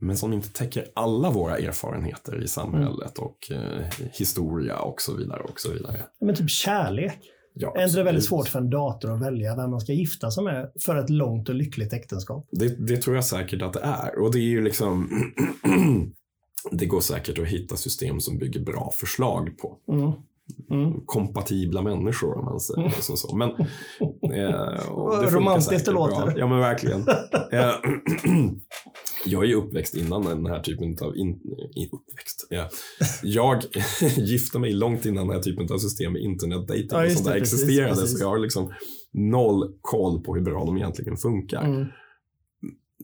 men 0.00 0.16
som 0.16 0.32
inte 0.32 0.48
täcker 0.52 0.86
alla 0.94 1.30
våra 1.30 1.58
erfarenheter 1.58 2.42
i 2.44 2.48
samhället 2.48 3.18
och 3.18 3.50
eh, 3.50 3.84
historia 4.12 4.78
och 4.78 5.00
så 5.00 5.14
vidare. 5.16 5.42
och 5.42 5.60
så 5.60 5.72
vidare. 5.72 5.96
Men 6.20 6.34
typ 6.34 6.50
kärlek. 6.50 7.18
Ja, 7.54 7.74
Är 7.76 7.84
inte 7.84 7.96
det 7.96 8.02
väldigt 8.04 8.24
svårt 8.24 8.48
för 8.48 8.58
en 8.58 8.70
dator 8.70 9.12
att 9.14 9.22
välja 9.22 9.56
vem 9.56 9.70
man 9.70 9.80
ska 9.80 9.92
gifta 9.92 10.30
sig 10.30 10.44
med 10.44 10.70
för 10.80 10.96
ett 10.96 11.10
långt 11.10 11.48
och 11.48 11.54
lyckligt 11.54 11.92
äktenskap? 11.92 12.48
Det, 12.52 12.86
det 12.86 12.96
tror 12.96 13.16
jag 13.16 13.24
säkert 13.24 13.62
att 13.62 13.72
det 13.72 13.80
är. 13.80 14.18
Och 14.18 14.32
det 14.32 14.38
är 14.38 14.42
ju 14.48 14.62
liksom 14.64 15.08
Det 16.70 16.86
går 16.86 17.00
säkert 17.00 17.38
att 17.38 17.46
hitta 17.46 17.76
system 17.76 18.20
som 18.20 18.38
bygger 18.38 18.60
bra 18.60 18.92
förslag 19.00 19.58
på 19.58 19.76
Mm. 19.92 20.12
Mm. 20.70 21.00
kompatibla 21.06 21.82
människor 21.82 22.38
om 22.38 22.44
man 22.44 22.60
säger 22.60 22.90
så. 23.00 23.16
så. 23.16 23.36
Men, 23.36 23.48
eh, 23.50 23.56
funkar 24.80 25.30
romantiskt 25.30 25.84
det 25.86 25.92
bra. 25.92 26.06
låter. 26.06 26.38
Ja 26.38 26.46
men 26.46 26.58
verkligen. 26.58 27.00
Eh, 27.52 27.70
jag 29.26 29.44
är 29.44 29.48
ju 29.48 29.54
uppväxt 29.54 29.94
innan 29.94 30.22
den 30.24 30.46
här 30.46 30.60
typen 30.60 30.96
av 31.06 31.16
in, 31.16 31.28
in, 31.74 31.88
uppväxt. 31.92 32.46
Ja. 32.50 32.68
Jag 33.22 33.62
gifte 34.16 34.58
mig 34.58 34.72
långt 34.72 35.06
innan 35.06 35.26
den 35.26 35.36
här 35.36 35.42
typen 35.42 35.72
av 35.72 35.78
system 35.78 36.12
med 36.12 36.22
internetdating 36.22 36.88
Ja, 36.90 37.04
och 37.06 37.12
sånt 37.12 37.26
där 37.26 37.34
det, 37.34 37.40
precis, 37.40 37.54
existerade. 37.62 37.94
precis. 37.94 38.18
Så 38.18 38.24
jag 38.24 38.28
har 38.28 38.38
liksom 38.38 38.72
noll 39.12 39.74
koll 39.80 40.22
på 40.22 40.34
hur 40.34 40.42
bra 40.42 40.64
de 40.64 40.76
egentligen 40.76 41.16
funkar. 41.16 41.64
Mm. 41.64 41.86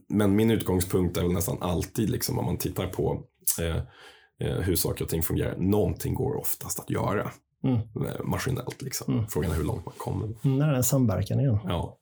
Men 0.08 0.36
min 0.36 0.50
utgångspunkt 0.50 1.16
är 1.16 1.22
väl 1.22 1.32
nästan 1.32 1.56
alltid 1.60 2.10
liksom 2.10 2.38
om 2.38 2.44
man 2.44 2.58
tittar 2.58 2.86
på 2.86 3.24
eh, 3.60 3.76
eh, 4.48 4.60
hur 4.60 4.76
saker 4.76 5.04
och 5.04 5.10
ting 5.10 5.22
fungerar. 5.22 5.56
Någonting 5.58 6.14
går 6.14 6.36
oftast 6.36 6.80
att 6.80 6.90
göra 6.90 7.30
Mm. 7.64 7.76
eh, 8.06 8.24
maskinellt. 8.24 8.82
Liksom. 8.82 9.14
Mm. 9.14 9.26
Frågan 9.28 9.50
är 9.50 9.54
hur 9.54 9.64
långt 9.64 9.84
man 9.86 9.94
kommer. 9.98 10.24
Mm, 10.44 10.58
När 10.58 10.68
är 10.68 10.72
den 10.72 10.84
samverkan 10.84 11.40
igen? 11.40 11.58
Ja. 11.64 11.98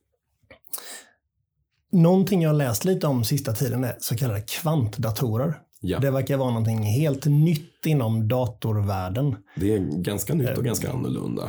Någonting 1.94 2.42
jag 2.42 2.50
har 2.50 2.54
läst 2.56 2.84
lite 2.84 3.06
om 3.06 3.24
sista 3.24 3.52
tiden 3.52 3.84
är 3.84 3.96
så 3.98 4.16
kallade 4.16 4.40
kvantdatorer. 4.40 5.54
Ja. 5.80 5.98
Det 5.98 6.10
verkar 6.10 6.36
vara 6.36 6.48
någonting 6.48 6.82
helt 6.82 7.26
nytt 7.26 7.86
inom 7.86 8.28
datorvärlden. 8.28 9.36
Det 9.56 9.74
är 9.74 9.78
ganska 10.02 10.34
nytt 10.34 10.58
och 10.58 10.64
ganska 10.64 10.92
annorlunda. 10.92 11.42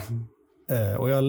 Eh, 0.72 0.96
Och 1.00 1.10
jag 1.10 1.24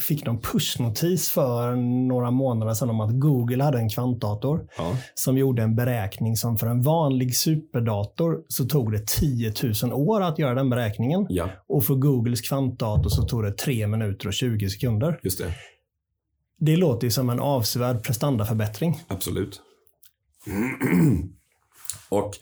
fick 0.00 0.26
någon 0.26 0.40
pushnotis 0.40 1.30
för 1.30 1.76
några 2.08 2.30
månader 2.30 2.74
sedan 2.74 2.90
om 2.90 3.00
att 3.00 3.20
Google 3.20 3.64
hade 3.64 3.78
en 3.78 3.88
kvantdator 3.88 4.66
Ja. 4.78 4.96
som 5.14 5.38
gjorde 5.38 5.62
en 5.62 5.76
beräkning 5.76 6.36
som 6.36 6.56
för 6.58 6.66
en 6.66 6.82
vanlig 6.82 7.36
superdator 7.36 8.38
så 8.48 8.64
tog 8.64 8.92
det 8.92 9.06
10 9.06 9.52
000 9.82 9.92
år 9.92 10.20
att 10.22 10.38
göra 10.38 10.54
den 10.54 10.70
beräkningen. 10.70 11.26
ja, 11.28 11.48
Och 11.68 11.84
för 11.84 11.94
Googles 11.94 12.40
kvantdator 12.40 13.10
så 13.10 13.22
tog 13.22 13.42
det 13.42 13.52
3 13.52 13.86
minuter 13.86 14.26
och 14.26 14.32
20 14.34 14.68
sekunder. 14.70 15.20
just 15.22 15.38
det. 15.38 15.44
Det 16.56 16.76
låter 16.76 17.06
ju 17.06 17.10
som 17.10 17.30
en 17.30 17.40
avsevärd 17.40 18.02
prestandaförbättring. 18.04 19.00
Absolut. 19.08 19.62
och 22.08 22.36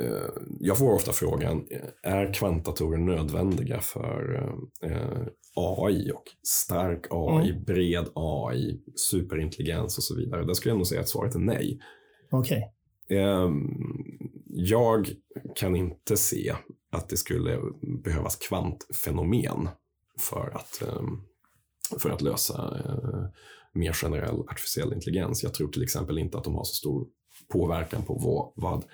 eh, 0.00 0.30
jag 0.60 0.78
får 0.78 0.92
ofta 0.94 1.12
frågan, 1.12 1.66
är 2.02 2.34
kvantdatorer 2.34 2.98
nödvändiga 2.98 3.80
för 3.80 4.52
eh, 4.82 5.26
AI 5.56 6.10
och 6.12 6.24
stark 6.42 7.06
AI, 7.10 7.52
bred 7.66 8.08
AI, 8.14 8.80
superintelligens 8.94 9.98
och 9.98 10.04
så 10.04 10.16
vidare? 10.16 10.44
Där 10.44 10.54
skulle 10.54 10.70
jag 10.70 10.78
nog 10.78 10.86
säga 10.86 11.00
att 11.00 11.08
svaret 11.08 11.34
är 11.34 11.38
nej. 11.38 11.80
Okej. 12.30 12.72
Ehm, 13.08 13.70
jag 14.44 15.10
kan 15.54 15.76
inte 15.76 16.16
se 16.16 16.54
att 16.90 17.08
det 17.08 17.16
skulle 17.16 17.58
behövas 18.04 18.36
kvantfenomen 18.36 19.68
för 20.18 20.50
att, 20.54 20.82
ehm, 20.82 21.20
för 21.98 22.10
att 22.10 22.22
lösa 22.22 22.82
eh, 22.84 23.24
mer 23.72 23.92
generell 23.92 24.40
artificiell 24.40 24.92
intelligens. 24.92 25.42
Jag 25.42 25.54
tror 25.54 25.68
till 25.68 25.82
exempel 25.82 26.18
inte 26.18 26.38
att 26.38 26.44
de 26.44 26.54
har 26.54 26.64
så 26.64 26.74
stor 26.74 27.06
påverkan 27.48 28.02
på 28.02 28.14
vad, 28.14 28.52
vad 28.64 28.84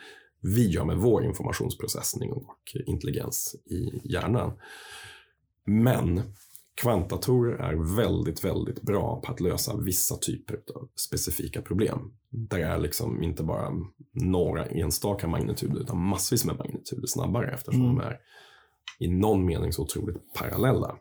vi 0.40 0.68
gör 0.68 0.84
med 0.84 0.96
vår 0.96 1.24
informationsprocessning 1.24 2.32
och 2.32 2.76
intelligens 2.86 3.56
i 3.64 4.00
hjärnan. 4.04 4.52
Men 5.64 6.22
kvantdatorer 6.74 7.56
är 7.56 7.96
väldigt, 7.96 8.44
väldigt 8.44 8.82
bra 8.82 9.20
på 9.20 9.32
att 9.32 9.40
lösa 9.40 9.76
vissa 9.76 10.16
typer 10.16 10.60
av 10.74 10.88
specifika 10.94 11.62
problem. 11.62 12.12
Där 12.30 12.58
är 12.58 12.78
liksom 12.78 13.22
inte 13.22 13.42
bara 13.42 13.72
några 14.12 14.66
enstaka 14.66 15.26
magnituder 15.28 15.80
utan 15.80 15.98
massvis 15.98 16.44
med 16.44 16.58
magnituder 16.58 17.06
snabbare 17.06 17.50
eftersom 17.50 17.84
Mm. 17.84 17.96
de 17.96 18.02
är 18.04 18.18
i 18.98 19.08
någon 19.08 19.44
mening 19.44 19.72
så 19.72 19.82
otroligt 19.82 20.34
parallella. 20.34 20.96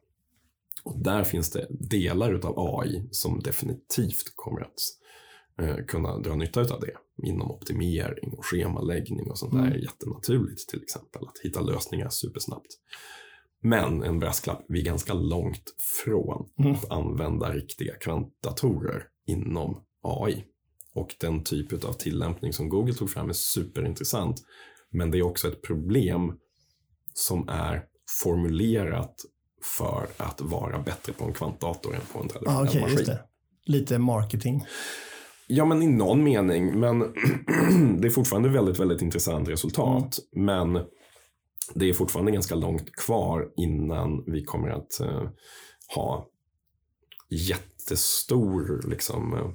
Och 0.88 1.00
där 1.04 1.24
finns 1.24 1.52
det 1.52 1.68
delar 1.70 2.34
utav 2.34 2.54
AI 2.58 3.08
som 3.12 3.40
definitivt 3.40 4.34
kommer 4.36 4.62
att 4.62 4.80
eh, 5.62 5.86
kunna 5.86 6.18
dra 6.20 6.36
nytta 6.36 6.62
av 6.62 6.80
det. 6.82 6.98
Inom 7.28 7.52
optimering 7.52 8.34
och 8.38 8.46
schemaläggning 8.46 9.30
och 9.32 9.38
sånt 9.40 9.54
där 9.54 9.68
Mm. 9.68 9.80
jättenaturligt 9.80 10.70
till 10.70 10.84
exempel. 10.84 11.22
Att 11.28 11.40
hitta 11.44 11.62
lösningar 11.62 12.10
supersnabbt. 12.10 12.68
Men 13.62 14.04
en 14.04 14.20
brasklapp, 14.20 14.66
vi 14.68 14.80
är 14.82 14.86
ganska 14.86 15.14
långt 15.14 15.64
från 16.06 16.50
Mm. 16.60 16.72
att 16.72 16.92
använda 16.92 17.54
riktiga 17.54 17.96
kvantdatorer 17.96 19.04
inom 19.28 19.84
AI. 20.02 20.44
Och 20.94 21.16
den 21.20 21.44
typ 21.44 21.84
av 21.86 21.94
tillämpning 21.94 22.54
som 22.54 22.70
Google 22.70 22.94
tog 22.94 23.10
fram 23.10 23.30
är 23.30 23.34
superintressant. 23.34 24.44
Men 24.90 25.12
det 25.12 25.18
är 25.18 25.22
också 25.24 25.48
ett 25.48 25.62
problem 25.62 26.38
som 27.14 27.50
är 27.50 27.86
formulerat 28.24 29.16
för 29.78 30.08
att 30.18 30.42
vara 30.42 30.80
bättre 30.80 31.14
på 31.14 31.26
en 31.26 31.34
kvantdator 31.34 31.96
än 31.96 32.02
på 32.14 32.20
en 32.20 32.26
Ah, 32.26 32.30
traditionell 32.30 32.68
Okej, 32.68 32.82
maskin. 32.82 32.98
just 32.98 33.06
det. 33.06 33.20
Lite 33.66 34.00
marketing. 34.00 34.66
Ja, 35.48 35.66
men 35.66 35.82
i 35.82 35.88
någon 35.88 36.24
mening. 36.24 36.80
Men 36.80 37.00
det 38.02 38.08
är 38.08 38.10
fortfarande 38.10 38.50
väldigt, 38.50 38.80
väldigt 38.80 39.02
intressant 39.02 39.50
resultat. 39.50 40.20
Mm. 40.36 40.46
Men 40.46 40.86
det 41.74 41.90
är 41.90 41.94
fortfarande 41.94 42.32
ganska 42.32 42.56
långt 42.56 42.96
kvar 42.96 43.50
innan 43.58 44.24
vi 44.28 44.44
kommer 44.44 44.70
att 44.70 45.02
uh, 45.02 45.30
ha 45.96 46.28
jättestor 47.30 48.90
liksom, 48.90 49.34
uh, 49.34 49.50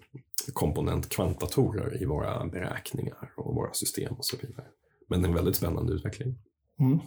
komponent 0.53 1.09
kvantdatorer 1.09 2.03
i 2.03 2.05
våra 2.05 2.47
beräkningar 2.47 3.33
och 3.37 3.55
våra 3.55 3.73
system 3.73 4.15
och 4.15 4.25
så 4.25 4.37
vidare. 4.37 4.67
Men 5.09 5.23
det 5.23 5.27
är 5.27 5.29
en 5.29 5.35
väldigt 5.35 5.57
spännande 5.57 5.93
utveckling. 5.93 6.39
Mm. 6.81 6.99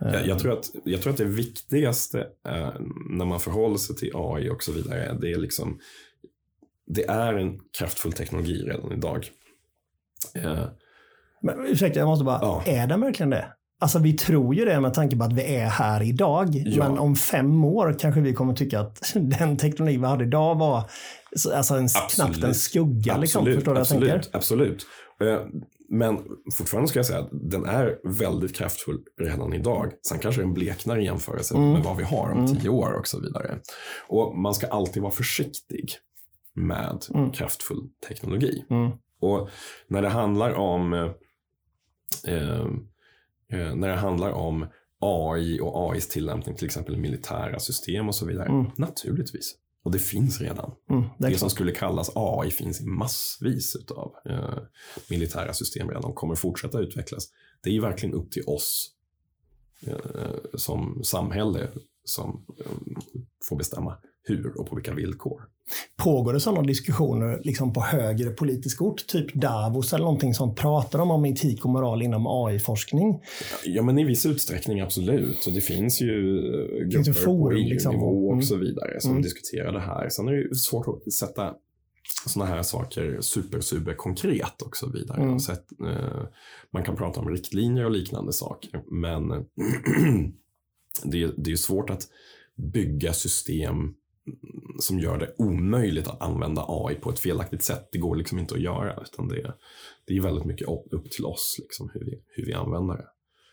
Jag, 0.00 0.26
jag, 0.26 0.38
tror 0.38 0.52
att, 0.52 0.70
jag 0.84 1.02
tror 1.02 1.12
att 1.12 1.18
det 1.18 1.24
viktigaste 1.24 2.18
uh, 2.18 2.70
när 3.10 3.24
man 3.24 3.40
förhåller 3.40 3.76
sig 3.76 3.96
till 3.96 4.10
AI 4.14 4.50
och 4.50 4.62
så 4.62 4.72
vidare, 4.72 5.18
det 5.20 5.32
är 5.32 5.38
liksom 5.38 5.78
det 6.94 7.04
är 7.04 7.34
en 7.34 7.60
kraftfull 7.78 8.12
teknologi 8.12 8.62
redan 8.62 8.92
idag. 8.92 9.28
Eh, 10.34 10.64
Men 11.42 11.66
ursäkta, 11.66 11.98
jag 11.98 12.06
måste 12.06 12.24
bara, 12.24 12.38
ja. 12.42 12.62
är 12.66 12.86
den 12.86 13.00
verkligen 13.00 13.30
det? 13.30 13.52
Alltså 13.80 13.98
vi 13.98 14.12
tror 14.12 14.54
ju 14.54 14.64
det 14.64 14.80
med 14.80 14.94
tanke 14.94 15.16
på 15.16 15.24
att 15.24 15.32
vi 15.32 15.54
är 15.56 15.66
här 15.66 16.02
idag. 16.02 16.48
Ja. 16.54 16.88
Men 16.88 16.98
om 16.98 17.16
fem 17.16 17.64
år 17.64 17.96
kanske 17.98 18.20
vi 18.20 18.34
kommer 18.34 18.54
tycka 18.54 18.80
att 18.80 19.12
den 19.38 19.56
teknologi 19.56 19.96
vi 19.96 20.06
hade 20.06 20.24
idag 20.24 20.54
var 20.54 20.90
alltså 21.54 21.74
en, 21.74 21.88
knappt 21.88 22.44
en 22.44 22.54
skugga. 22.54 23.16
Liksom, 23.16 23.40
absolut, 23.40 23.54
förstår 23.56 23.74
du 23.74 23.80
absolut, 23.80 24.08
jag 24.08 24.22
tänker? 24.22 24.36
absolut. 24.36 24.86
Men 25.92 26.18
fortfarande 26.52 26.88
ska 26.88 26.98
jag 26.98 27.06
säga 27.06 27.18
att 27.18 27.28
den 27.32 27.64
är 27.64 27.98
väldigt 28.04 28.54
kraftfull 28.54 28.98
redan 29.20 29.52
idag. 29.52 29.92
Sen 30.08 30.18
kanske 30.18 30.42
den 30.42 30.54
bleknar 30.54 30.98
i 30.98 31.04
jämförelse 31.04 31.54
mm. 31.54 31.72
med 31.72 31.82
vad 31.82 31.96
vi 31.96 32.04
har 32.04 32.30
om 32.30 32.38
mm. 32.38 32.56
tio 32.56 32.68
år 32.68 32.92
och 32.92 33.06
så 33.06 33.20
vidare. 33.20 33.58
Och 34.08 34.38
man 34.38 34.54
ska 34.54 34.66
alltid 34.66 35.02
vara 35.02 35.12
försiktig 35.12 35.92
med 36.54 37.04
mm. 37.14 37.30
kraftfull 37.30 37.88
teknologi. 38.08 38.64
Mm. 38.70 38.90
Och 39.20 39.48
när 39.86 40.02
det 40.02 40.08
handlar 40.08 40.54
om 40.54 40.92
eh, 40.92 42.64
eh, 43.52 43.74
när 43.74 43.88
det 43.88 43.96
handlar 43.96 44.30
om 44.30 44.66
AI 45.00 45.60
och 45.60 45.92
AIs 45.92 46.08
tillämpning 46.08 46.56
till 46.56 46.66
exempel 46.66 46.94
i 46.94 46.98
militära 46.98 47.58
system 47.58 48.08
och 48.08 48.14
så 48.14 48.26
vidare. 48.26 48.48
Mm. 48.48 48.66
Naturligtvis. 48.76 49.54
Och 49.82 49.90
det 49.90 49.98
finns 49.98 50.40
redan. 50.40 50.72
Mm, 50.90 51.02
det, 51.18 51.28
det 51.28 51.38
som 51.38 51.50
skulle 51.50 51.72
kallas 51.72 52.10
AI 52.14 52.50
finns 52.50 52.80
i 52.80 52.84
massvis 52.84 53.76
av 53.90 54.14
eh, 54.24 54.58
militära 55.10 55.52
system 55.52 55.88
redan 55.88 56.04
och 56.04 56.14
kommer 56.14 56.34
fortsätta 56.34 56.80
utvecklas. 56.80 57.28
Det 57.62 57.76
är 57.76 57.80
verkligen 57.80 58.14
upp 58.14 58.30
till 58.32 58.44
oss 58.46 58.90
eh, 59.86 59.94
som 60.54 61.04
samhälle 61.04 61.68
som 62.04 62.46
eh, 62.60 62.72
får 63.48 63.56
bestämma 63.56 63.96
hur 64.22 64.60
och 64.60 64.68
på 64.68 64.74
vilka 64.74 64.94
villkor. 64.94 65.42
Pågår 65.96 66.32
det 66.32 66.40
sådana 66.40 66.62
diskussioner 66.62 67.40
liksom 67.44 67.72
på 67.72 67.80
högre 67.80 68.30
politisk 68.30 68.82
ort, 68.82 69.06
typ 69.06 69.34
Davos 69.34 69.92
eller 69.92 70.04
någonting 70.04 70.34
som 70.34 70.54
pratar 70.54 70.98
de 70.98 71.10
om 71.10 71.24
etik 71.24 71.64
och 71.64 71.70
moral 71.70 72.02
inom 72.02 72.26
AI-forskning? 72.26 73.20
Ja, 73.64 73.82
men 73.82 73.98
i 73.98 74.04
viss 74.04 74.26
utsträckning 74.26 74.80
absolut. 74.80 75.46
Och 75.46 75.52
det 75.52 75.60
finns 75.60 76.00
ju 76.00 76.38
eh, 76.38 76.86
grupper 76.86 77.12
forum, 77.12 77.38
på 77.38 77.52
EU-nivå 77.52 77.70
liksom. 77.70 78.02
och 78.02 78.32
mm. 78.32 78.42
så 78.42 78.56
vidare 78.56 79.00
som 79.00 79.10
mm. 79.10 79.22
diskuterar 79.22 79.72
det 79.72 79.80
här. 79.80 80.08
Sen 80.08 80.28
är 80.28 80.32
det 80.32 80.54
svårt 80.54 80.86
att 80.88 81.12
sätta 81.12 81.54
sådana 82.26 82.50
här 82.50 82.62
saker 82.62 83.20
super, 83.20 83.60
super 83.60 83.94
konkret 83.94 84.62
och 84.62 84.76
så 84.76 84.90
vidare. 84.90 85.22
Mm. 85.22 85.38
Så 85.38 85.52
att, 85.52 85.72
eh, 85.86 86.22
man 86.72 86.82
kan 86.82 86.96
prata 86.96 87.20
om 87.20 87.28
riktlinjer 87.28 87.84
och 87.84 87.90
liknande 87.90 88.32
saker, 88.32 88.82
men 88.90 89.22
det, 91.04 91.32
det 91.36 91.52
är 91.52 91.56
svårt 91.56 91.90
att 91.90 92.08
bygga 92.54 93.12
system 93.12 93.94
som 94.80 94.98
gör 94.98 95.18
det 95.18 95.34
omöjligt 95.38 96.08
att 96.08 96.22
använda 96.22 96.64
AI 96.68 96.94
på 96.94 97.10
ett 97.10 97.18
felaktigt 97.18 97.62
sätt. 97.62 97.88
Det 97.92 97.98
går 97.98 98.16
liksom 98.16 98.38
inte 98.38 98.54
att 98.54 98.60
göra. 98.60 99.02
Utan 99.02 99.28
det, 99.28 99.54
det 100.04 100.16
är 100.16 100.20
väldigt 100.20 100.44
mycket 100.44 100.68
upp 100.68 101.10
till 101.10 101.24
oss 101.24 101.56
liksom, 101.58 101.90
hur, 101.94 102.04
vi, 102.04 102.22
hur 102.26 102.46
vi 102.46 102.52
använder 102.52 102.96
det. 102.96 103.08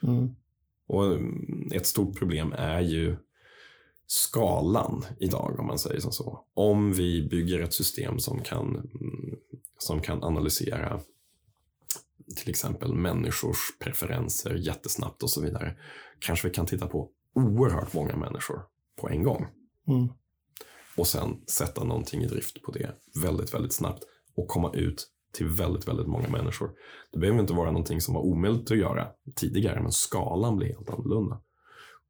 Mm. 0.08 0.36
Och 0.88 1.06
mm, 1.06 1.70
ett 1.74 1.86
stort 1.86 2.18
problem 2.18 2.54
är 2.58 2.82
ju 2.82 3.16
skalan 4.08 5.06
idag 5.20 5.60
om 5.60 5.68
man 5.68 5.80
säger 5.80 6.00
som 6.00 6.12
så. 6.12 6.46
Om 6.54 6.94
vi 6.94 7.28
bygger 7.30 7.60
ett 7.60 7.74
system 7.74 8.20
som 8.20 8.42
kan, 8.42 8.76
mm, 8.76 9.38
som 9.78 10.02
kan 10.02 10.24
analysera 10.24 11.00
till 12.36 12.50
exempel 12.50 12.94
människors 12.94 13.78
preferenser 13.80 14.56
jättesnabbt 14.56 15.24
och 15.24 15.30
så 15.30 15.42
vidare. 15.42 15.78
Kanske 16.20 16.48
vi 16.48 16.54
kan 16.54 16.66
titta 16.66 16.88
på 16.88 17.10
oerhört 17.38 17.94
många 17.94 18.16
människor 18.16 18.62
på 19.02 19.10
en 19.10 19.24
gång. 19.24 19.48
Mm 19.88 20.10
och 20.98 21.08
sen 21.08 21.42
sätta 21.48 21.84
någonting 21.84 22.22
i 22.22 22.28
drift 22.28 22.62
på 22.62 22.72
det 22.72 22.96
väldigt, 23.24 23.54
väldigt 23.54 23.74
snabbt 23.74 24.04
och 24.36 24.48
komma 24.48 24.72
ut 24.74 25.08
till 25.34 25.48
väldigt, 25.48 25.88
väldigt 25.88 26.08
många 26.08 26.30
människor. 26.30 26.72
Det 27.12 27.20
behöver 27.20 27.40
inte 27.40 27.54
vara 27.54 27.72
någonting 27.72 28.02
som 28.02 28.14
var 28.14 28.22
omöjligt 28.22 28.72
att 28.72 28.78
göra 28.78 29.08
tidigare, 29.36 29.82
men 29.82 29.92
skalan 29.92 30.58
blir 30.58 30.68
helt 30.68 30.90
annorlunda. 30.90 31.42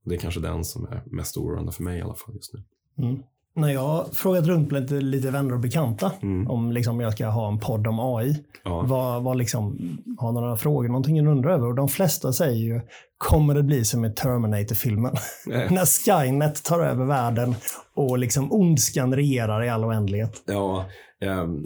Det 0.05 0.15
är 0.15 0.19
kanske 0.19 0.39
den 0.39 0.65
som 0.65 0.85
är 0.85 1.03
mest 1.05 1.37
oroande 1.37 1.71
för 1.71 1.83
mig 1.83 1.99
i 1.99 2.01
alla 2.01 2.15
fall 2.15 2.35
just 2.35 2.53
nu. 2.53 2.63
Mm. 2.97 3.23
När 3.57 3.69
jag 3.69 3.81
har 3.81 4.05
frågat 4.13 4.45
runt 4.45 4.71
lite, 4.71 4.93
lite 4.93 5.31
vänner 5.31 5.53
och 5.53 5.59
bekanta 5.59 6.11
mm. 6.21 6.47
om 6.49 6.71
liksom 6.71 6.99
jag 6.99 7.13
ska 7.13 7.27
ha 7.27 7.47
en 7.47 7.59
podd 7.59 7.87
om 7.87 7.99
AI. 7.99 8.43
Ja. 8.63 8.81
Vad, 8.81 9.23
vad 9.23 9.37
liksom, 9.37 9.77
har 10.17 10.31
några 10.31 10.57
frågor, 10.57 10.87
någonting 10.87 11.15
de 11.15 11.27
undrar 11.27 11.51
över? 11.51 11.67
Och 11.67 11.75
de 11.75 11.89
flesta 11.89 12.33
säger 12.33 12.55
ju, 12.55 12.81
kommer 13.17 13.55
det 13.55 13.63
bli 13.63 13.85
som 13.85 14.05
i 14.05 14.13
Terminator-filmen? 14.13 15.15
När 15.45 15.85
Skynet 15.85 16.63
tar 16.63 16.79
över 16.79 17.05
världen 17.05 17.55
och 17.93 18.17
liksom 18.17 18.51
ondskan 18.51 19.15
regerar 19.15 19.63
i 19.63 19.69
all 19.69 19.85
oändlighet. 19.85 20.43
Ja, 20.45 20.85
um. 21.21 21.65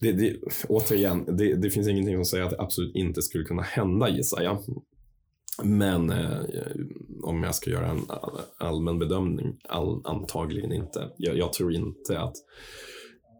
Det, 0.00 0.12
det, 0.12 0.36
återigen, 0.68 1.36
det, 1.36 1.54
det 1.54 1.70
finns 1.70 1.88
ingenting 1.88 2.16
som 2.16 2.24
säger 2.24 2.44
att 2.44 2.50
det 2.50 2.60
absolut 2.60 2.94
inte 2.96 3.22
skulle 3.22 3.44
kunna 3.44 3.62
hända 3.62 4.08
gissar 4.08 4.42
jag. 4.42 4.58
Men 5.62 6.10
eh, 6.10 6.40
om 7.22 7.42
jag 7.42 7.54
ska 7.54 7.70
göra 7.70 7.86
en 7.86 8.02
allmän 8.58 8.98
bedömning, 8.98 9.60
all, 9.68 10.02
antagligen 10.04 10.72
inte. 10.72 11.10
Jag, 11.16 11.36
jag, 11.38 11.52
tror 11.52 11.72
inte 11.72 12.20
att 12.20 12.36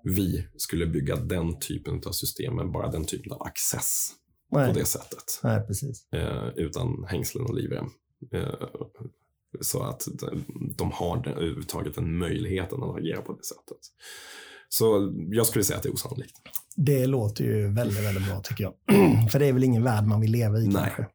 vi 0.04 0.46
skulle 0.56 0.86
bygga 0.86 1.16
den 1.16 1.58
typen 1.58 2.02
av 2.06 2.12
system 2.12 2.56
med 2.56 2.72
bara 2.72 2.90
den 2.90 3.04
typen 3.04 3.32
av 3.32 3.42
access 3.42 4.10
Nej. 4.52 4.72
på 4.72 4.78
det 4.78 4.84
sättet. 4.84 5.40
Nej, 5.42 5.66
precis. 5.66 6.12
Eh, 6.12 6.48
utan 6.56 7.04
hängslen 7.08 7.44
och 7.44 7.54
livrem. 7.54 7.86
Eh, 8.32 8.54
så 9.60 9.82
att 9.82 10.02
de 10.76 10.92
har 10.92 11.28
överhuvudtaget 11.28 11.94
den 11.94 12.18
möjligheten 12.18 12.82
att 12.82 12.96
agera 12.96 13.22
på 13.22 13.32
det 13.32 13.44
sättet. 13.44 13.78
Så 14.68 15.12
jag 15.30 15.46
skulle 15.46 15.64
säga 15.64 15.76
att 15.76 15.82
det 15.82 15.88
är 15.88 15.94
osannolikt. 15.94 16.36
Det 16.76 17.06
låter 17.06 17.44
ju 17.44 17.74
väldigt, 17.74 18.04
väldigt 18.04 18.26
bra 18.26 18.40
tycker 18.40 18.64
jag. 18.64 18.74
För 19.30 19.38
det 19.38 19.46
är 19.46 19.52
väl 19.52 19.64
ingen 19.64 19.82
värld 19.82 20.04
man 20.04 20.20
vill 20.20 20.32
leva 20.32 20.58
i 20.58 20.66
Nej. 20.66 20.74
kanske 20.74 21.06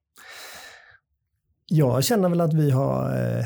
jag 1.69 2.03
känner 2.03 2.29
väl 2.29 2.41
att 2.41 2.53
vi 2.53 2.71
har 2.71 3.37
eh, 3.37 3.45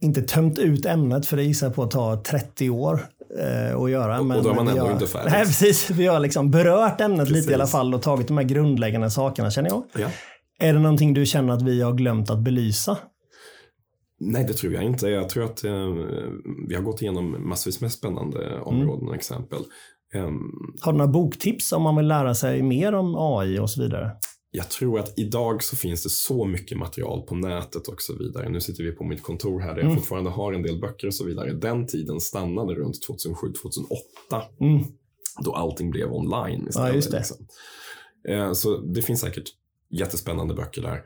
inte 0.00 0.22
tömt 0.22 0.58
ut 0.58 0.86
ämnet, 0.86 1.26
för 1.26 1.36
det 1.36 1.42
gissar 1.42 1.70
på 1.70 1.82
att 1.82 1.90
ta 1.90 2.22
30 2.22 2.70
år 2.70 3.06
eh, 3.38 3.76
att 3.76 3.90
göra. 3.90 4.22
Men 4.22 4.36
och 4.36 4.44
då 4.44 4.50
är 4.50 4.54
man 4.54 4.68
ändå 4.68 4.82
har, 4.82 4.92
inte 4.92 5.06
färdig. 5.06 5.30
Nej, 5.32 5.44
precis. 5.44 5.90
Vi 5.90 6.06
har 6.06 6.20
liksom 6.20 6.50
berört 6.50 7.00
ämnet 7.00 7.18
precis. 7.18 7.36
lite 7.36 7.50
i 7.50 7.54
alla 7.54 7.66
fall 7.66 7.94
och 7.94 8.02
tagit 8.02 8.28
de 8.28 8.36
här 8.36 8.44
grundläggande 8.44 9.10
sakerna, 9.10 9.50
känner 9.50 9.70
jag. 9.70 9.82
Ja. 9.98 10.08
Är 10.58 10.72
det 10.72 10.80
någonting 10.80 11.14
du 11.14 11.26
känner 11.26 11.52
att 11.52 11.62
vi 11.62 11.82
har 11.82 11.92
glömt 11.92 12.30
att 12.30 12.38
belysa? 12.38 12.98
Nej, 14.20 14.44
det 14.44 14.52
tror 14.52 14.72
jag 14.72 14.82
inte. 14.82 15.08
Jag 15.08 15.28
tror 15.28 15.44
att 15.44 15.64
eh, 15.64 15.72
vi 16.68 16.74
har 16.74 16.82
gått 16.82 17.02
igenom 17.02 17.48
massvis 17.48 17.80
med 17.80 17.92
spännande 17.92 18.60
områden 18.60 18.98
mm. 18.98 19.08
och 19.08 19.14
exempel. 19.14 19.58
Um, 20.14 20.74
har 20.80 20.92
du 20.92 20.98
några 20.98 21.12
boktips 21.12 21.72
om 21.72 21.82
man 21.82 21.96
vill 21.96 22.06
lära 22.06 22.34
sig 22.34 22.62
mer 22.62 22.94
om 22.94 23.14
AI 23.18 23.58
och 23.58 23.70
så 23.70 23.82
vidare? 23.82 24.10
Jag 24.50 24.70
tror 24.70 24.98
att 24.98 25.18
idag 25.18 25.62
så 25.62 25.76
finns 25.76 26.02
det 26.02 26.10
så 26.10 26.44
mycket 26.44 26.78
material 26.78 27.22
på 27.22 27.34
nätet 27.34 27.88
och 27.88 28.02
så 28.02 28.16
vidare. 28.18 28.48
Nu 28.48 28.60
sitter 28.60 28.84
vi 28.84 28.92
på 28.92 29.04
mitt 29.04 29.22
kontor 29.22 29.60
här 29.60 29.68
där 29.68 29.76
jag 29.76 29.84
mm. 29.84 29.96
fortfarande 29.96 30.30
har 30.30 30.52
en 30.52 30.62
del 30.62 30.80
böcker 30.80 31.06
och 31.06 31.14
så 31.14 31.24
vidare. 31.24 31.52
Den 31.52 31.86
tiden 31.86 32.20
stannade 32.20 32.74
runt 32.74 32.96
2007-2008. 33.08 34.42
Mm. 34.60 34.84
Då 35.44 35.54
allting 35.54 35.90
blev 35.90 36.12
online 36.12 36.68
istället. 36.68 36.88
Ja, 36.88 36.94
just 36.94 37.10
det. 37.10 37.16
Liksom. 37.16 37.36
Eh, 38.28 38.52
så 38.52 38.76
det 38.76 39.02
finns 39.02 39.20
säkert 39.20 39.48
jättespännande 39.90 40.54
böcker 40.54 40.82
där. 40.82 41.02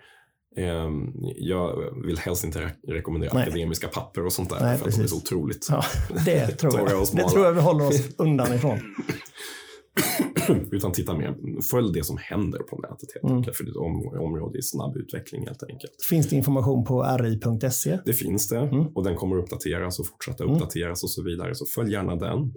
Eh, 0.56 0.90
jag 1.36 1.94
vill 2.06 2.18
helst 2.18 2.44
inte 2.44 2.60
re 2.60 2.70
rekommendera 2.88 3.34
Nej. 3.34 3.42
akademiska 3.42 3.88
papper 3.88 4.26
och 4.26 4.32
sånt 4.32 4.50
där. 4.50 4.60
Nej, 4.60 4.78
för 4.78 4.84
precis. 4.84 5.00
att 5.00 5.08
de 5.10 5.16
är 5.16 5.20
så 5.20 5.36
otroligt 5.36 5.66
ja, 5.70 5.84
det 6.24 6.46
tror 6.46 6.78
jag. 6.78 7.06
det 7.14 7.28
tror 7.28 7.44
jag 7.44 7.52
vi 7.52 7.60
håller 7.60 7.86
oss 7.86 8.08
undan 8.16 8.54
ifrån. 8.54 8.78
Utan 10.70 10.92
titta 10.92 11.14
mer, 11.14 11.62
följ 11.70 11.92
det 11.92 12.04
som 12.04 12.16
händer 12.20 12.58
på 12.58 12.76
nätet 12.76 13.12
helt 13.14 13.24
mm. 13.24 13.36
enkelt. 13.36 13.56
För 13.56 13.64
det 13.64 13.70
är 13.70 14.16
ett 14.16 14.20
område 14.20 14.58
i 14.58 14.62
snabb 14.62 14.96
utveckling 14.96 15.46
helt 15.46 15.62
enkelt. 15.62 15.92
Finns 16.10 16.28
det 16.28 16.36
information 16.36 16.84
på 16.84 17.02
ri.se? 17.02 17.98
Det 18.04 18.12
finns 18.12 18.48
det 18.48 18.58
mm. 18.58 18.86
och 18.86 19.04
den 19.04 19.16
kommer 19.16 19.36
uppdateras 19.36 19.98
och 19.98 20.06
fortsätta 20.06 20.44
mm. 20.44 20.56
uppdateras 20.56 21.02
och 21.02 21.10
så 21.10 21.22
vidare. 21.22 21.54
Så 21.54 21.66
följ 21.66 21.92
gärna 21.92 22.16
den. 22.16 22.52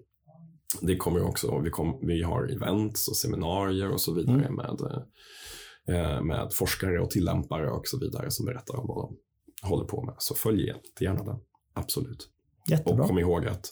Det 0.82 0.96
kommer 0.96 1.24
också, 1.24 1.60
vi, 1.60 1.70
kom, 1.70 2.00
vi 2.02 2.24
har 2.24 2.48
events 2.56 3.08
och 3.08 3.16
seminarier 3.16 3.92
och 3.92 4.02
så 4.02 4.14
vidare 4.14 4.46
mm. 4.46 4.56
med, 4.56 4.82
eh, 5.88 6.24
med 6.24 6.48
forskare 6.54 7.02
och 7.02 7.10
tillämpare 7.10 7.70
och 7.70 7.88
så 7.88 8.00
vidare 8.00 8.32
som 8.32 8.46
berättar 8.46 8.80
om 8.80 8.88
vad 8.88 8.98
de 8.98 9.18
håller 9.70 9.86
på 9.86 10.04
med. 10.04 10.16
Så 10.18 10.36
följ 10.36 10.74
gärna 11.00 11.24
den, 11.24 11.40
absolut. 11.74 12.30
Jättebra. 12.70 13.02
Och 13.04 13.08
kom 13.08 13.20
ihåg 13.20 13.46
att 13.46 13.66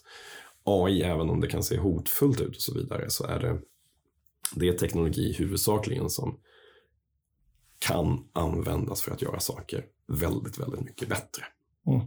AI, 0.63 1.01
även 1.01 1.29
om 1.29 1.41
det 1.41 1.47
kan 1.47 1.63
se 1.63 1.77
hotfullt 1.77 2.41
ut 2.41 2.55
och 2.55 2.61
så 2.61 2.73
vidare, 2.73 3.09
så 3.09 3.25
är 3.25 3.39
det, 3.39 3.59
det 4.55 4.67
är 4.67 4.73
teknologi 4.73 5.33
huvudsakligen 5.33 6.09
som 6.09 6.39
kan 7.79 8.29
användas 8.33 9.01
för 9.01 9.11
att 9.11 9.21
göra 9.21 9.39
saker 9.39 9.85
väldigt, 10.07 10.59
väldigt 10.59 10.81
mycket 10.81 11.09
bättre. 11.09 11.43
Mm. 11.87 12.01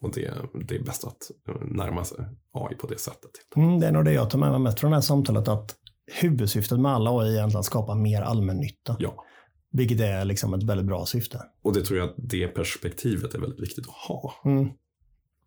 Och 0.00 0.14
det, 0.14 0.34
det 0.68 0.74
är 0.74 0.82
bäst 0.82 1.04
att 1.04 1.30
eh, 1.48 1.66
närma 1.66 2.04
sig 2.04 2.18
AI 2.52 2.74
på 2.74 2.86
det 2.86 2.98
sättet. 2.98 3.30
Mm, 3.56 3.80
det 3.80 3.86
är 3.86 3.92
nog 3.92 4.04
det 4.04 4.12
jag 4.12 4.30
tar 4.30 4.38
med 4.38 4.50
mig 4.50 4.60
mest 4.60 4.80
från 4.80 4.90
det 4.90 4.96
här 4.96 5.02
samtalet, 5.02 5.48
att 5.48 5.76
huvudsyftet 6.06 6.80
med 6.80 6.92
alla 6.92 7.10
AI 7.10 7.28
är 7.28 7.32
egentligen 7.32 7.60
att 7.60 7.66
skapa 7.66 7.94
mer 7.94 8.22
allmännytta. 8.22 8.96
Ja. 8.98 9.24
Vilket 9.72 10.00
är 10.00 10.24
liksom 10.24 10.54
ett 10.54 10.62
väldigt 10.62 10.86
bra 10.86 11.06
syfte. 11.06 11.42
Och 11.62 11.72
det 11.72 11.82
tror 11.82 11.98
jag 11.98 12.08
att 12.08 12.14
det 12.18 12.48
perspektivet 12.48 13.34
är 13.34 13.38
väldigt 13.38 13.60
viktigt 13.60 13.88
att 13.88 13.94
ha. 13.94 14.34
Mm. 14.44 14.68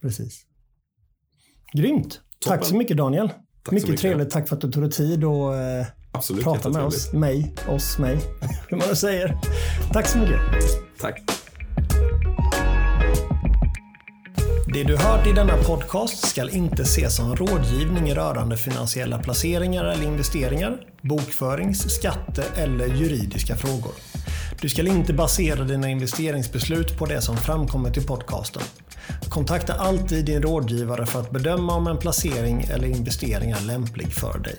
Precis. 0.01 0.45
Grymt. 1.73 2.21
Toppen. 2.39 2.57
Tack 2.57 2.65
så 2.65 2.75
mycket 2.75 2.97
Daniel. 2.97 3.27
Tack 3.27 3.71
mycket, 3.71 3.87
så 3.87 3.91
mycket. 3.91 4.01
trevligt. 4.01 4.29
Tack 4.29 4.47
för 4.47 4.55
att 4.55 4.61
du 4.61 4.71
tog 4.71 4.83
dig 4.83 4.91
tid 4.91 5.23
och 5.23 5.55
eh, 5.55 5.85
Absolut 6.13 6.43
prata 6.43 6.69
med 6.69 6.83
oss. 6.83 7.13
Mig, 7.13 7.53
oss, 7.67 7.97
mig. 7.97 8.17
Hur 8.69 8.77
man 8.77 8.87
nu 8.89 8.95
säger. 8.95 9.37
Tack 9.93 10.07
så 10.07 10.17
mycket. 10.17 10.39
Tack. 10.99 11.21
Det 14.73 14.83
du 14.83 14.97
hört 14.97 15.27
i 15.27 15.31
denna 15.31 15.57
podcast 15.57 16.27
ska 16.27 16.49
inte 16.49 16.81
ses 16.81 17.15
som 17.15 17.35
rådgivning 17.35 18.13
rörande 18.13 18.57
finansiella 18.57 19.19
placeringar 19.19 19.85
eller 19.85 20.03
investeringar, 20.03 20.77
bokförings-, 21.01 21.87
skatte 21.87 22.43
eller 22.55 22.87
juridiska 22.87 23.55
frågor. 23.55 23.93
Du 24.61 24.69
ska 24.69 24.81
inte 24.81 25.13
basera 25.13 25.63
dina 25.63 25.89
investeringsbeslut 25.89 26.97
på 26.97 27.05
det 27.05 27.21
som 27.21 27.37
framkommit 27.37 27.97
i 27.97 28.01
podcasten. 28.01 28.63
Kontakta 29.29 29.73
alltid 29.73 30.25
din 30.25 30.41
rådgivare 30.41 31.05
för 31.05 31.19
att 31.19 31.31
bedöma 31.31 31.75
om 31.75 31.87
en 31.87 31.97
placering 31.97 32.61
eller 32.61 32.87
investering 32.87 33.51
är 33.51 33.61
lämplig 33.61 34.13
för 34.13 34.39
dig. 34.39 34.55